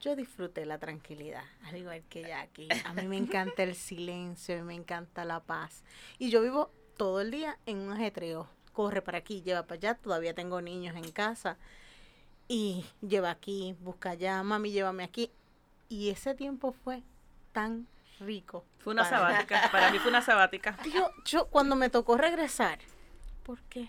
yo 0.00 0.16
disfruté 0.16 0.66
la 0.66 0.78
tranquilidad, 0.78 1.44
al 1.62 1.76
igual 1.76 2.02
que 2.08 2.22
Jackie. 2.22 2.68
A 2.86 2.92
mí 2.92 3.06
me 3.06 3.18
encanta 3.18 3.62
el 3.62 3.76
silencio 3.76 4.58
y 4.58 4.62
me 4.62 4.74
encanta 4.74 5.24
la 5.24 5.38
paz. 5.38 5.84
Y 6.18 6.30
yo 6.30 6.42
vivo 6.42 6.72
todo 6.96 7.20
el 7.20 7.30
día 7.30 7.56
en 7.66 7.78
un 7.78 7.92
ajetreo. 7.92 8.48
Corre 8.72 9.00
para 9.00 9.18
aquí, 9.18 9.42
lleva 9.42 9.62
para 9.62 9.76
allá. 9.76 9.94
Todavía 9.94 10.34
tengo 10.34 10.60
niños 10.60 10.96
en 10.96 11.12
casa. 11.12 11.56
Y 12.48 12.84
lleva 13.00 13.30
aquí, 13.30 13.74
busca 13.80 14.10
allá, 14.10 14.42
mami, 14.42 14.70
llévame 14.70 15.04
aquí. 15.04 15.30
Y 15.88 16.10
ese 16.10 16.34
tiempo 16.34 16.72
fue 16.72 17.02
tan 17.52 17.86
rico. 18.20 18.64
Fue 18.78 18.92
una 18.92 19.02
para 19.08 19.16
mí. 19.16 19.32
sabática. 19.32 19.68
Para 19.72 19.90
mí 19.90 19.98
fue 19.98 20.10
una 20.10 20.22
sabática. 20.22 20.76
Yo, 20.94 21.10
yo 21.24 21.46
cuando 21.46 21.74
me 21.76 21.88
tocó 21.90 22.16
regresar, 22.16 22.78
¿por 23.44 23.60
qué? 23.62 23.88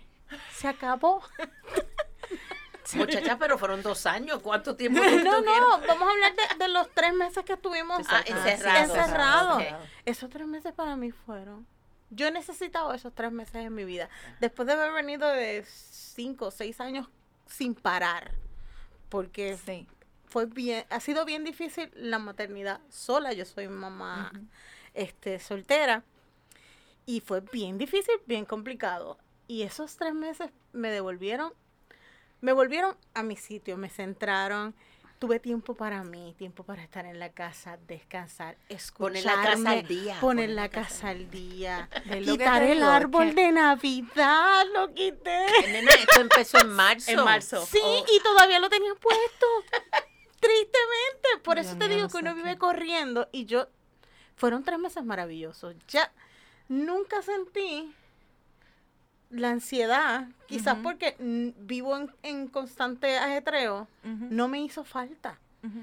Se 0.53 0.67
acabó. 0.67 1.21
Muchacha, 2.93 3.37
pero 3.39 3.57
fueron 3.57 3.81
dos 3.81 4.05
años. 4.05 4.39
¿Cuánto 4.41 4.75
tiempo 4.75 5.01
No, 5.01 5.41
no, 5.41 5.69
vamos 5.87 6.07
a 6.07 6.11
hablar 6.11 6.33
de, 6.35 6.55
de 6.65 6.67
los 6.69 6.87
tres 6.91 7.13
meses 7.13 7.43
que 7.43 7.53
estuvimos 7.53 8.05
Ah, 8.09 8.21
encerrados. 8.25 9.63
Esos 10.05 10.29
tres 10.29 10.47
meses 10.47 10.71
para 10.73 10.95
mí 10.95 11.11
fueron. 11.11 11.65
Yo 12.11 12.27
he 12.27 12.31
necesitado 12.31 12.93
esos 12.93 13.13
tres 13.13 13.31
meses 13.31 13.55
en 13.55 13.73
mi 13.73 13.85
vida. 13.85 14.07
Después 14.39 14.67
de 14.67 14.73
haber 14.73 14.93
venido 14.93 15.27
de 15.27 15.65
cinco 15.65 16.45
o 16.47 16.51
seis 16.51 16.79
años 16.79 17.07
sin 17.47 17.73
parar. 17.73 18.31
Porque 19.15 19.57
Sí. 19.65 19.87
fue 20.25 20.45
bien, 20.45 20.85
ha 20.89 20.99
sido 20.99 21.23
bien 21.25 21.43
difícil 21.45 21.89
la 21.95 22.19
maternidad 22.19 22.81
sola. 22.89 23.31
Yo 23.33 23.45
soy 23.45 23.67
mamá 23.69 24.31
este, 24.93 25.39
soltera. 25.39 26.03
Y 27.05 27.21
fue 27.21 27.41
bien 27.41 27.77
difícil, 27.77 28.15
bien 28.25 28.45
complicado. 28.45 29.17
Y 29.47 29.61
esos 29.61 29.95
tres 29.95 30.13
meses 30.13 30.49
me 30.73 30.89
devolvieron, 30.89 31.53
me 32.41 32.51
volvieron 32.51 32.97
a 33.13 33.23
mi 33.23 33.35
sitio, 33.37 33.77
me 33.77 33.89
centraron. 33.89 34.75
Tuve 35.25 35.39
tiempo 35.39 35.73
para 35.73 36.03
mí, 36.03 36.35
tiempo 36.37 36.63
para 36.63 36.83
estar 36.83 37.03
en 37.07 37.17
la 37.17 37.31
casa, 37.31 37.79
descansar, 37.87 38.57
escucharme. 38.69 39.23
Poner 39.23 39.25
la 39.25 39.41
casa 39.41 39.71
al 39.71 39.87
día. 39.87 40.17
Poner 40.21 40.49
la 40.51 40.69
casa 40.69 41.09
al 41.09 41.31
día. 41.31 41.89
¿Ves 42.05 42.25
lo 42.27 42.33
que 42.33 42.37
Quitar 42.43 42.61
el 42.61 42.83
árbol 42.83 43.29
que- 43.33 43.41
de 43.41 43.51
Navidad, 43.51 44.65
lo 44.71 44.93
quité. 44.93 45.47
Nena, 45.71 45.89
esto 45.93 46.21
empezó 46.21 46.59
en 46.59 46.69
marzo. 46.69 47.09
En 47.09 47.23
marzo. 47.23 47.65
Sí, 47.65 47.79
Oh. 47.81 48.05
y 48.07 48.19
todavía 48.21 48.59
lo 48.59 48.69
tenía 48.69 48.93
puesto. 48.93 49.47
Tristemente. 50.39 51.29
Por 51.43 51.55
Dios 51.55 51.67
eso 51.69 51.77
te 51.79 51.87
mío, 51.87 51.95
digo 51.95 52.07
no 52.07 52.11
que 52.11 52.17
uno 52.19 52.35
qué. 52.35 52.41
vive 52.43 52.57
corriendo 52.59 53.27
y 53.31 53.45
yo. 53.45 53.67
Fueron 54.35 54.63
tres 54.63 54.77
meses 54.77 55.03
maravillosos. 55.03 55.73
Ya 55.87 56.11
nunca 56.67 57.23
sentí 57.23 57.91
la 59.29 59.49
ansiedad, 59.49 60.27
quizás 60.47 60.77
porque 60.83 61.15
vivo 61.19 61.97
en, 61.97 62.11
en 62.23 62.47
constante 62.47 63.17
ajetreo, 63.17 63.87
no 64.03 64.47
me 64.47 64.59
hizo 64.61 64.83
falta. 64.83 65.39
ujú. 65.63 65.79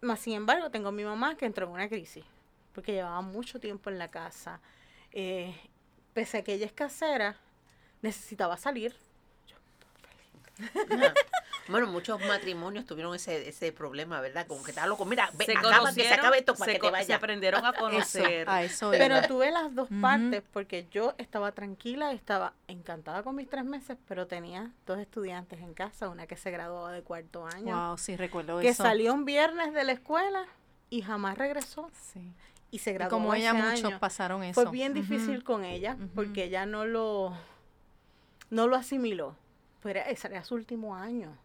Más 0.00 0.20
sin 0.20 0.34
embargo, 0.34 0.70
tengo 0.70 0.90
a 0.90 0.92
mi 0.92 1.02
mamá 1.02 1.36
que 1.36 1.44
entró 1.44 1.66
en 1.66 1.72
una 1.72 1.88
crisis, 1.88 2.24
porque 2.72 2.92
llevaba 2.92 3.20
mucho 3.20 3.58
tiempo 3.58 3.90
en 3.90 3.98
la 3.98 4.08
casa. 4.08 4.60
Eh, 5.12 5.56
pese 6.14 6.38
a 6.38 6.44
que 6.44 6.54
ella 6.54 6.66
es 6.66 6.72
casera, 6.72 7.36
necesitaba 8.00 8.56
salir. 8.56 8.94
Ajá. 10.90 11.14
Bueno, 11.68 11.86
muchos 11.86 12.20
matrimonios 12.26 12.86
tuvieron 12.86 13.14
ese, 13.14 13.48
ese 13.48 13.72
problema, 13.72 14.20
¿verdad? 14.20 14.46
Como 14.46 14.62
que 14.62 14.70
estaba 14.70 14.86
loco. 14.86 15.04
Mira, 15.04 15.30
ve, 15.34 15.44
Se 15.44 15.52
acaba 15.52 15.68
que 15.70 15.74
se 15.74 15.78
conocieron, 15.80 16.18
acabe 16.18 16.38
esto 16.38 16.54
para 16.54 16.72
se, 16.72 16.78
que 16.80 16.90
te 16.90 17.04
se 17.04 17.14
aprendieron 17.14 17.64
a 17.66 17.70
Eso, 17.72 17.78
conocer. 17.78 18.48
a 18.50 18.62
eso 18.62 18.90
Pero 18.90 19.22
tuve 19.28 19.50
las 19.50 19.74
dos 19.74 19.88
partes 20.00 20.42
porque 20.52 20.86
yo 20.90 21.14
estaba 21.18 21.52
tranquila, 21.52 22.12
estaba 22.12 22.54
encantada 22.68 23.22
con 23.22 23.36
mis 23.36 23.48
tres 23.48 23.64
meses, 23.64 23.98
pero 24.08 24.26
tenía 24.26 24.70
dos 24.86 24.98
estudiantes 24.98 25.60
en 25.60 25.74
casa, 25.74 26.08
una 26.08 26.26
que 26.26 26.36
se 26.36 26.50
graduaba 26.50 26.92
de 26.92 27.02
cuarto 27.02 27.46
año, 27.46 27.88
Wow, 27.88 27.98
sí, 27.98 28.16
recuerdo 28.16 28.60
que 28.60 28.68
eso. 28.70 28.82
salió 28.82 29.12
un 29.12 29.24
viernes 29.24 29.72
de 29.74 29.84
la 29.84 29.92
escuela 29.92 30.46
y 30.90 31.02
jamás 31.02 31.36
regresó 31.36 31.90
Sí. 31.92 32.32
y 32.70 32.78
se 32.78 32.90
Y 32.90 32.94
graduó 32.94 33.10
como 33.18 33.34
ella, 33.34 33.50
ese 33.50 33.62
muchos 33.62 33.84
año. 33.84 33.98
pasaron 33.98 34.42
eso. 34.42 34.60
Fue 34.60 34.70
bien 34.70 34.94
difícil 34.94 35.44
con 35.44 35.64
ella 35.64 35.96
porque 36.14 36.44
ella 36.44 36.64
no 36.66 36.84
lo 36.86 37.36
no 38.50 38.66
lo 38.66 38.76
asimiló. 38.76 39.36
Pero 39.82 40.00
ese 40.00 40.26
era 40.28 40.42
su 40.42 40.54
último 40.54 40.96
año. 40.96 41.36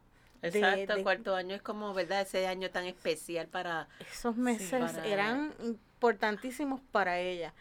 Exacto, 0.43 0.95
de- 0.95 1.03
cuarto 1.03 1.35
año 1.35 1.55
es 1.55 1.61
como, 1.61 1.93
¿verdad? 1.93 2.21
Ese 2.21 2.47
año 2.47 2.69
tan 2.71 2.85
especial 2.85 3.47
para... 3.47 3.87
Esos 4.11 4.35
meses 4.35 4.69
para- 4.93 5.05
eran 5.07 5.53
importantísimos 5.61 6.81
para 6.91 7.19
ella. 7.19 7.53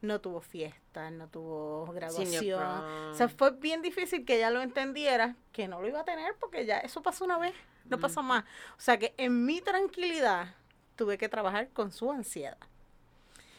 No 0.00 0.20
tuvo 0.20 0.40
fiesta, 0.40 1.10
no 1.10 1.26
tuvo 1.28 1.86
graduación. 1.92 2.62
O 3.10 3.14
sea, 3.14 3.28
fue 3.28 3.50
bien 3.50 3.82
difícil 3.82 4.24
que 4.24 4.36
ella 4.36 4.50
lo 4.50 4.62
entendiera, 4.62 5.34
que 5.52 5.66
no 5.66 5.80
lo 5.80 5.88
iba 5.88 6.00
a 6.00 6.04
tener 6.04 6.36
porque 6.38 6.64
ya 6.66 6.78
eso 6.78 7.02
pasó 7.02 7.24
una 7.24 7.36
vez, 7.38 7.54
no 7.86 7.98
pasó 7.98 8.22
más. 8.22 8.44
O 8.76 8.80
sea 8.80 8.96
que 8.98 9.12
en 9.16 9.44
mi 9.44 9.60
tranquilidad 9.60 10.54
tuve 10.94 11.18
que 11.18 11.28
trabajar 11.28 11.68
con 11.70 11.90
su 11.90 12.12
ansiedad. 12.12 12.58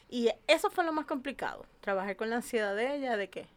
Y 0.08 0.30
eso 0.48 0.70
fue 0.70 0.86
lo 0.86 0.94
más 0.94 1.06
complicado, 1.06 1.66
trabajar 1.82 2.16
con 2.16 2.30
la 2.30 2.38
ansiedad 2.38 2.74
de 2.76 2.96
ella 2.96 3.18
de 3.18 3.30
que 3.30 3.48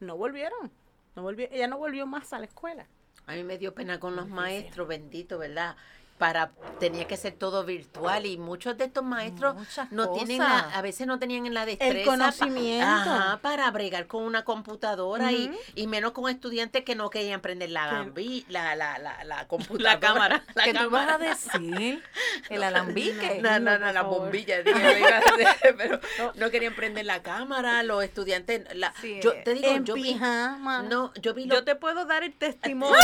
no 0.00 0.16
volvieron. 0.16 0.70
No 1.14 1.22
volvió, 1.22 1.46
ella 1.52 1.68
no 1.68 1.78
volvió 1.78 2.06
más 2.06 2.32
a 2.32 2.38
la 2.40 2.46
escuela. 2.46 2.86
A 3.26 3.34
mí 3.34 3.44
me 3.44 3.58
dio 3.58 3.74
pena 3.74 4.00
con 4.00 4.16
los 4.16 4.28
maestros, 4.28 4.88
bendito, 4.88 5.38
¿verdad? 5.38 5.76
Para, 6.22 6.52
tenía 6.78 7.08
que 7.08 7.16
ser 7.16 7.32
todo 7.32 7.64
virtual 7.64 8.26
y 8.26 8.38
muchos 8.38 8.78
de 8.78 8.84
estos 8.84 9.02
maestros 9.02 9.56
Muchas 9.56 9.90
no 9.90 10.12
tienen 10.12 10.38
la- 10.38 10.60
a 10.72 10.80
veces 10.80 11.04
no 11.08 11.18
tenían 11.18 11.52
la 11.52 11.66
destreza 11.66 12.04
pa- 12.04 12.10
conocimiento. 12.12 12.86
ajá, 12.86 13.40
para 13.42 13.68
bregar 13.72 14.06
con 14.06 14.22
una 14.22 14.44
computadora 14.44 15.32
y, 15.32 15.50
menos 15.88 16.12
con 16.12 16.30
estudiantes 16.30 16.84
que 16.84 16.94
no 16.94 17.10
querían 17.10 17.40
prender 17.40 17.70
la, 17.70 17.90
gambi- 17.90 18.44
la, 18.48 18.76
la, 18.76 18.98
la, 18.98 19.24
la 19.24 19.48
computadora. 19.48 19.98
cámara. 19.98 20.44
la 20.54 20.62
¿Qué 20.64 20.74
tú 20.74 20.90
vas 20.90 21.08
a 21.10 21.18
decir? 21.18 22.00
El 22.50 22.62
alambique. 22.62 23.40
No, 23.42 23.58
no, 23.58 23.72
No, 23.72 23.78
no, 23.80 23.92
la 23.92 24.02
bombilla, 24.02 24.62
dije, 24.62 25.74
pero 25.76 25.98
no 26.36 26.50
querían 26.52 26.74
prender 26.76 27.04
la 27.04 27.20
cámara, 27.22 27.82
los 27.82 28.04
estudiantes, 28.04 28.62
la, 28.76 28.94
Sí, 29.00 29.18
yo 29.20 29.32
eh, 29.32 29.42
te 29.44 29.54
digo, 29.54 29.66
en 29.72 29.84
yo 29.84 29.94
vi, 29.94 30.02
pijama. 30.12 30.82
no, 30.82 31.12
yo 31.14 31.34
vi 31.34 31.46
lo- 31.46 31.56
Yo 31.56 31.64
te 31.64 31.74
puedo 31.74 32.04
dar 32.04 32.22
el 32.22 32.32
testimonio 32.32 32.96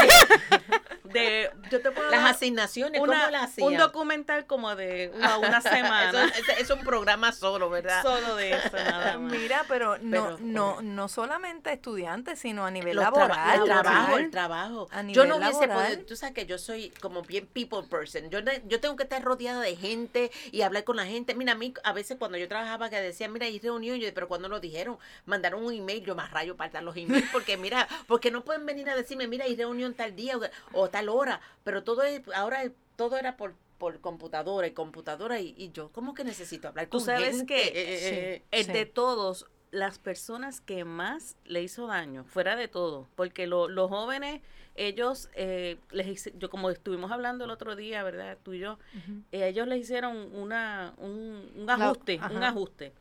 de, 1.05 1.51
yo 1.71 1.81
te 1.81 1.91
puedo 1.91 2.11
las 2.11 2.23
dar 2.23 2.31
asignaciones, 2.35 3.01
un 3.59 3.77
documental 3.77 4.47
como 4.47 4.75
de 4.77 5.11
una, 5.15 5.39
una 5.39 5.61
semana 5.61 6.25
Eso, 6.27 6.53
es- 6.53 6.59
es 6.61 6.71
un 6.71 6.81
programa 6.81 7.33
solo, 7.33 7.71
¿verdad? 7.71 8.03
solo 8.03 8.37
de 8.37 8.51
eso 8.53 8.77
nada 8.77 9.19
más. 9.19 9.31
Mira, 9.33 9.65
pero 9.69 9.99
no, 9.99 10.11
Pero, 10.25 10.39
no, 10.41 10.83
no 10.83 11.09
solamente 11.09 11.73
estudiantes, 11.73 12.39
sino 12.39 12.65
a 12.67 12.71
nivel 12.71 12.97
Los 12.97 13.05
traba- 13.05 13.29
laboral. 13.29 13.59
el 13.61 13.65
trabajo, 13.65 13.95
laboral. 14.07 14.25
el 14.25 14.31
trabajo. 14.31 14.89
A 14.91 15.03
Yo 15.03 15.25
no 15.25 15.35
nivel 15.39 15.49
hubiese 15.51 15.67
laboral. 15.67 15.93
podido, 15.93 16.07
tú 16.07 16.17
sabes 16.17 16.35
que 16.35 16.47
yo 16.47 16.59
soy 16.59 16.91
como 17.01 17.23
bien 17.23 17.47
people 17.47 17.83
person. 17.89 18.31
Yo, 18.31 18.41
yo 18.67 18.81
tengo 18.81 18.97
que 18.97 19.03
estar 19.05 19.23
rodeada 19.23 19.61
de 19.61 19.77
gente 19.77 20.31
y 20.53 20.63
hablar 20.63 20.85
con 20.85 20.97
la 20.97 21.07
gente. 21.07 21.35
Mira, 21.35 21.53
a 21.53 21.57
mí 21.57 21.75
a 21.85 21.93
veces 21.93 22.17
cuando 22.19 22.39
yo 22.39 22.49
trabajaba 22.49 22.91
que 22.91 23.01
decía, 23.01 23.29
mira, 23.29 23.47
hay 23.47 23.59
reunión, 23.59 23.99
yo, 23.99 24.09
pero 24.15 24.29
cuando 24.29 24.49
lo 24.49 24.61
dijeron, 24.61 24.99
mandaron 25.27 25.65
un 25.65 25.73
email, 25.73 26.05
yo 26.05 26.15
más 26.15 26.31
rayo 26.31 26.57
para 26.57 26.71
dar 26.71 26.83
los 26.83 26.97
emails, 26.97 27.29
porque 27.33 27.57
mira, 27.57 27.89
porque 28.07 28.31
no 28.31 28.45
pueden 28.45 28.67
venir 28.67 28.89
a 28.91 28.97
decirme, 28.97 29.27
mira, 29.27 29.45
hay 29.45 29.57
reunión 29.57 29.95
tal 29.95 30.15
día 30.17 30.37
o, 30.37 30.41
o 30.73 30.89
tal 30.91 31.09
hora, 31.09 31.41
pero 31.65 31.83
todo 31.85 32.03
es, 32.03 32.23
ahora 32.35 32.63
todo 32.99 33.17
era 33.17 33.37
por 33.39 33.55
por 33.79 34.01
computadora 34.01 34.67
y 34.67 34.73
computadora 34.73 35.39
y, 35.39 35.55
y 35.57 35.71
yo 35.71 35.91
como 35.93 36.13
que 36.13 36.25
necesito 36.25 36.67
hablar 36.67 36.87
Tú 36.89 36.99
con 36.99 37.07
sabes 37.07 37.37
gente. 37.37 37.55
que 37.55 38.41
Sí, 38.43 38.45
el 38.51 38.65
sí. 38.65 38.73
de 38.73 38.87
todos, 38.87 39.47
las 39.71 40.01
personas 40.01 40.61
que 40.61 40.85
más 40.85 41.37
le 41.45 41.63
hizo 41.63 41.87
daño, 41.87 42.25
fuera 42.25 42.57
de 42.57 42.67
todo, 42.67 43.07
porque 43.15 43.47
lo- 43.47 43.69
los 43.69 43.89
jóvenes, 43.89 44.43
ellos, 44.75 45.31
eh, 45.35 45.79
les 45.93 46.09
hice- 46.09 46.35
yo 46.39 46.51
como 46.51 46.71
estuvimos 46.71 47.13
hablando 47.13 47.45
el 47.45 47.51
otro 47.53 47.77
día, 47.77 48.03
¿verdad? 48.03 48.37
Tú 48.43 48.55
y 48.55 48.59
yo, 48.59 48.81
eh, 49.31 49.47
ellos 49.47 49.69
le 49.69 49.77
hicieron 49.79 50.17
una, 50.35 50.95
un, 50.99 51.49
un 51.55 51.67
La- 51.67 51.75
ajuste, 51.75 52.19
un 52.35 52.43
ajuste. 52.43 52.93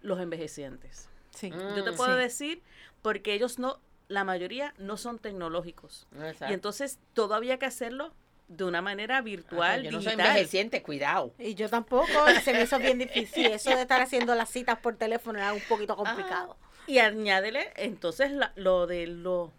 Los 0.00 0.20
envejecientes. 0.20 1.10
Sí. 1.34 1.50
Mm, 1.50 1.76
Yo 1.76 1.84
te 1.84 1.92
puedo 1.92 2.14
sí. 2.14 2.18
decir, 2.22 2.62
porque 3.02 3.34
ellos 3.34 3.58
no, 3.58 3.78
la 4.08 4.24
mayoría 4.24 4.72
no 4.78 4.96
son 4.96 5.18
tecnológicos. 5.18 6.06
Exacto. 6.14 6.46
Y 6.50 6.54
entonces 6.54 6.98
todo 7.12 7.34
había 7.34 7.58
que 7.58 7.66
hacerlo 7.66 8.14
de 8.48 8.64
una 8.64 8.80
manera 8.82 9.20
virtual, 9.20 9.80
Ajá, 9.80 9.82
yo 9.82 9.90
no 9.92 9.98
soy 10.00 10.12
digital. 10.12 10.26
envejeciente, 10.30 10.82
cuidado. 10.82 11.34
Y 11.38 11.54
yo 11.54 11.68
tampoco, 11.68 12.06
se 12.42 12.52
me 12.54 12.62
hizo 12.62 12.78
bien 12.78 12.98
difícil. 12.98 13.46
Eso 13.46 13.70
de 13.70 13.82
estar 13.82 14.00
haciendo 14.00 14.34
las 14.34 14.48
citas 14.50 14.78
por 14.78 14.96
teléfono 14.96 15.38
era 15.38 15.52
un 15.52 15.60
poquito 15.68 15.96
complicado. 15.96 16.56
Y 16.86 16.98
añádele 16.98 17.70
entonces 17.76 18.30
la- 18.32 18.52
lo 18.56 18.86
de 18.86 19.06
lo, 19.06 19.52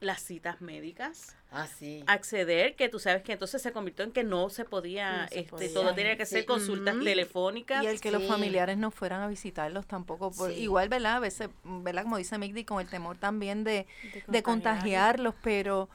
las 0.00 0.22
citas 0.22 0.60
médicas, 0.62 1.36
Ah, 1.50 1.66
sí. 1.68 2.02
acceder, 2.06 2.74
que 2.74 2.88
tú 2.88 2.98
sabes 2.98 3.22
que 3.22 3.32
entonces 3.32 3.60
se 3.62 3.70
convirtió 3.72 4.04
en 4.04 4.10
que 4.12 4.24
no 4.24 4.48
se 4.50 4.64
podía, 4.64 5.22
No 5.22 5.28
se 5.28 5.38
este, 5.40 5.50
podía. 5.50 5.74
todo 5.74 5.94
tenía 5.94 6.16
que 6.16 6.24
Sí. 6.26 6.36
ser 6.36 6.46
consultas 6.46 6.96
telefónicas. 7.04 7.84
Y 7.84 7.86
el 7.88 8.00
que 8.00 8.10
los 8.10 8.24
familiares 8.26 8.76
no 8.78 8.90
fueran 8.90 9.20
a 9.20 9.28
visitarlos 9.28 9.86
tampoco. 9.86 10.30
Por, 10.32 10.50
Sí. 10.50 10.60
Igual, 10.60 10.88
¿verdad? 10.88 11.16
A 11.16 11.20
veces, 11.20 11.50
¿verdad? 11.62 12.02
Como 12.04 12.16
dice 12.16 12.38
Migdi, 12.38 12.64
con 12.64 12.80
el 12.80 12.88
temor 12.88 13.18
también 13.18 13.62
de, 13.64 13.86
De 14.14 14.24
de 14.26 14.42
contagiarlos, 14.42 15.34
pero, 15.42 15.88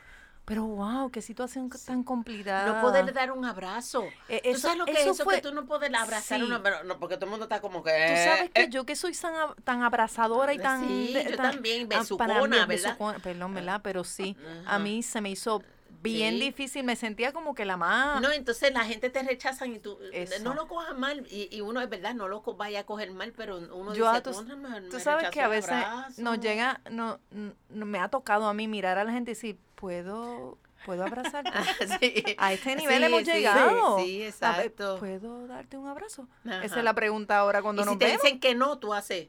pero 0.50 0.64
wow, 0.66 1.12
qué 1.12 1.22
situación 1.22 1.70
tan 1.86 2.04
complicada. 2.04 2.74
No 2.74 2.82
poder 2.82 3.14
dar 3.14 3.32
un 3.32 3.46
abrazo. 3.46 4.04
Eh, 4.28 4.42
¿Tú 4.44 4.50
eso- 4.50 4.60
sabes 4.62 4.78
lo 4.80 4.86
que 4.86 4.94
es 4.94 5.00
eso 5.02 5.12
eso? 5.12 5.24
fue- 5.24 5.36
que 5.36 5.42
tú 5.42 5.54
no 5.54 5.66
puedes 5.68 5.94
abrazar 5.94 6.40
Sí. 6.40 6.44
una 6.44 6.62
pero 6.64 6.84
no, 6.86 6.98
porque 7.00 7.16
todo 7.18 7.26
el 7.26 7.30
mundo 7.32 7.46
está 7.46 7.62
como 7.62 7.84
que... 7.84 7.92
Tú 7.92 8.16
sabes 8.16 8.46
eh, 8.46 8.52
que 8.56 8.62
eh, 8.64 8.70
yo 8.72 8.84
que 8.84 8.96
soy 8.96 9.14
tan, 9.14 9.34
tan 9.64 9.84
abrazadora 9.84 10.52
y 10.52 10.58
tan... 10.58 10.88
Sí, 10.88 11.14
de- 11.14 11.24
yo 11.26 11.38
tan- 11.38 11.52
también, 11.52 11.88
ah, 11.94 12.00
besucona, 12.00 12.42
¿verdad? 12.42 12.68
besucona, 12.68 13.20
perdón, 13.20 13.54
¿verdad? 13.54 13.82
Pero 13.84 14.04
sí, 14.04 14.36
a 14.66 14.80
mí 14.80 15.04
se 15.04 15.22
me 15.22 15.30
hizo 15.30 15.62
bien 16.02 16.36
Sí. 16.36 16.42
difícil, 16.42 16.84
me 16.84 16.96
sentía 16.96 17.32
como 17.34 17.54
que 17.56 17.66
la 17.66 17.76
más... 17.78 18.22
No, 18.22 18.32
entonces 18.32 18.72
la 18.74 18.86
gente 18.86 19.10
te 19.10 19.22
rechazan 19.24 19.74
y 19.76 19.80
tú 19.80 19.98
Eso. 20.14 20.44
no 20.44 20.54
lo 20.54 20.68
cojas 20.68 20.98
mal 20.98 21.26
y, 21.30 21.50
y 21.56 21.62
uno 21.62 21.82
es 21.82 21.90
verdad 21.90 22.14
no 22.14 22.28
lo 22.28 22.42
co- 22.42 22.56
vaya 22.56 22.82
a 22.82 22.84
coger 22.86 23.12
mal, 23.12 23.34
pero 23.36 23.58
uno 23.58 23.94
Yo, 23.94 24.10
dice, 24.10 24.22
tú, 24.22 24.32
"Contra, 24.32 24.56
me- 24.56 24.82
tú 24.82 24.96
me 24.98 25.00
sabes 25.02 25.30
que 25.30 25.42
a 25.42 25.48
veces 25.48 25.72
abrazo". 25.72 26.22
nos 26.22 26.40
llega, 26.40 26.82
no, 26.90 27.20
no- 27.32 27.86
me 27.86 28.00
ha 28.00 28.08
tocado 28.08 28.48
a 28.48 28.54
mí 28.54 28.68
mirar 28.68 28.98
a 28.98 29.04
la 29.04 29.12
gente 29.12 29.32
y 29.32 29.34
decir, 29.34 29.58
¿puedo, 29.76 30.58
puedo 30.86 31.04
abrazarte? 31.04 31.52
Sí. 32.02 32.24
A 32.38 32.54
este 32.54 32.76
nivel 32.76 33.00
Sí, 33.00 33.04
hemos 33.06 33.20
sí, 33.24 33.32
llegado. 33.32 34.00
Sí, 34.00 34.20
ver, 34.20 34.28
exacto. 34.30 34.98
¿Puedo 35.00 35.48
darte 35.48 35.76
un 35.78 35.88
abrazo? 35.88 36.28
Ajá. 36.46 36.64
Esa 36.64 36.78
es 36.80 36.84
la 36.84 36.94
pregunta 36.94 37.38
ahora 37.38 37.62
cuando 37.62 37.82
y 37.82 37.86
si 37.86 37.90
nos 37.90 37.98
te 38.00 38.06
vemos. 38.06 38.22
dicen 38.22 38.40
que 38.40 38.56
no, 38.56 38.78
tú 38.80 38.94
haces. 38.94 39.28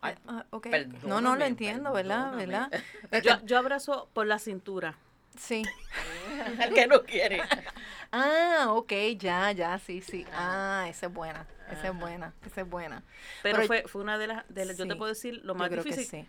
Ay, 0.00 0.14
Ah, 0.28 0.44
ok. 0.50 0.66
No, 1.06 1.20
no, 1.20 1.34
lo 1.36 1.44
entiendo, 1.44 1.92
¿verdad? 1.92 2.32
¿verdad? 2.36 2.70
Yo, 3.22 3.40
yo 3.44 3.58
abrazo 3.58 4.08
por 4.12 4.26
la 4.26 4.38
cintura. 4.38 4.96
Sí. 5.38 5.62
Al 6.60 6.72
que 6.74 6.86
no 6.86 7.02
quiere. 7.04 7.40
Ah, 8.10 8.68
ok, 8.70 8.90
ya, 9.18 9.52
ya, 9.52 9.78
sí, 9.78 10.00
sí. 10.00 10.24
Ah, 10.32 10.86
esa 10.88 11.08
es 11.08 11.12
buena, 11.12 11.46
esa 11.70 11.88
es 11.88 11.98
buena, 11.98 12.32
esa 12.46 12.62
es 12.62 12.66
buena. 12.70 13.02
Pero, 13.42 13.56
Pero- 13.56 13.66
fue, 13.66 13.82
fue 13.86 14.00
una 14.00 14.16
de 14.16 14.28
las, 14.28 14.48
de 14.48 14.64
las- 14.64 14.78
yo 14.78 14.88
te 14.88 14.96
puedo 14.96 15.10
decir, 15.12 15.42
lo 15.44 15.52
Yo 15.52 15.58
más 15.58 15.68
que 15.68 15.76
difícil 15.76 16.04
sí. 16.06 16.28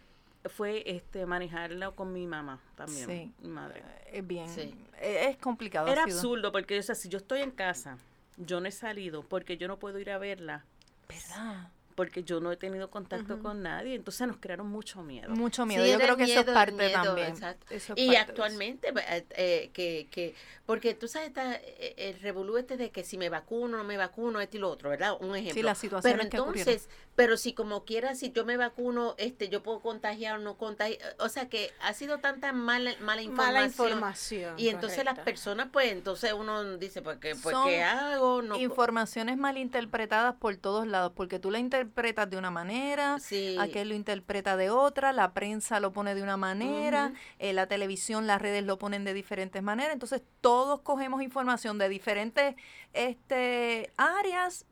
fue 0.49 0.83
este 0.87 1.25
manejarla 1.25 1.91
con 1.91 2.11
mi 2.11 2.27
mamá 2.27 2.59
también, 2.75 3.05
Sí. 3.07 3.33
mi 3.39 3.47
madre. 3.47 3.81
Es 4.11 4.27
bien, 4.27 4.49
Sí. 4.49 4.75
eh, 4.97 5.27
es 5.29 5.37
complicado. 5.37 5.87
Era 5.87 6.03
absurdo 6.03 6.51
porque, 6.51 6.77
o 6.77 6.83
sea, 6.83 6.95
si 6.95 7.07
yo 7.07 7.17
estoy 7.19 7.43
en 7.43 7.51
casa, 7.51 7.97
yo 8.35 8.59
no 8.59 8.67
he 8.67 8.71
salido 8.73 9.23
porque 9.23 9.55
yo 9.55 9.69
no 9.69 9.79
puedo 9.79 9.99
ir 9.99 10.11
a 10.11 10.17
verla, 10.17 10.65
¿Verdad? 11.07 11.69
Porque 11.99 12.23
yo 12.23 12.39
no 12.39 12.49
he 12.49 12.55
tenido 12.55 12.89
contacto 12.89 13.39
con 13.39 13.61
nadie, 13.61 13.93
entonces 13.93 14.25
nos 14.25 14.37
crearon 14.37 14.67
mucho 14.67 15.03
miedo. 15.03 15.31
Mucho 15.31 15.65
miedo. 15.65 15.83
Sí, 15.83 15.91
Yo 15.91 15.99
creo 15.99 16.15
que 16.15 16.23
eso 16.23 16.39
es 16.39 16.45
miedo, 16.45 16.53
parte 16.53 16.71
miedo, 16.71 17.03
también. 17.03 17.27
exacto. 17.27 17.65
Eso 17.69 17.91
es 17.93 17.99
Y 18.01 18.05
parte 18.05 18.07
de 18.07 18.13
eso. 18.13 18.21
actualmente, 18.21 18.87
eh, 18.87 19.25
eh, 19.31 19.69
que, 19.73 20.07
que, 20.09 20.33
porque 20.65 20.93
tú 20.93 21.09
sabes, 21.09 21.27
está 21.27 21.55
eh, 21.55 21.95
el 21.97 22.21
revolú 22.21 22.55
este 22.57 22.77
de 22.77 22.89
que 22.89 23.03
si 23.03 23.17
me 23.17 23.27
vacuno, 23.27 23.75
no 23.75 23.83
me 23.83 23.97
vacuno, 23.97 24.39
esto 24.39 24.55
y 24.55 24.61
lo 24.61 24.69
otro, 24.69 24.89
¿verdad? 24.91 25.17
Un 25.19 25.35
ejemplo. 25.35 25.55
Sí, 25.55 25.61
las 25.61 25.77
situaciones 25.77 26.29
pero 26.29 26.29
que 26.29 26.37
entonces, 26.37 26.87
pero 27.17 27.35
si 27.35 27.51
como 27.51 27.83
quiera, 27.83 28.15
si 28.15 28.31
yo 28.31 28.45
me 28.45 28.55
vacuno, 28.55 29.15
este, 29.17 29.49
yo 29.49 29.61
puedo 29.61 29.81
contagiar 29.81 30.37
o 30.37 30.41
no 30.41 30.55
contagiar, 30.55 30.99
o 31.19 31.27
sea 31.27 31.49
que 31.49 31.73
ha 31.81 31.93
sido 31.93 32.19
tanta 32.19 32.53
mala, 32.53 32.93
mala 33.01 33.23
información. 33.23 33.53
Mala 33.55 33.65
información. 33.65 34.53
Y 34.57 34.69
entonces 34.69 35.03
las 35.03 35.19
personas, 35.19 35.67
pues, 35.73 35.91
entonces 35.91 36.31
uno 36.31 36.77
dice, 36.77 37.01
pues, 37.01 37.17
¿qué, 37.17 37.35
pues, 37.35 37.53
Son 37.53 37.67
¿qué 37.67 37.83
hago? 37.83 38.41
No, 38.41 38.55
Informaciones 38.55 39.37
malinterpretadas 39.37 40.35
por 40.35 40.55
todos 40.55 40.87
lados, 40.87 41.11
porque 41.13 41.39
tú 41.39 41.51
la 41.51 41.59
interpretas 41.59 41.88
de 42.29 42.37
una 42.37 42.51
manera, 42.51 43.19
sí. 43.19 43.55
aquel 43.59 43.89
lo 43.89 43.95
interpreta 43.95 44.57
de 44.57 44.69
otra, 44.69 45.13
la 45.13 45.33
prensa 45.33 45.79
lo 45.79 45.91
pone 45.91 46.15
de 46.15 46.23
una 46.23 46.37
manera, 46.37 47.13
eh, 47.39 47.53
la 47.53 47.67
televisión, 47.67 48.27
las 48.27 48.41
redes 48.41 48.63
lo 48.63 48.77
ponen 48.77 49.03
de 49.03 49.13
diferentes 49.13 49.61
maneras, 49.61 49.93
entonces 49.93 50.21
todos 50.41 50.81
cogemos 50.81 51.21
información 51.21 51.77
de 51.77 51.89
diferentes 51.89 52.55
este, 52.93 53.91
áreas 53.97 54.65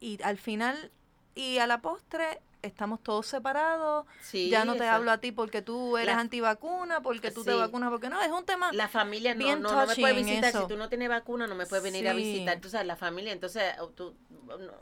y 0.00 0.22
al 0.22 0.38
final 0.38 0.90
y 1.34 1.58
a 1.58 1.66
la 1.66 1.80
postre 1.80 2.40
estamos 2.64 3.02
todos 3.02 3.26
separados, 3.26 4.06
Sí, 4.20 4.48
ya 4.50 4.64
no 4.64 4.72
te 4.72 4.78
exacto. 4.78 4.96
hablo 4.96 5.10
a 5.12 5.18
ti 5.18 5.32
porque 5.32 5.62
tú 5.62 5.96
eres 5.96 6.14
La- 6.14 6.20
antivacuna, 6.20 7.00
porque 7.02 7.30
tú 7.30 7.44
te 7.44 7.54
vacunas, 7.54 7.90
porque 7.90 8.08
no, 8.08 8.20
es 8.22 8.30
un 8.30 8.44
tema... 8.44 8.72
La 8.72 8.88
familia 8.88 9.34
no, 9.34 9.44
no, 9.56 9.72
no 9.72 9.86
me 9.86 9.94
puede 9.96 10.14
visitar. 10.14 10.44
eso. 10.50 10.62
Si 10.62 10.68
tú 10.68 10.76
no 10.76 10.88
tienes 10.88 11.08
vacuna, 11.08 11.46
no 11.46 11.54
me 11.54 11.66
puedes 11.66 11.82
venir 11.84 12.08
a 12.08 12.12
visitar. 12.14 12.60
Tú 12.60 12.68
sabes, 12.68 12.86
la 12.86 12.96
familia, 12.96 13.32
entonces, 13.32 13.62
tú, 13.94 14.14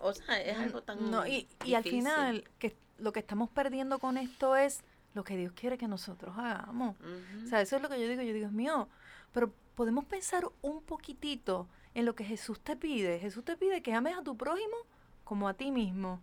o 0.01 0.13
sea, 0.15 0.41
es 0.41 0.59
algo 0.59 0.83
tan 0.83 1.11
No, 1.11 1.27
y, 1.27 1.49
y 1.65 1.75
al 1.75 1.85
final 1.85 2.49
que 2.59 2.75
lo 2.99 3.13
que 3.13 3.21
estamos 3.21 3.51
perdiendo 3.51 3.99
con 3.99 4.17
esto 4.17 4.57
es 4.57 4.83
lo 5.15 5.25
que 5.25 5.37
Dios 5.37 5.53
quiere 5.53 5.77
que 5.77 5.89
nosotros 5.89 6.35
hagamos. 6.39 6.97
Ujú. 7.01 7.45
O 7.45 7.49
sea, 7.49 7.61
eso 7.61 7.77
es 7.77 7.83
lo 7.83 7.89
que 7.89 8.01
yo 8.01 8.09
digo, 8.09 8.23
yo 8.23 8.29
digo, 8.29 8.39
Dios 8.39 8.53
mío, 8.53 8.89
pero 9.33 9.53
podemos 9.75 10.05
pensar 10.05 10.47
un 10.63 10.83
poquitito 10.83 11.69
en 11.95 12.07
lo 12.07 12.15
que 12.15 12.25
Jesús 12.25 12.61
te 12.61 12.77
pide. 12.77 13.19
Jesús 13.19 13.45
te 13.45 13.57
pide 13.57 13.83
que 13.83 13.93
ames 13.93 14.17
a 14.17 14.23
tu 14.23 14.37
prójimo 14.37 14.77
como 15.25 15.49
a 15.49 15.55
ti 15.55 15.71
mismo. 15.71 16.21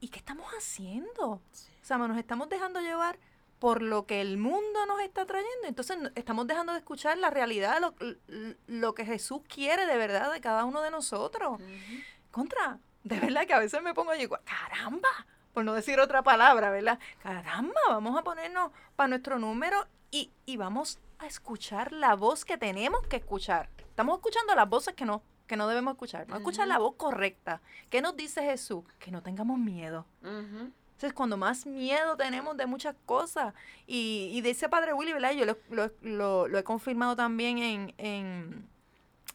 ¿Y 0.00 0.08
qué 0.08 0.18
estamos 0.18 0.46
haciendo? 0.52 1.30
O 1.30 1.40
sea, 1.82 1.98
nos 1.98 2.18
estamos 2.18 2.48
dejando 2.48 2.80
llevar 2.80 3.18
por 3.58 3.82
lo 3.82 4.06
que 4.06 4.20
el 4.20 4.38
mundo 4.38 4.86
nos 4.86 5.00
está 5.00 5.26
trayendo. 5.26 5.66
Entonces 5.66 5.98
estamos 6.14 6.46
dejando 6.46 6.72
de 6.72 6.78
escuchar 6.78 7.18
la 7.18 7.30
realidad, 7.30 7.80
lo, 7.80 7.94
lo 8.66 8.94
que 8.94 9.04
Jesús 9.04 9.42
quiere 9.48 9.86
de 9.86 9.96
verdad 9.96 10.32
de 10.32 10.40
cada 10.40 10.64
uno 10.64 10.80
de 10.82 10.90
nosotros. 10.90 11.60
Contra, 12.30 12.78
de 13.02 13.20
verdad 13.20 13.46
que 13.46 13.54
a 13.54 13.58
veces 13.58 13.82
me 13.82 13.94
pongo 13.94 14.14
y 14.14 14.18
digo, 14.18 14.38
caramba, 14.44 15.08
por 15.52 15.64
no 15.64 15.74
decir 15.74 15.98
otra 15.98 16.22
palabra, 16.22 16.70
¿verdad? 16.70 16.98
Caramba, 17.22 17.80
vamos 17.88 18.16
a 18.16 18.22
ponernos 18.22 18.70
para 18.94 19.08
nuestro 19.08 19.38
número 19.38 19.86
y, 20.10 20.30
y 20.46 20.56
vamos 20.56 21.00
a 21.18 21.26
escuchar 21.26 21.92
la 21.92 22.14
voz 22.14 22.44
que 22.44 22.58
tenemos 22.58 23.04
que 23.08 23.16
escuchar. 23.16 23.68
Estamos 23.78 24.18
escuchando 24.18 24.54
las 24.54 24.68
voces 24.68 24.94
que 24.94 25.04
no, 25.04 25.22
que 25.48 25.56
no 25.56 25.66
debemos 25.66 25.94
escuchar. 25.94 26.26
A 26.30 26.36
escuchar 26.36 26.68
la 26.68 26.78
voz 26.78 26.94
correcta. 26.96 27.60
¿Qué 27.90 28.00
nos 28.00 28.16
dice 28.16 28.42
Jesús? 28.42 28.84
Que 29.00 29.10
no 29.10 29.22
tengamos 29.22 29.58
miedo. 29.58 30.06
Entonces, 30.22 31.12
cuando 31.14 31.36
más 31.36 31.64
miedo 31.66 32.16
tenemos 32.16 32.56
de 32.56 32.66
muchas 32.66 32.94
cosas, 33.06 33.54
y, 33.86 34.30
y 34.32 34.40
dice 34.40 34.68
Padre 34.68 34.92
Willy, 34.94 35.12
¿verdad? 35.12 35.32
Yo 35.32 35.44
lo, 35.46 35.56
lo- 35.70 35.90
lo- 36.02 36.48
lo 36.48 36.58
he 36.58 36.64
confirmado 36.64 37.14
también 37.16 37.58
en, 37.58 37.94
en, 37.98 38.68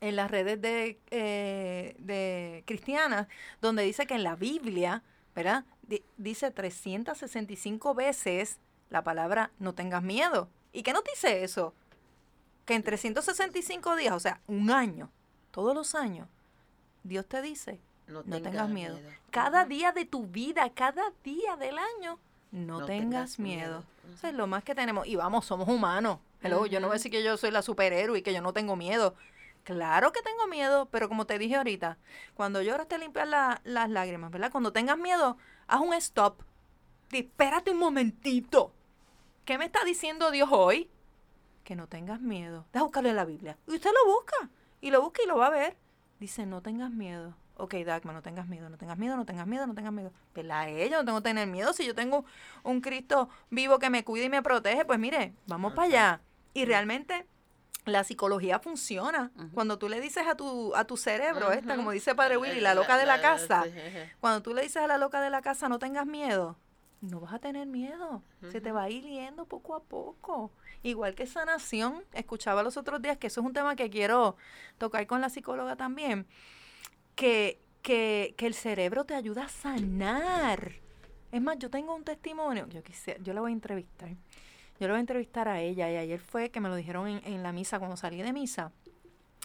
en 0.02 0.16
las 0.18 0.30
redes 0.30 0.62
de, 0.62 1.00
eh, 1.12 1.96
de 2.00 2.64
cristianas, 2.68 3.28
donde 3.62 3.84
dice 3.84 4.06
que 4.06 4.16
en 4.16 4.24
la 4.24 4.36
Biblia, 4.36 5.04
¿verdad? 5.36 5.64
Di- 5.84 6.04
dice 6.18 6.52
365 6.52 7.94
veces 7.96 8.60
la 8.90 9.04
palabra 9.04 9.52
no 9.60 9.74
tengas 9.74 10.04
miedo. 10.04 10.50
¿Y 10.74 10.84
qué 10.84 10.92
nos 10.94 11.04
dice 11.06 11.44
eso? 11.46 11.74
Que 12.66 12.76
en 12.76 12.84
365 12.84 13.96
días, 13.96 14.14
o 14.14 14.20
sea, 14.20 14.42
un 14.48 14.70
año, 14.70 15.10
todos 15.54 15.76
los 15.76 15.94
años, 15.94 16.28
Dios 17.04 17.26
te 17.28 17.42
dice, 17.44 17.80
no 18.08 18.24
tengas 18.24 18.68
miedo. 18.70 18.98
Cada 19.30 19.66
día 19.66 19.92
de 19.92 20.06
tu 20.06 20.26
vida, 20.26 20.68
cada 20.74 21.04
día 21.24 21.56
del 21.58 21.78
año, 21.78 22.18
no, 22.52 22.80
No 22.80 22.86
tengas, 22.86 23.00
tengas 23.36 23.40
miedo. 23.40 23.84
miedo. 24.04 24.16
Eso 24.16 24.28
es 24.28 24.34
lo 24.34 24.48
más 24.48 24.64
que 24.64 24.74
tenemos. 24.76 25.06
Y 25.08 25.16
vamos, 25.16 25.46
somos 25.46 25.68
humanos. 25.70 26.18
Hello, 26.42 26.66
Yo 26.66 26.80
no 26.80 26.88
voy 26.88 26.96
a 26.96 26.98
decir 26.98 27.12
que 27.12 27.24
yo 27.24 27.38
soy 27.38 27.52
la 27.52 27.62
superhéroe 27.62 28.18
y 28.20 28.22
que 28.24 28.34
yo 28.34 28.42
no 28.42 28.52
tengo 28.52 28.76
miedo. 28.76 29.16
Claro 29.64 30.12
que 30.12 30.22
tengo 30.24 30.48
miedo, 30.48 30.88
pero 30.92 31.08
como 31.08 31.26
te 31.26 31.38
dije 31.38 31.56
ahorita, 31.56 31.98
cuando 32.34 32.62
lloras 32.62 32.88
te 32.88 32.98
limpias 32.98 33.28
la- 33.30 33.62
las 33.64 33.90
lágrimas, 33.90 34.30
¿verdad? 34.32 34.52
Cuando 34.52 34.74
tengas 34.74 34.98
miedo, 34.98 35.38
haz 35.68 35.80
un 35.82 35.94
stop. 35.94 36.42
Espérate 37.12 37.72
un 37.72 37.78
momentito. 37.78 38.72
¿Qué 39.46 39.58
me 39.58 39.66
está 39.66 39.84
diciendo 39.86 40.32
Dios 40.32 40.50
hoy? 40.52 40.90
Que 41.64 41.76
no 41.76 41.88
tengas 41.88 42.20
miedo. 42.20 42.66
Deja 42.74 42.84
buscarlo 42.84 43.10
en 43.10 43.16
la 43.16 43.26
Biblia. 43.26 43.58
Y 43.68 43.76
usted 43.76 43.92
lo 43.92 44.14
busca. 44.14 44.50
Y 44.84 44.92
lo 44.92 45.02
busca 45.02 45.22
y 45.24 45.28
lo 45.28 45.38
va 45.38 45.48
a 45.48 45.50
ver. 45.50 45.78
Dice, 46.20 46.46
no 46.46 46.62
tengas 46.62 46.92
miedo. 46.92 47.38
Ok, 47.56 47.74
Dagma, 47.86 48.12
no 48.12 48.22
tengas 48.22 48.50
miedo, 48.50 48.68
no 48.68 48.78
tengas 48.78 48.98
miedo, 48.98 49.16
no 49.16 49.26
tengas 49.26 49.48
miedo, 49.48 49.66
no 49.66 49.74
tengas 49.74 49.94
miedo. 49.94 50.12
¿Verdad? 50.36 50.68
Ella 50.68 50.98
no 50.98 51.06
tengo 51.06 51.20
que 51.20 51.30
tener 51.30 51.48
miedo. 51.48 51.72
Si 51.72 51.86
yo 51.86 51.96
tengo 51.96 52.26
un 52.64 52.82
Cristo 52.82 53.30
vivo 53.50 53.80
que 53.80 53.90
me 53.90 54.04
cuida 54.04 54.26
y 54.26 54.30
me 54.30 54.42
protege, 54.42 54.84
pues 54.84 55.00
mire, 55.00 55.36
vamos 55.48 55.72
para 55.72 55.88
allá. 55.88 56.22
Y 56.54 56.66
realmente 56.66 57.26
la 57.86 58.04
psicología 58.04 58.60
funciona. 58.60 59.32
Cuando 59.54 59.80
tú 59.80 59.88
le 59.88 60.02
dices 60.02 60.28
a 60.28 60.36
tu, 60.36 60.76
a 60.76 60.84
tu 60.84 60.98
cerebro, 60.98 61.54
esta, 61.54 61.78
como 61.78 61.92
dice 61.92 62.14
Padre 62.14 62.36
Willy, 62.36 62.60
la 62.60 62.76
loca 62.76 62.98
de 62.98 63.06
la 63.06 63.22
casa, 63.22 63.64
cuando 64.20 64.42
tú 64.42 64.54
le 64.54 64.64
dices 64.64 64.84
a 64.84 64.88
la 64.88 64.98
loca 64.98 65.22
de 65.22 65.30
la 65.30 65.42
casa, 65.42 65.70
no 65.70 65.80
tengas 65.80 66.06
miedo, 66.06 66.58
no 67.04 67.20
vas 67.20 67.34
a 67.34 67.40
tener 67.40 67.68
miedo. 67.68 68.24
Se 68.50 68.62
te 68.62 68.72
va 68.72 68.84
a 68.84 68.90
ir 68.90 69.04
yendo 69.04 69.46
poco 69.46 69.76
a 69.76 69.84
poco. 69.84 70.52
Igual 70.84 71.16
que 71.16 71.28
sanación, 71.28 72.04
escuchaba 72.14 72.64
los 72.64 72.78
otros 72.78 73.02
días 73.02 73.18
que 73.18 73.28
eso 73.28 73.42
es 73.42 73.46
un 73.46 73.54
tema 73.54 73.76
que 73.76 73.90
quiero 73.90 74.38
tocar 74.78 75.06
con 75.06 75.20
la 75.20 75.30
psicóloga 75.30 75.76
también, 75.76 76.26
que, 77.16 77.60
que, 77.82 78.34
que 78.38 78.48
el 78.48 78.54
cerebro 78.54 79.04
te 79.04 79.16
ayuda 79.16 79.46
a 79.46 79.50
sanar. 79.50 80.74
Es 81.32 81.42
más, 81.42 81.58
yo 81.60 81.70
tengo 81.70 81.94
un 81.94 82.04
testimonio, 82.04 82.68
yo 82.68 82.82
quisiera, 82.84 83.22
yo 83.22 83.34
la 83.34 83.42
voy 83.42 83.52
a 83.52 83.54
entrevistar. 83.54 84.10
Yo 84.80 84.88
la 84.88 84.94
voy 84.94 84.98
a 84.98 85.02
entrevistar 85.02 85.48
a 85.48 85.62
ella 85.62 85.92
y 85.92 85.98
ayer 85.98 86.20
fue 86.20 86.52
que 86.52 86.62
me 86.62 86.70
lo 86.70 86.76
dijeron 86.76 87.08
en, 87.08 87.22
en 87.26 87.44
la 87.44 87.52
misa, 87.52 87.80
cuando 87.80 87.98
salí 87.98 88.22
de 88.22 88.32
misa. 88.32 88.72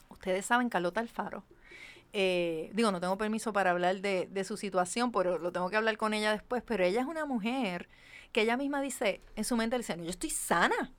Ustedes 0.09 0.47
saben, 0.47 0.69
Carlota 0.69 1.01
Alfaro. 1.01 1.45
Eh, 2.13 2.71
digo, 2.75 2.91
no 2.93 3.01
tengo 3.01 3.17
permiso 3.19 3.53
para 3.53 3.71
hablar 3.71 4.01
de, 4.01 4.27
de 4.31 4.45
su 4.45 4.57
situación, 4.57 5.13
pero 5.13 5.39
lo 5.39 5.53
tengo 5.53 5.69
que 5.71 5.77
hablar 5.77 5.97
con 5.97 6.15
ella 6.15 6.33
después. 6.33 6.63
Pero 6.67 6.85
ella 6.85 7.01
es 7.01 7.07
una 7.07 7.25
mujer 7.27 7.89
que 8.33 8.43
ella 8.43 8.57
misma 8.57 8.81
dice 8.81 9.21
en 9.37 9.45
su 9.45 9.57
mente, 9.57 9.77
dice, 9.79 9.97
no, 9.97 10.05
yo 10.05 10.11
estoy 10.11 10.31
sana. 10.31 10.93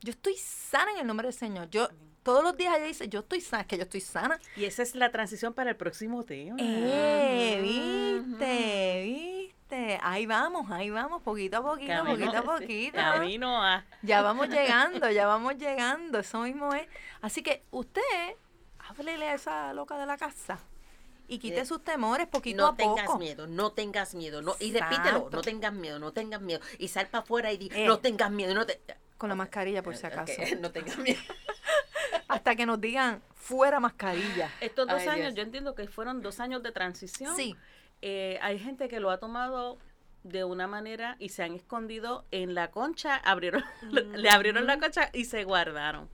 Yo 0.00 0.10
estoy 0.10 0.36
sana 0.36 0.92
en 0.92 0.98
el 0.98 1.06
nombre 1.06 1.26
del 1.26 1.34
Señor. 1.34 1.68
Yo 1.70 1.88
todos 2.22 2.42
los 2.42 2.56
días 2.56 2.74
ella 2.76 2.86
dice, 2.86 3.08
yo 3.08 3.20
estoy 3.20 3.40
sana, 3.40 3.62
es 3.62 3.66
que 3.68 3.76
yo 3.76 3.84
estoy 3.84 4.00
sana. 4.00 4.38
Y 4.56 4.64
esa 4.64 4.82
es 4.82 4.94
la 4.94 5.10
transición 5.10 5.54
para 5.54 5.70
el 5.70 5.76
próximo 5.76 6.22
tema. 6.24 6.56
Eh, 6.60 7.60
viste, 7.62 9.02
viste. 9.04 9.98
Ahí 10.02 10.26
vamos, 10.26 10.70
ahí 10.70 10.90
vamos, 10.90 11.22
poquito 11.22 11.56
a 11.58 11.62
poquito, 11.62 11.92
Camino- 11.92 12.16
poquito 12.18 12.38
a 12.38 12.42
poquito. 12.58 12.96
Camino 12.96 13.62
a... 13.64 13.84
Ya 14.02 14.22
vamos 14.22 14.48
llegando, 14.48 15.10
ya 15.10 15.26
vamos 15.26 15.56
llegando, 15.56 16.18
eso 16.18 16.40
mismo 16.40 16.72
es. 16.74 16.86
Así 17.20 17.42
que 17.42 17.64
usted, 17.70 18.02
háblele 18.88 19.28
a 19.28 19.34
esa 19.34 19.72
loca 19.74 19.98
de 19.98 20.06
la 20.06 20.16
casa 20.16 20.58
y 21.28 21.38
quite 21.38 21.60
Eh, 21.60 21.66
sus 21.66 21.82
temores 21.82 22.26
poquito 22.28 22.58
No 22.62 22.66
a 22.68 22.76
poco. 22.76 22.94
tengas 22.96 23.18
miedo, 23.18 23.46
no 23.46 23.72
tengas 23.72 24.14
miedo. 24.14 24.42
No, 24.42 24.54
y 24.60 24.72
repítelo, 24.72 25.28
no 25.30 25.40
tengas 25.40 25.72
miedo, 25.72 25.98
no 25.98 26.12
tengas 26.12 26.40
miedo. 26.40 26.60
Y 26.78 26.88
sal 26.88 27.08
para 27.08 27.22
afuera 27.24 27.52
y 27.52 27.56
di, 27.58 27.70
Eh. 27.74 27.86
no 27.86 27.98
tengas 27.98 28.30
miedo, 28.30 28.54
no 28.54 28.64
te... 28.66 28.80
Con 29.18 29.28
la 29.30 29.34
mascarilla, 29.34 29.82
por 29.82 29.96
si 29.96 30.06
acaso. 30.06 30.32
no 30.60 30.70
tengas 30.70 30.98
miedo. 30.98 31.20
Hasta 32.28 32.54
que 32.54 32.66
nos 32.66 32.80
digan, 32.80 33.22
fuera 33.34 33.80
mascarilla. 33.80 34.50
Estos 34.60 34.86
dos 34.86 35.00
Ay, 35.00 35.08
años, 35.08 35.24
Dios. 35.26 35.34
yo 35.36 35.42
entiendo 35.42 35.74
que 35.74 35.88
fueron 35.88 36.20
dos 36.22 36.38
años 36.40 36.62
de 36.62 36.70
transición. 36.72 37.34
Sí. 37.34 37.56
Eh, 38.02 38.38
hay 38.42 38.58
gente 38.58 38.88
que 38.88 39.00
lo 39.00 39.10
ha 39.10 39.18
tomado 39.18 39.78
de 40.28 40.44
una 40.44 40.66
manera 40.66 41.16
y 41.18 41.30
se 41.30 41.42
han 41.42 41.54
escondido 41.54 42.24
en 42.30 42.54
la 42.54 42.70
concha, 42.70 43.16
abrieron, 43.16 43.64
le 44.16 44.28
abrieron 44.30 44.66
la 44.66 44.78
concha 44.78 45.10
y 45.12 45.24
se 45.24 45.44
guardaron. 45.44 46.08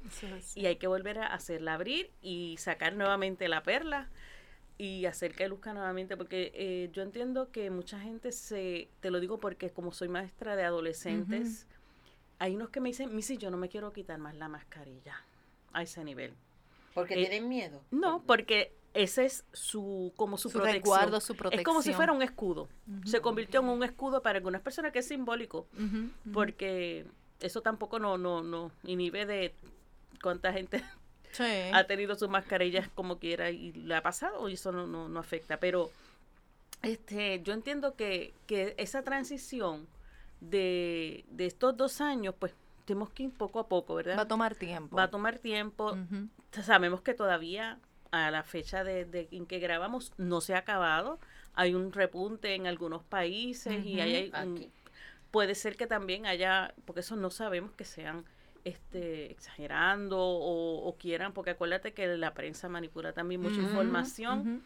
Y 0.55 0.67
hay 0.67 0.77
que 0.77 0.87
volver 0.87 1.19
a 1.19 1.27
hacerla 1.27 1.75
abrir 1.75 2.11
y 2.23 2.57
sacar 2.59 2.95
nuevamente 2.95 3.49
la 3.49 3.63
perla 3.63 4.09
y 4.79 5.07
hacer 5.07 5.35
que 5.35 5.49
luzca 5.49 5.73
nuevamente, 5.75 6.17
porque 6.17 6.51
eh, 6.55 6.91
yo 6.93 7.03
entiendo 7.03 7.51
que 7.53 7.71
mucha 7.71 8.01
gente 8.01 8.33
se, 8.33 8.89
te 9.01 9.11
lo 9.11 9.21
digo 9.21 9.39
porque 9.39 9.71
como 9.71 9.93
soy 9.93 10.09
maestra 10.09 10.57
de 10.57 10.65
adolescentes, 10.65 11.67
hay 12.39 12.57
unos 12.57 12.71
que 12.71 12.81
me 12.81 12.89
dicen, 12.89 13.15
Missy, 13.15 13.37
yo 13.37 13.51
no 13.51 13.57
me 13.57 13.69
quiero 13.69 13.93
quitar 13.93 14.19
más 14.19 14.35
la 14.35 14.49
mascarilla 14.49 15.23
a 15.73 15.83
ese 15.83 16.03
nivel. 16.05 16.35
Porque 16.95 17.15
Eh, 17.15 17.29
tienen 17.29 17.49
miedo. 17.49 17.81
No, 17.91 18.23
porque 18.27 18.73
ese 18.95 19.25
es 19.25 19.45
su, 19.53 20.13
como 20.17 20.37
su, 20.37 20.49
Su 20.51 20.59
protección. 20.59 21.21
su 21.21 21.35
Es 21.51 21.65
como 21.65 21.83
si 21.83 21.93
fuera 21.95 22.13
un 22.13 22.23
escudo. 22.23 22.69
Se 23.05 23.21
convirtió 23.21 23.61
en 23.61 23.67
un 23.69 23.83
escudo 23.83 24.23
para 24.23 24.39
algunas 24.39 24.61
personas 24.61 24.93
que 24.93 24.99
es 25.01 25.09
simbólico, 25.09 25.67
porque 26.33 27.07
eso 27.41 27.61
tampoco 27.63 27.99
no, 27.99 28.19
no, 28.19 28.43
no 28.43 28.71
inhibe 28.85 29.27
de 29.27 29.55
cuánta 30.23 30.53
gente 30.53 30.85
Sí. 31.33 31.45
ha 31.73 31.85
tenido 31.85 32.15
sus 32.15 32.29
mascarillas 32.29 32.89
como 32.95 33.19
quiera 33.19 33.51
y 33.51 33.73
le 33.73 33.95
ha 33.95 34.03
pasado 34.03 34.49
y 34.49 34.55
eso 34.55 34.71
no, 34.73 34.87
no, 34.87 35.09
no 35.09 35.21
afecta. 35.21 35.59
Pero 35.59 35.91
este, 36.83 37.41
yo 37.43 37.53
entiendo 37.55 37.95
que, 37.95 38.35
que 38.47 38.75
esa 38.77 39.03
transición 39.03 39.87
de, 40.41 41.25
de 41.31 41.47
estos 41.47 41.77
dos 41.77 42.01
años, 42.01 42.35
pues 42.39 42.53
tenemos 42.85 43.11
que 43.11 43.25
ir 43.25 43.31
poco 43.31 43.61
a 43.61 43.69
poco, 43.69 43.95
¿verdad? 43.95 44.19
Va 44.19 44.23
a 44.23 44.29
tomar 44.29 44.55
tiempo. 44.55 44.97
Va 44.97 45.05
a 45.05 45.11
tomar 45.11 45.39
tiempo. 45.39 45.97
Sabemos 46.51 47.01
que 47.01 47.15
todavía 47.15 47.79
a 48.13 48.31
la 48.31 48.43
fecha 48.45 48.85
de, 48.85 49.05
de 49.05 49.27
en 49.33 49.47
que 49.47 49.59
grabamos 49.59 50.13
no 50.19 50.41
se 50.41 50.55
ha 50.55 50.59
acabado. 50.59 51.19
Hay 51.55 51.75
un 51.75 51.93
repunte 51.93 52.55
en 52.55 52.67
algunos 52.67 53.03
países 53.03 53.85
y 53.85 54.01
hay 54.01 54.31
un- 54.45 54.71
puede 55.31 55.55
ser 55.55 55.77
que 55.77 55.87
también 55.87 56.27
haya, 56.27 56.75
porque 56.85 57.01
eso 57.01 57.17
no 57.17 57.31
sabemos 57.31 57.73
que 57.73 57.85
sean 57.85 58.25
este 58.65 59.33
exagerando 59.33 60.19
o, 60.21 60.87
o 60.87 60.97
quieran, 60.97 61.33
porque 61.33 61.51
acuérdate 61.51 61.93
que 61.95 62.07
la 62.17 62.33
prensa 62.35 62.69
manipula 62.69 63.13
también 63.13 63.41
mucha 63.41 63.61
información, 63.61 64.63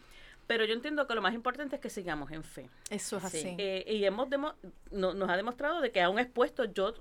pero 0.47 0.65
yo 0.65 0.75
entiendo 0.75 1.07
que 1.07 1.15
lo 1.15 1.23
más 1.23 1.35
importante 1.35 1.77
es 1.77 1.83
que 1.83 1.89
sigamos 1.89 2.31
en 2.33 2.43
fe. 2.45 2.69
Eso 2.91 3.17
es 3.19 3.23
Sí. 3.31 3.39
así. 3.39 3.55
Eh, 3.59 3.85
y 3.89 4.05
hemos 4.05 4.29
demo- 4.29 4.55
no- 4.91 5.15
nos 5.15 5.31
ha 5.31 5.37
demostrado 5.37 5.81
de 5.81 5.93
que 5.93 6.03
aún 6.03 6.19
expuesto, 6.19 6.65
yo, 6.65 6.95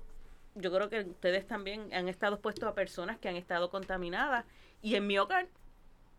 yo 0.54 0.72
creo 0.72 0.88
que 0.88 1.00
ustedes 1.00 1.46
también 1.46 1.92
han 1.92 2.08
estado 2.08 2.34
expuestos 2.36 2.68
a 2.68 2.74
personas 2.74 3.18
que 3.18 3.28
han 3.28 3.36
estado 3.36 3.68
contaminadas. 3.68 4.44
Y 4.80 4.94
en 4.94 5.06
mi 5.06 5.18
hogar, 5.18 5.48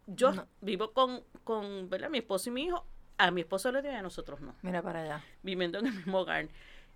yo 0.07 0.31
No. 0.33 0.47
vivo 0.61 0.91
con, 0.93 1.23
con 1.43 1.89
¿verdad? 1.89 2.09
mi 2.09 2.17
esposo 2.17 2.49
y 2.49 2.53
mi 2.53 2.63
hijo. 2.65 2.83
A 3.19 3.31
mi 3.31 3.41
esposo 3.41 3.71
le 3.71 3.81
dio 3.81 3.91
y 3.91 3.95
a 3.95 4.01
nosotros 4.01 4.41
no, 4.41 4.53
Mira 4.61 4.81
para 4.81 5.01
allá. 5.03 5.23
viviendo 5.43 5.79
en 5.79 5.87
el 5.87 5.93
mismo 5.93 6.19
hogar. 6.19 6.49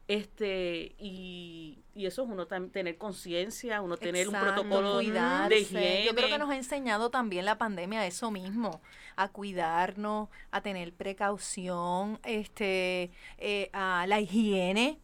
Este, 0.07 0.93
y, 0.97 1.80
y 1.95 2.05
eso 2.05 2.24
es 2.24 2.30
uno 2.30 2.45
tener 2.45 2.97
conciencia, 2.97 3.82
uno 3.82 3.95
tener 3.97 4.28
un 4.28 4.36
protocolo 4.36 4.95
cuidarse. 4.95 5.55
de 5.55 5.62
higiene. 5.62 6.05
Yo 6.05 6.14
creo 6.16 6.28
que 6.28 6.38
nos 6.38 6.49
ha 6.49 6.55
enseñado 6.57 7.09
también 7.12 7.45
la 7.45 7.57
pandemia 7.57 8.05
eso 8.05 8.30
mismo, 8.30 8.82
a 9.16 9.30
cuidarnos, 9.30 10.28
a 10.51 10.62
tener 10.62 10.93
precaución, 10.93 12.20
este, 12.24 13.12
eh, 13.38 13.70
a 13.74 14.05
la 14.07 14.20
higiene, 14.20 14.99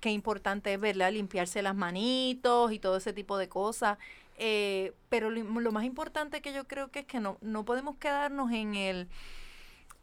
qué 0.00 0.10
importante 0.10 0.72
es, 0.74 0.80
¿verdad? 0.80 1.12
Limpiarse 1.12 1.60
las 1.62 1.74
manitos 1.74 2.72
y 2.72 2.78
todo 2.78 2.96
ese 2.98 3.12
tipo 3.12 3.38
de 3.38 3.48
cosas. 3.48 3.98
Eh, 4.38 4.92
pero 5.08 5.30
lo, 5.30 5.42
lo 5.60 5.72
más 5.72 5.84
importante 5.84 6.40
que 6.40 6.52
yo 6.52 6.66
creo 6.66 6.90
que 6.90 7.00
es 7.00 7.06
que 7.06 7.20
no, 7.20 7.38
no 7.42 7.64
podemos 7.64 7.96
quedarnos 7.96 8.50
en 8.52 8.74
el, 8.74 9.08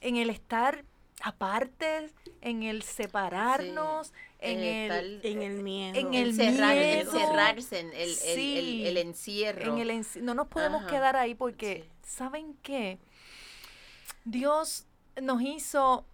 en 0.01 0.17
el 0.17 0.30
estar 0.30 0.86
aparte, 1.21 2.09
en 2.41 2.63
el 2.63 2.84
separarnos, 2.84 4.13
en 4.39 4.59
el, 4.59 5.19
En 5.23 5.41
el 5.41 5.61
miedo. 5.63 5.99
en 5.99 6.13
el 6.13 6.30
encerrar- 6.30 6.75
miedo. 6.77 7.11
encerrarse 7.11 7.80
en 7.80 7.88
el, 7.88 7.93
el- 7.95 8.09
el- 8.09 8.15
Sí. 8.15 8.84
el 8.88 8.97
encierro. 8.97 9.73
en 9.73 9.80
el 9.80 9.89
enci- 9.89 10.21
no 10.21 10.34
nos 10.34 10.47
podemos 10.47 10.84
Ajá. 10.84 10.89
quedar 10.91 11.15
ahí 11.17 11.36
porque, 11.36 11.84
Sí. 12.03 12.09
¿saben 12.15 12.55
qué? 12.63 12.99
Dios 14.25 14.86
nos 15.21 15.41
hizo 15.41 16.05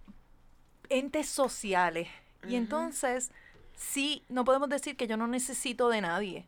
entes 0.90 1.28
sociales. 1.30 2.08
Y 2.48 2.56
entonces, 2.56 3.32
sí, 3.76 4.24
no 4.30 4.46
podemos 4.46 4.70
decir 4.70 4.96
que 4.96 5.08
yo 5.08 5.18
no 5.18 5.28
necesito 5.28 5.90
de 5.90 6.02
nadie. 6.02 6.46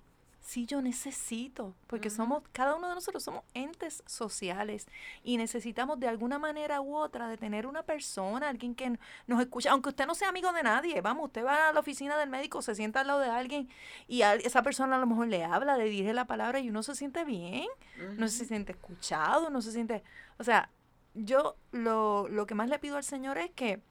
Sí, 0.47 0.65
yo 0.65 0.81
necesito, 0.81 1.75
porque 1.87 2.09
somos, 2.09 2.41
cada 2.53 2.75
uno 2.75 2.87
de 2.87 2.95
nosotros 2.95 3.21
somos 3.21 3.43
entes 3.53 4.01
sociales 4.05 4.87
y 5.21 5.35
necesitamos 5.35 5.99
de 5.99 6.07
alguna 6.07 6.39
manera 6.39 6.79
u 6.79 6.95
otra 6.95 7.27
de 7.27 7.35
tener 7.35 7.67
una 7.67 7.83
persona, 7.83 8.47
alguien 8.47 8.73
que 8.73 8.97
nos 9.27 9.41
escucha, 9.41 9.71
aunque 9.71 9.89
usted 9.89 10.07
no 10.07 10.15
sea 10.15 10.29
amigo 10.29 10.53
de 10.53 10.63
nadie, 10.63 11.01
vamos, 11.01 11.25
usted 11.25 11.43
va 11.43 11.67
a 11.67 11.73
la 11.73 11.81
oficina 11.81 12.17
del 12.17 12.29
médico, 12.29 12.61
se 12.61 12.75
sienta 12.75 13.01
al 13.01 13.07
lado 13.07 13.19
de 13.19 13.29
alguien 13.29 13.67
y 14.07 14.21
a- 14.21 14.35
esa 14.35 14.63
persona 14.63 14.95
a 14.95 14.99
lo 14.99 15.05
mejor 15.05 15.27
le 15.27 15.43
habla, 15.43 15.75
le 15.75 15.83
dirige 15.83 16.13
la 16.13 16.27
palabra 16.27 16.61
y 16.61 16.69
uno 16.69 16.81
se 16.81 16.95
siente 16.95 17.25
bien, 17.25 17.67
no 18.15 18.29
se 18.29 18.45
siente 18.45 18.71
escuchado, 18.71 19.49
no 19.49 19.61
se 19.61 19.73
siente, 19.73 20.01
o 20.39 20.45
sea, 20.45 20.69
yo 21.13 21.57
lo, 21.73 22.29
lo 22.29 22.45
que 22.45 22.55
más 22.55 22.69
le 22.69 22.79
pido 22.79 22.95
al 22.95 23.03
Señor 23.03 23.37
es 23.37 23.51
que, 23.51 23.81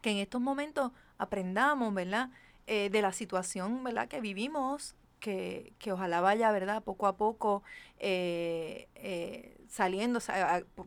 que 0.00 0.12
en 0.12 0.16
estos 0.16 0.40
momentos 0.40 0.92
aprendamos, 1.18 1.92
¿verdad? 1.92 2.30
Eh, 2.66 2.88
de 2.88 3.02
la 3.02 3.12
situación, 3.12 3.84
¿verdad? 3.84 4.08
Que 4.08 4.20
vivimos, 4.22 4.94
que, 5.20 5.74
que 5.78 5.92
ojalá 5.92 6.20
vaya, 6.20 6.50
¿verdad? 6.50 6.82
Poco 6.82 7.06
a 7.06 7.16
poco 7.16 7.62
eh, 7.98 8.88
eh, 8.96 9.56
saliendo, 9.68 10.18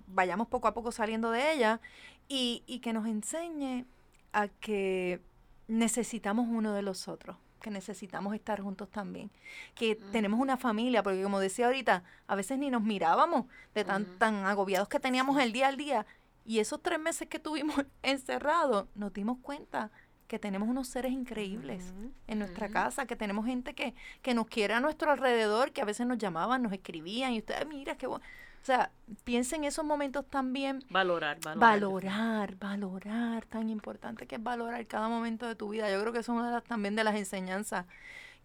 vayamos 0.07 0.47
poco 0.47 0.67
a 0.67 0.73
poco 0.73 0.91
saliendo 0.91 1.31
de 1.31 1.53
ella 1.53 1.79
y, 2.27 2.63
y 2.67 2.79
que 2.79 2.91
nos 2.91 3.07
enseñe 3.07 3.85
a 4.33 4.47
que 4.47 5.21
necesitamos 5.67 6.47
uno 6.49 6.73
de 6.73 6.81
los 6.81 7.07
otros, 7.07 7.37
que 7.61 7.69
necesitamos 7.69 8.35
estar 8.35 8.59
juntos 8.61 8.89
también, 8.89 9.31
que 9.75 9.95
tenemos 9.95 10.39
una 10.39 10.57
familia, 10.57 11.03
porque 11.03 11.23
como 11.23 11.39
decía 11.39 11.67
ahorita, 11.67 12.03
a 12.27 12.35
veces 12.35 12.59
ni 12.59 12.69
nos 12.69 12.81
mirábamos 12.81 13.45
de 13.73 13.85
tan, 13.85 14.05
tan 14.17 14.45
agobiados 14.45 14.89
que 14.89 14.99
teníamos 14.99 15.39
el 15.41 15.53
día 15.53 15.67
al 15.67 15.77
día. 15.77 16.05
Y 16.45 16.59
esos 16.59 16.81
tres 16.81 16.99
meses 16.99 17.29
que 17.29 17.39
tuvimos 17.39 17.85
encerrados, 18.03 18.87
nos 18.95 19.13
dimos 19.13 19.37
cuenta 19.41 19.91
que 20.27 20.39
tenemos 20.39 20.67
unos 20.67 20.87
seres 20.87 21.11
increíbles 21.11 21.93
en 22.27 22.39
nuestra 22.39 22.69
casa, 22.69 23.05
que 23.05 23.15
tenemos 23.15 23.45
gente 23.45 23.73
que, 23.73 23.93
que 24.21 24.33
nos 24.33 24.47
quiere 24.47 24.73
a 24.73 24.79
nuestro 24.79 25.11
alrededor, 25.11 25.71
que 25.71 25.81
a 25.81 25.85
veces 25.85 26.07
nos 26.07 26.17
llamaban, 26.17 26.63
nos 26.63 26.73
escribían, 26.73 27.33
y 27.33 27.39
ustedes, 27.39 27.67
mira, 27.67 27.95
qué 27.95 28.07
bueno. 28.07 28.23
O 28.63 28.65
sea, 28.65 28.91
piensen 29.25 29.63
en 29.63 29.67
esos 29.67 29.83
momentos 29.83 30.25
también 30.29 30.85
Valorar, 30.89 31.37
valorar. 31.41 31.59
Valorar, 31.59 32.55
valorar, 32.55 33.45
tan 33.45 33.69
importante 33.69 34.25
que 34.25 34.35
es 34.35 34.43
valorar 34.43 34.87
cada 34.87 35.09
momento 35.09 35.45
de 35.45 35.55
tu 35.55 35.69
vida. 35.69 35.91
Yo 35.91 35.99
creo 35.99 36.13
que 36.13 36.19
eso 36.19 36.31
es 36.31 36.37
una 36.37 36.47
de 36.47 36.53
las, 36.53 36.63
también 36.63 36.95
de 36.95 37.03
las 37.03 37.15
enseñanzas 37.15 37.85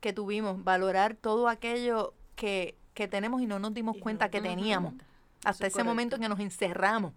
que 0.00 0.12
tuvimos, 0.12 0.64
valorar 0.64 1.14
todo 1.14 1.48
aquello 1.48 2.14
que, 2.34 2.76
que 2.94 3.06
tenemos 3.06 3.40
y 3.42 3.46
no 3.46 3.60
nos 3.60 3.72
dimos 3.74 3.94
Y 3.94 3.98
no 3.98 4.02
cuenta 4.02 4.28
que 4.28 4.40
teníamos. 4.40 4.94
Hasta 5.44 5.68
es 5.68 5.74
ese 5.74 5.84
momento 5.84 6.16
en 6.16 6.22
que 6.22 6.28
nos 6.28 6.40
encerramos. 6.40 7.12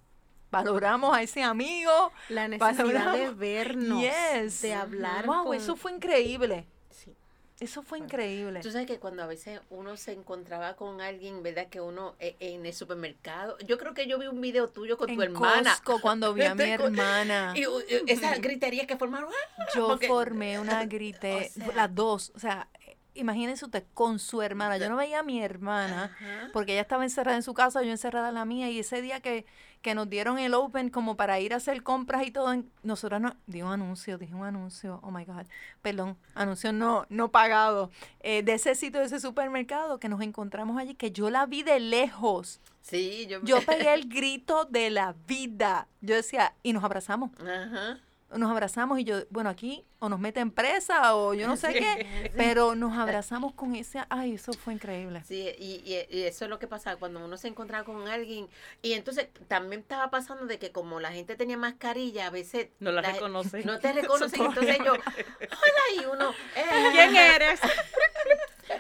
Valoramos 0.52 1.16
a 1.16 1.22
ese 1.22 1.44
amigo. 1.44 2.12
La 2.30 2.48
necesidad 2.48 3.14
de 3.14 3.32
vernos, 3.32 4.02
Yes. 4.02 4.62
de 4.62 4.74
hablar. 4.74 5.26
Wow, 5.26 5.46
con- 5.46 5.58
eso 5.58 5.76
fue 5.76 5.92
increíble. 5.94 6.66
Sí. 6.90 7.16
Eso 7.60 7.84
fue 7.84 8.00
increíble. 8.00 8.60
Tú 8.62 8.72
sabes 8.72 8.88
que 8.88 8.98
cuando 9.00 9.22
a 9.24 9.28
veces 9.28 9.62
uno 9.70 9.96
se 9.96 10.14
encontraba 10.14 10.76
con 10.76 11.00
alguien, 11.00 11.44
¿verdad? 11.44 11.68
Que 11.68 11.80
uno 11.80 12.16
eh, 12.20 12.36
en 12.40 12.66
el 12.66 12.74
supermercado. 12.74 13.56
Yo 13.60 13.78
creo 13.78 13.94
que 13.94 14.08
yo 14.08 14.18
vi 14.18 14.26
un 14.28 14.42
video 14.42 14.68
tuyo 14.68 14.98
con 14.98 15.10
en 15.12 15.16
tu 15.16 15.22
hermana. 15.22 15.70
Costco, 15.84 16.02
cuando 16.02 16.34
vi 16.34 16.44
a 16.44 16.56
mi 16.56 16.64
Te 16.66 16.78
co- 16.78 16.86
hermana. 16.86 17.54
Y 17.56 17.66
esas 18.08 18.42
griterías 18.42 18.88
que 18.88 18.98
formaron. 18.98 19.30
¡ah! 19.32 19.66
Yo 19.76 19.88
Porque- 19.90 20.08
formé 20.08 20.60
una 20.60 20.82
O 20.82 20.90
sea- 20.90 21.74
las 21.76 21.94
dos, 21.96 22.32
o 22.36 22.40
sea, 22.40 22.68
imagínense 23.14 23.66
usted 23.66 23.84
con 23.94 24.20
su 24.20 24.42
hermana. 24.42 24.78
Yo 24.78 24.90
no 24.90 24.96
veía 24.96 25.20
a 25.20 25.24
mi 25.24 25.42
hermana 25.42 26.06
Ajá. 26.06 26.50
porque 26.54 26.74
ella 26.74 26.82
estaba 26.82 27.04
encerrada 27.04 27.38
en 27.38 27.44
su 27.44 27.54
casa, 27.54 27.82
yo 27.84 27.92
encerrada 27.92 28.30
en 28.30 28.36
la 28.36 28.46
mía 28.46 28.70
y 28.70 28.80
ese 28.80 29.02
día 29.02 29.20
que, 29.20 29.46
que 29.82 29.96
nos 29.96 30.10
dieron 30.10 30.40
el 30.40 30.54
open 30.54 30.90
como 30.90 31.16
para 31.16 31.40
ir 31.40 31.54
a 31.54 31.58
hacer 31.58 31.84
compras 31.84 32.26
y 32.26 32.32
todo, 32.32 32.64
nosotras 32.84 33.22
no, 33.22 33.36
di 33.48 33.62
un 33.62 33.72
anuncio, 33.72 34.18
dije 34.18 34.34
un 34.34 34.46
anuncio, 34.46 35.00
oh 35.04 35.12
my 35.12 35.26
god, 35.26 35.46
perdón, 35.82 36.18
anuncio 36.36 36.72
no, 36.72 37.06
no 37.10 37.32
pagado, 37.32 37.92
eh, 38.22 38.44
de 38.44 38.54
ese 38.54 38.76
sitio, 38.76 39.00
de 39.00 39.08
ese 39.08 39.20
supermercado 39.20 40.00
que 40.00 40.10
nos 40.10 40.22
encontramos 40.22 40.78
allí, 40.78 40.96
que 40.96 41.12
yo 41.12 41.30
la 41.30 41.46
vi 41.46 41.64
de 41.64 41.80
lejos. 41.80 42.62
Sí, 42.82 43.28
yo. 43.28 43.42
Yo 43.44 43.62
pegué 43.62 43.94
el 43.94 44.10
grito 44.10 44.66
de 44.66 44.90
la 44.90 45.14
vida. 45.28 45.88
Yo 46.02 46.16
decía, 46.16 46.56
y 46.64 46.74
nos 46.74 46.84
abrazamos 46.84 47.30
Ajá. 47.40 48.00
Nos 48.38 48.50
abrazamos 48.52 49.00
y 49.00 49.04
yo, 49.04 49.22
bueno, 49.30 49.50
aquí 49.50 49.86
o 50.00 50.10
nos 50.10 50.20
meten 50.20 50.52
presa 50.52 51.16
o 51.16 51.34
yo 51.34 51.48
no 51.48 51.56
sé 51.58 51.74
qué, 51.74 52.32
pero 52.38 52.76
nos 52.76 52.98
abrazamos 52.98 53.54
con 53.54 53.76
ese, 53.76 54.00
ay, 54.10 54.34
eso 54.36 54.54
fue 54.54 54.74
increíble. 54.74 55.22
Sí, 55.28 55.50
y, 55.60 55.82
y- 55.86 56.08
y 56.10 56.24
eso 56.24 56.46
es 56.46 56.50
lo 56.50 56.58
que 56.60 56.68
pasaba 56.68 56.98
cuando 56.98 57.24
uno 57.24 57.38
se 57.38 57.48
encontraba 57.48 57.84
con 57.84 58.08
alguien. 58.08 58.48
Y 58.82 58.94
entonces 58.94 59.28
también 59.48 59.82
estaba 59.82 60.10
pasando 60.10 60.46
de 60.46 60.58
que 60.60 60.72
como 60.72 61.00
la 61.00 61.12
gente 61.12 61.36
tenía 61.36 61.58
mascarilla, 61.58 62.28
a 62.28 62.30
veces 62.30 62.70
No 62.80 62.92
la 62.92 63.02
reconocen. 63.02 63.66
No 63.66 63.80
te 63.80 63.92
reconocen. 64.02 64.42
Entonces 64.44 64.78
yo, 64.80 64.94
hola, 64.94 66.02
y 66.02 66.06
uno, 66.06 66.32
eh, 66.56 66.90
¿Quién 66.94 67.16
eres? 67.16 67.60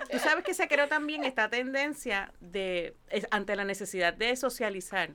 Tú 0.09 0.19
sabes 0.19 0.43
que 0.43 0.53
se 0.53 0.67
creó 0.67 0.87
también 0.87 1.23
esta 1.23 1.49
tendencia 1.49 2.31
de, 2.39 2.95
es- 3.09 3.27
ante 3.31 3.55
la 3.55 3.65
necesidad 3.65 4.13
de 4.13 4.35
socializar. 4.35 5.11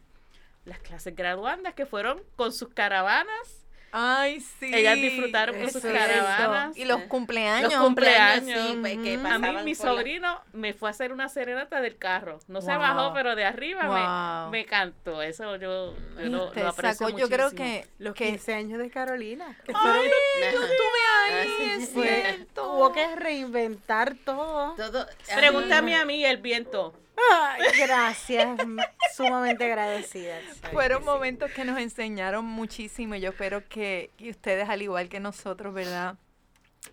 Las 0.64 0.80
clases 0.80 1.14
graduandas 1.14 1.74
que 1.74 1.87
fueron 1.87 2.22
con 2.34 2.53
sus 2.53 2.70
caravanas, 2.70 3.66
Ay, 3.93 4.41
sí. 4.41 4.70
Ellas 4.74 4.97
disfrutaron 4.97 5.59
con 5.59 5.70
sus 5.70 5.80
caravanas. 5.82 6.76
Y 6.76 6.84
los 6.84 7.03
cumpleaños. 7.03 7.72
los 7.72 7.82
cumpleaños. 7.82 8.68
sí, 8.68 8.78
pues, 8.80 8.99
que. 8.99 9.14
A 9.14 9.39
mí 9.39 9.49
mi 9.64 9.74
la- 9.74 9.80
sobrino 9.80 10.41
me 10.53 10.74
fue 10.74 10.89
a 10.89 10.91
hacer 10.91 11.12
una 11.12 11.28
serenata 11.28 11.80
del 11.80 11.97
carro. 11.97 12.41
No 12.49 12.61
se 12.61 12.76
bajó, 12.76 13.12
pero 13.14 13.34
de 13.37 13.45
arriba 13.45 13.87
Wow. 13.87 14.51
me, 14.51 14.59
me 14.61 14.66
cantó. 14.66 15.22
Eso 15.22 15.57
yo, 15.57 15.95
yo 16.18 16.24
lo, 16.26 16.53
lo 16.53 16.68
aprecio 16.68 17.07
sacó- 17.09 17.18
yo 17.18 17.28
creo 17.28 17.51
que, 17.53 17.87
Los 17.99 18.14
que 18.14 18.26
15 18.26 18.55
años 18.55 18.78
de 18.78 18.91
Carolina. 18.91 19.57
que 19.64 19.72
Ay, 19.74 19.80
fueron- 19.80 20.03
yo 20.53 20.61
estuve 20.62 21.01
ahí, 21.24 21.32
Ah, 21.32 21.45
sí, 21.59 21.70
es 21.82 21.89
sí. 21.89 22.01
cierto. 22.03 22.62
Tuvo 22.62 22.93
que 22.93 23.16
reinventar 23.16 24.14
todo. 24.24 24.74
todo. 24.76 25.07
Pregúntame 25.34 25.97
a 25.97 26.05
mí 26.05 26.24
el 26.24 26.37
viento. 26.39 26.95
Ay, 27.33 27.62
gracias. 27.79 28.59
Sumamente 29.17 29.64
agradecida. 29.64 30.39
Fueron 30.73 31.05
momentos 31.05 31.51
que 31.53 31.64
nos 31.64 31.79
enseñaron 31.79 32.45
muchísimo 32.45 33.14
y 33.14 33.21
yo 33.21 33.31
espero 33.31 33.67
que, 33.69 34.11
ustedes, 34.21 34.69
al 34.69 34.83
igual 34.83 35.09
que 35.09 35.21
nosotros, 35.21 35.73
¿verdad? 35.73 36.17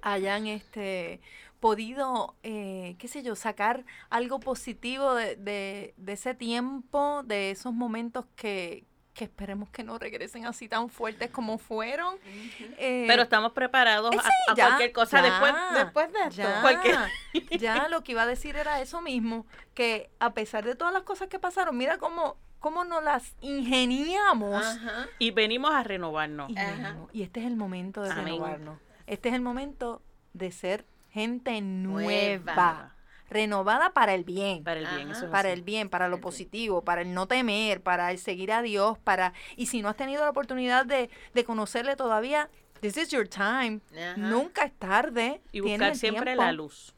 Hayan 0.01 0.47
este 0.47 1.19
podido, 1.59 2.35
eh, 2.43 2.95
qué 2.99 3.07
sé 3.07 3.23
yo, 3.23 3.35
sacar 3.35 3.85
algo 4.09 4.39
positivo 4.39 5.13
de, 5.15 5.35
de- 5.37 5.93
de 5.97 6.13
ese 6.13 6.33
tiempo, 6.33 7.23
de 7.23 7.51
esos 7.51 7.73
momentos 7.73 8.25
que, 8.35 8.83
que 9.23 9.31
esperemos 9.31 9.69
que 9.69 9.83
no 9.83 9.97
regresen 9.97 10.45
así 10.45 10.67
tan 10.67 10.89
fuertes 10.89 11.29
como 11.29 11.57
fueron. 11.57 12.15
Eh, 12.77 13.05
Pero 13.07 13.23
estamos 13.23 13.53
preparados 13.53 14.13
eh, 14.13 14.17
a, 14.19 14.21
sí, 14.23 14.29
a 14.49 14.55
ya, 14.55 14.65
cualquier 14.67 14.91
cosa 14.91 15.21
ya. 15.21 15.29
después. 15.31 15.53
Después 15.73 16.13
de 16.13 16.19
esto. 16.19 16.31
ya, 16.41 16.61
cualquier- 16.61 16.99
ya 17.59 17.87
lo 17.87 18.03
que 18.03 18.11
iba 18.11 18.23
a 18.23 18.27
decir 18.27 18.55
era 18.57 18.81
eso 18.81 19.01
mismo, 19.01 19.45
que 19.73 20.09
a 20.19 20.33
pesar 20.33 20.65
de 20.65 20.75
todas 20.75 20.93
las 20.93 21.03
cosas 21.03 21.29
que 21.29 21.39
pasaron, 21.39 21.77
mira 21.77 21.97
cómo, 21.97 22.35
cómo 22.59 22.83
nos 22.83 23.01
las 23.03 23.33
ingeniamos. 23.41 24.63
Ajá. 24.65 25.07
Y 25.19 25.31
venimos 25.31 25.71
a 25.73 25.83
renovarnos. 25.83 26.49
Y, 26.49 26.57
Ajá. 26.57 26.71
venimos- 26.71 27.09
y 27.13 27.23
este 27.23 27.39
es 27.39 27.45
el 27.47 27.55
momento 27.55 28.01
de 28.01 28.11
Amén. 28.11 28.25
renovarnos. 28.25 28.77
Este 29.07 29.29
es 29.29 29.35
el 29.35 29.41
momento 29.41 30.01
de 30.33 30.51
ser 30.51 30.85
gente 31.09 31.61
nueva, 31.61 32.03
Nueva. 32.43 32.95
Renovada 33.33 33.91
para 33.93 34.13
el 34.13 34.23
bien. 34.23 34.63
Para 34.63 34.79
el 34.79 34.87
bien, 34.87 35.09
Ajá. 35.09 35.11
eso 35.17 35.25
es 35.25 35.31
Para 35.31 35.49
así. 35.49 35.57
el 35.59 35.63
bien, 35.63 35.89
para 35.89 36.07
lo 36.07 36.21
positivo, 36.21 36.83
para 36.83 37.01
el 37.01 37.13
no 37.13 37.27
temer, 37.27 37.81
para 37.81 38.11
el 38.11 38.17
seguir 38.19 38.51
a 38.51 38.61
Dios, 38.61 38.97
para 38.99 39.33
y 39.57 39.65
si 39.65 39.81
no 39.81 39.89
has 39.89 39.97
tenido 39.97 40.23
la 40.23 40.29
oportunidad 40.29 40.85
de, 40.85 41.09
de 41.33 41.43
conocerle 41.43 41.95
todavía, 41.95 42.49
this 42.81 42.95
is 42.97 43.09
your 43.09 43.27
time. 43.27 43.81
Ajá. 43.91 44.15
Nunca 44.17 44.63
es 44.63 44.73
tarde. 44.79 45.41
Y 45.51 45.61
tienes 45.61 45.79
buscar 45.79 45.95
siempre 45.97 46.25
tiempo. 46.31 46.43
la 46.43 46.51
luz. 46.53 46.93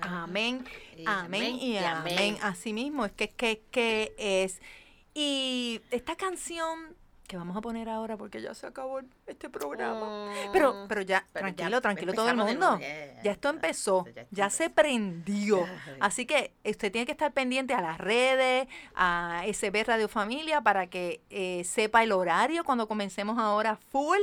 Ajá. 0.00 0.24
Amén, 0.24 0.64
Y 0.96 1.04
amén 1.06 1.56
y 1.60 1.76
amén. 1.78 2.38
Así 2.42 2.72
mismo, 2.72 3.04
es 3.04 3.12
que, 3.12 3.28
que, 3.28 3.62
que 3.70 4.14
es. 4.18 4.60
Y 5.14 5.80
esta 5.90 6.16
canción 6.16 6.96
que 7.32 7.38
vamos 7.38 7.56
a 7.56 7.62
poner 7.62 7.88
ahora 7.88 8.18
porque 8.18 8.42
ya 8.42 8.52
se 8.52 8.66
acabó 8.66 9.00
este 9.26 9.48
programa. 9.48 10.28
Pero, 10.52 10.84
pero 10.86 11.00
ya, 11.00 11.20
Mm. 11.20 11.24
Pero 11.32 11.46
ya 11.48 11.54
tranquilo, 11.54 11.80
tranquilo 11.80 12.12
todo 12.12 12.28
el 12.28 12.36
mundo. 12.36 12.78
ya, 13.24 13.30
esto 13.32 13.48
empezó, 13.48 14.04
ya 14.30 14.50
se 14.50 14.68
prendió. 14.68 15.64
Así 16.00 16.26
que 16.26 16.52
usted 16.62 16.92
tiene 16.92 17.06
que 17.06 17.12
estar 17.12 17.32
pendiente 17.32 17.72
a 17.72 17.80
las 17.80 17.96
redes, 17.96 18.68
a 18.94 19.44
SB 19.50 19.82
Radio 19.84 20.08
Familia, 20.08 20.60
para 20.60 20.88
que 20.88 21.22
eh, 21.30 21.64
sepa 21.64 22.02
el 22.02 22.12
horario 22.12 22.64
cuando 22.64 22.86
comencemos 22.86 23.38
ahora 23.38 23.76
full 23.76 24.18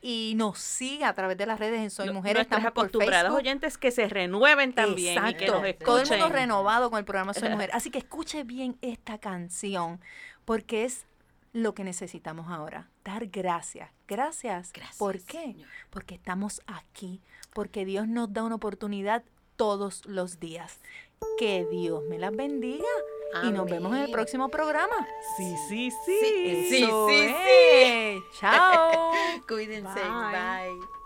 y 0.00 0.34
nos 0.36 0.58
siga 0.58 1.08
a 1.08 1.14
través 1.14 1.36
de 1.36 1.46
las 1.46 1.58
redes 1.58 1.80
en 1.80 1.90
Soy 1.90 2.06
Nu- 2.06 2.14
Mujer. 2.14 2.34
Nuestras 2.36 2.58
Estamos 2.64 2.90
por 2.92 3.02
Facebook. 3.06 3.36
oyentes 3.36 3.76
que 3.76 3.90
se 3.90 4.08
renueven 4.08 4.72
también 4.72 5.14
y 5.26 5.34
que 5.34 5.46
nos 5.46 5.64
Exacto. 5.64 5.84
Todo 5.84 5.96
el 5.98 6.02
mundo 6.08 6.14
escuchen. 6.16 6.32
renovado 6.32 6.90
con 6.90 6.98
el 7.00 7.04
programa 7.04 7.34
Soy 7.34 7.48
Mujer. 7.50 7.70
Así 7.72 7.90
que 7.90 7.98
escuche 7.98 8.44
bien 8.44 8.76
esta 8.82 9.18
canción, 9.18 10.00
porque 10.44 10.84
es 10.84 11.06
lo 11.52 11.74
que 11.74 11.84
necesitamos 11.84 12.48
ahora. 12.48 12.88
Dar 13.04 13.26
gracias. 13.26 13.90
Gracias. 14.08 14.72
Gracias, 14.72 14.98
¿Por 14.98 15.20
qué? 15.20 15.40
Señor. 15.40 15.68
Porque 15.90 16.14
estamos 16.14 16.62
aquí. 16.66 17.20
Porque 17.52 17.84
Dios 17.84 18.08
nos 18.08 18.32
da 18.32 18.42
una 18.42 18.54
oportunidad 18.56 19.22
todos 19.56 20.04
los 20.06 20.40
días. 20.40 20.80
Que 21.38 21.66
Dios 21.70 22.02
me 22.08 22.18
las 22.18 22.34
bendiga. 22.34 22.84
Y 23.44 23.50
nos 23.50 23.66
vemos 23.66 23.94
en 23.94 24.02
el 24.02 24.10
próximo 24.10 24.48
programa. 24.48 25.06
Sí, 25.36 25.56
sí, 25.68 25.90
sí. 26.04 26.18
Sí, 26.20 26.66
sí, 26.68 26.84
Eso 26.84 27.08
sí, 27.08 27.14
es. 27.14 28.22
Chao. 28.40 29.10
Cuídense. 29.48 30.00
Bye. 30.00 30.68
Bye. 30.72 31.02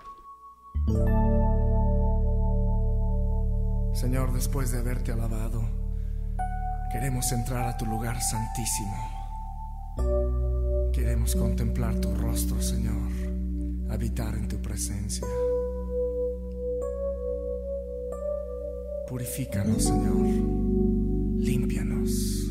Señor, 3.95 4.33
después 4.33 4.73
de 4.73 4.79
haberte 4.79 5.13
alabado, 5.13 5.63
queremos 6.93 7.31
entrar 7.33 7.67
a 7.69 7.77
tu 7.77 7.87
lugar 7.87 8.21
santísimo. 8.21 9.16
Queremos 10.93 11.35
contemplar 11.35 11.95
tu 12.01 12.15
rostro, 12.15 12.61
Señor, 12.61 13.11
habitar 13.89 14.35
en 14.35 14.49
tu 14.49 14.57
presencia. 14.59 15.27
Purifícanos, 19.09 19.85
Señor. 19.85 20.27
Límpianos. 21.39 22.49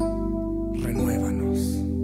Renuévanos. 0.82 1.95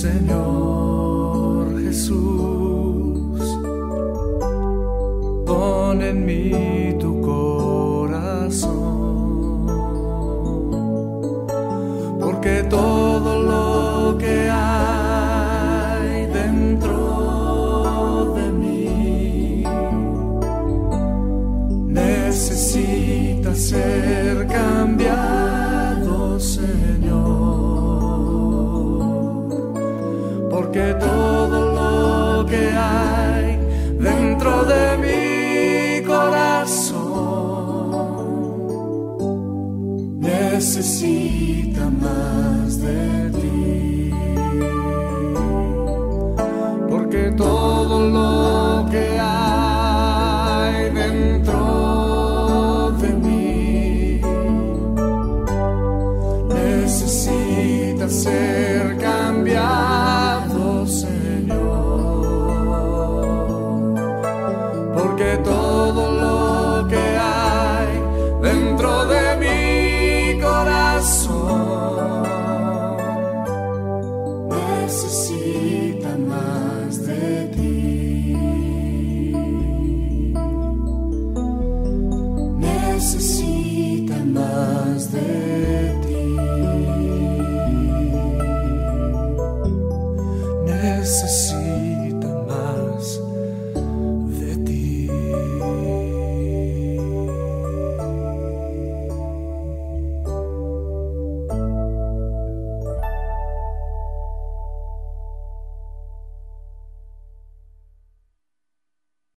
Señor 0.00 1.78
Jesús. 1.82 3.42
Pon 5.44 6.00
en 6.00 6.24
mí 6.24 6.96
tu 6.98 7.19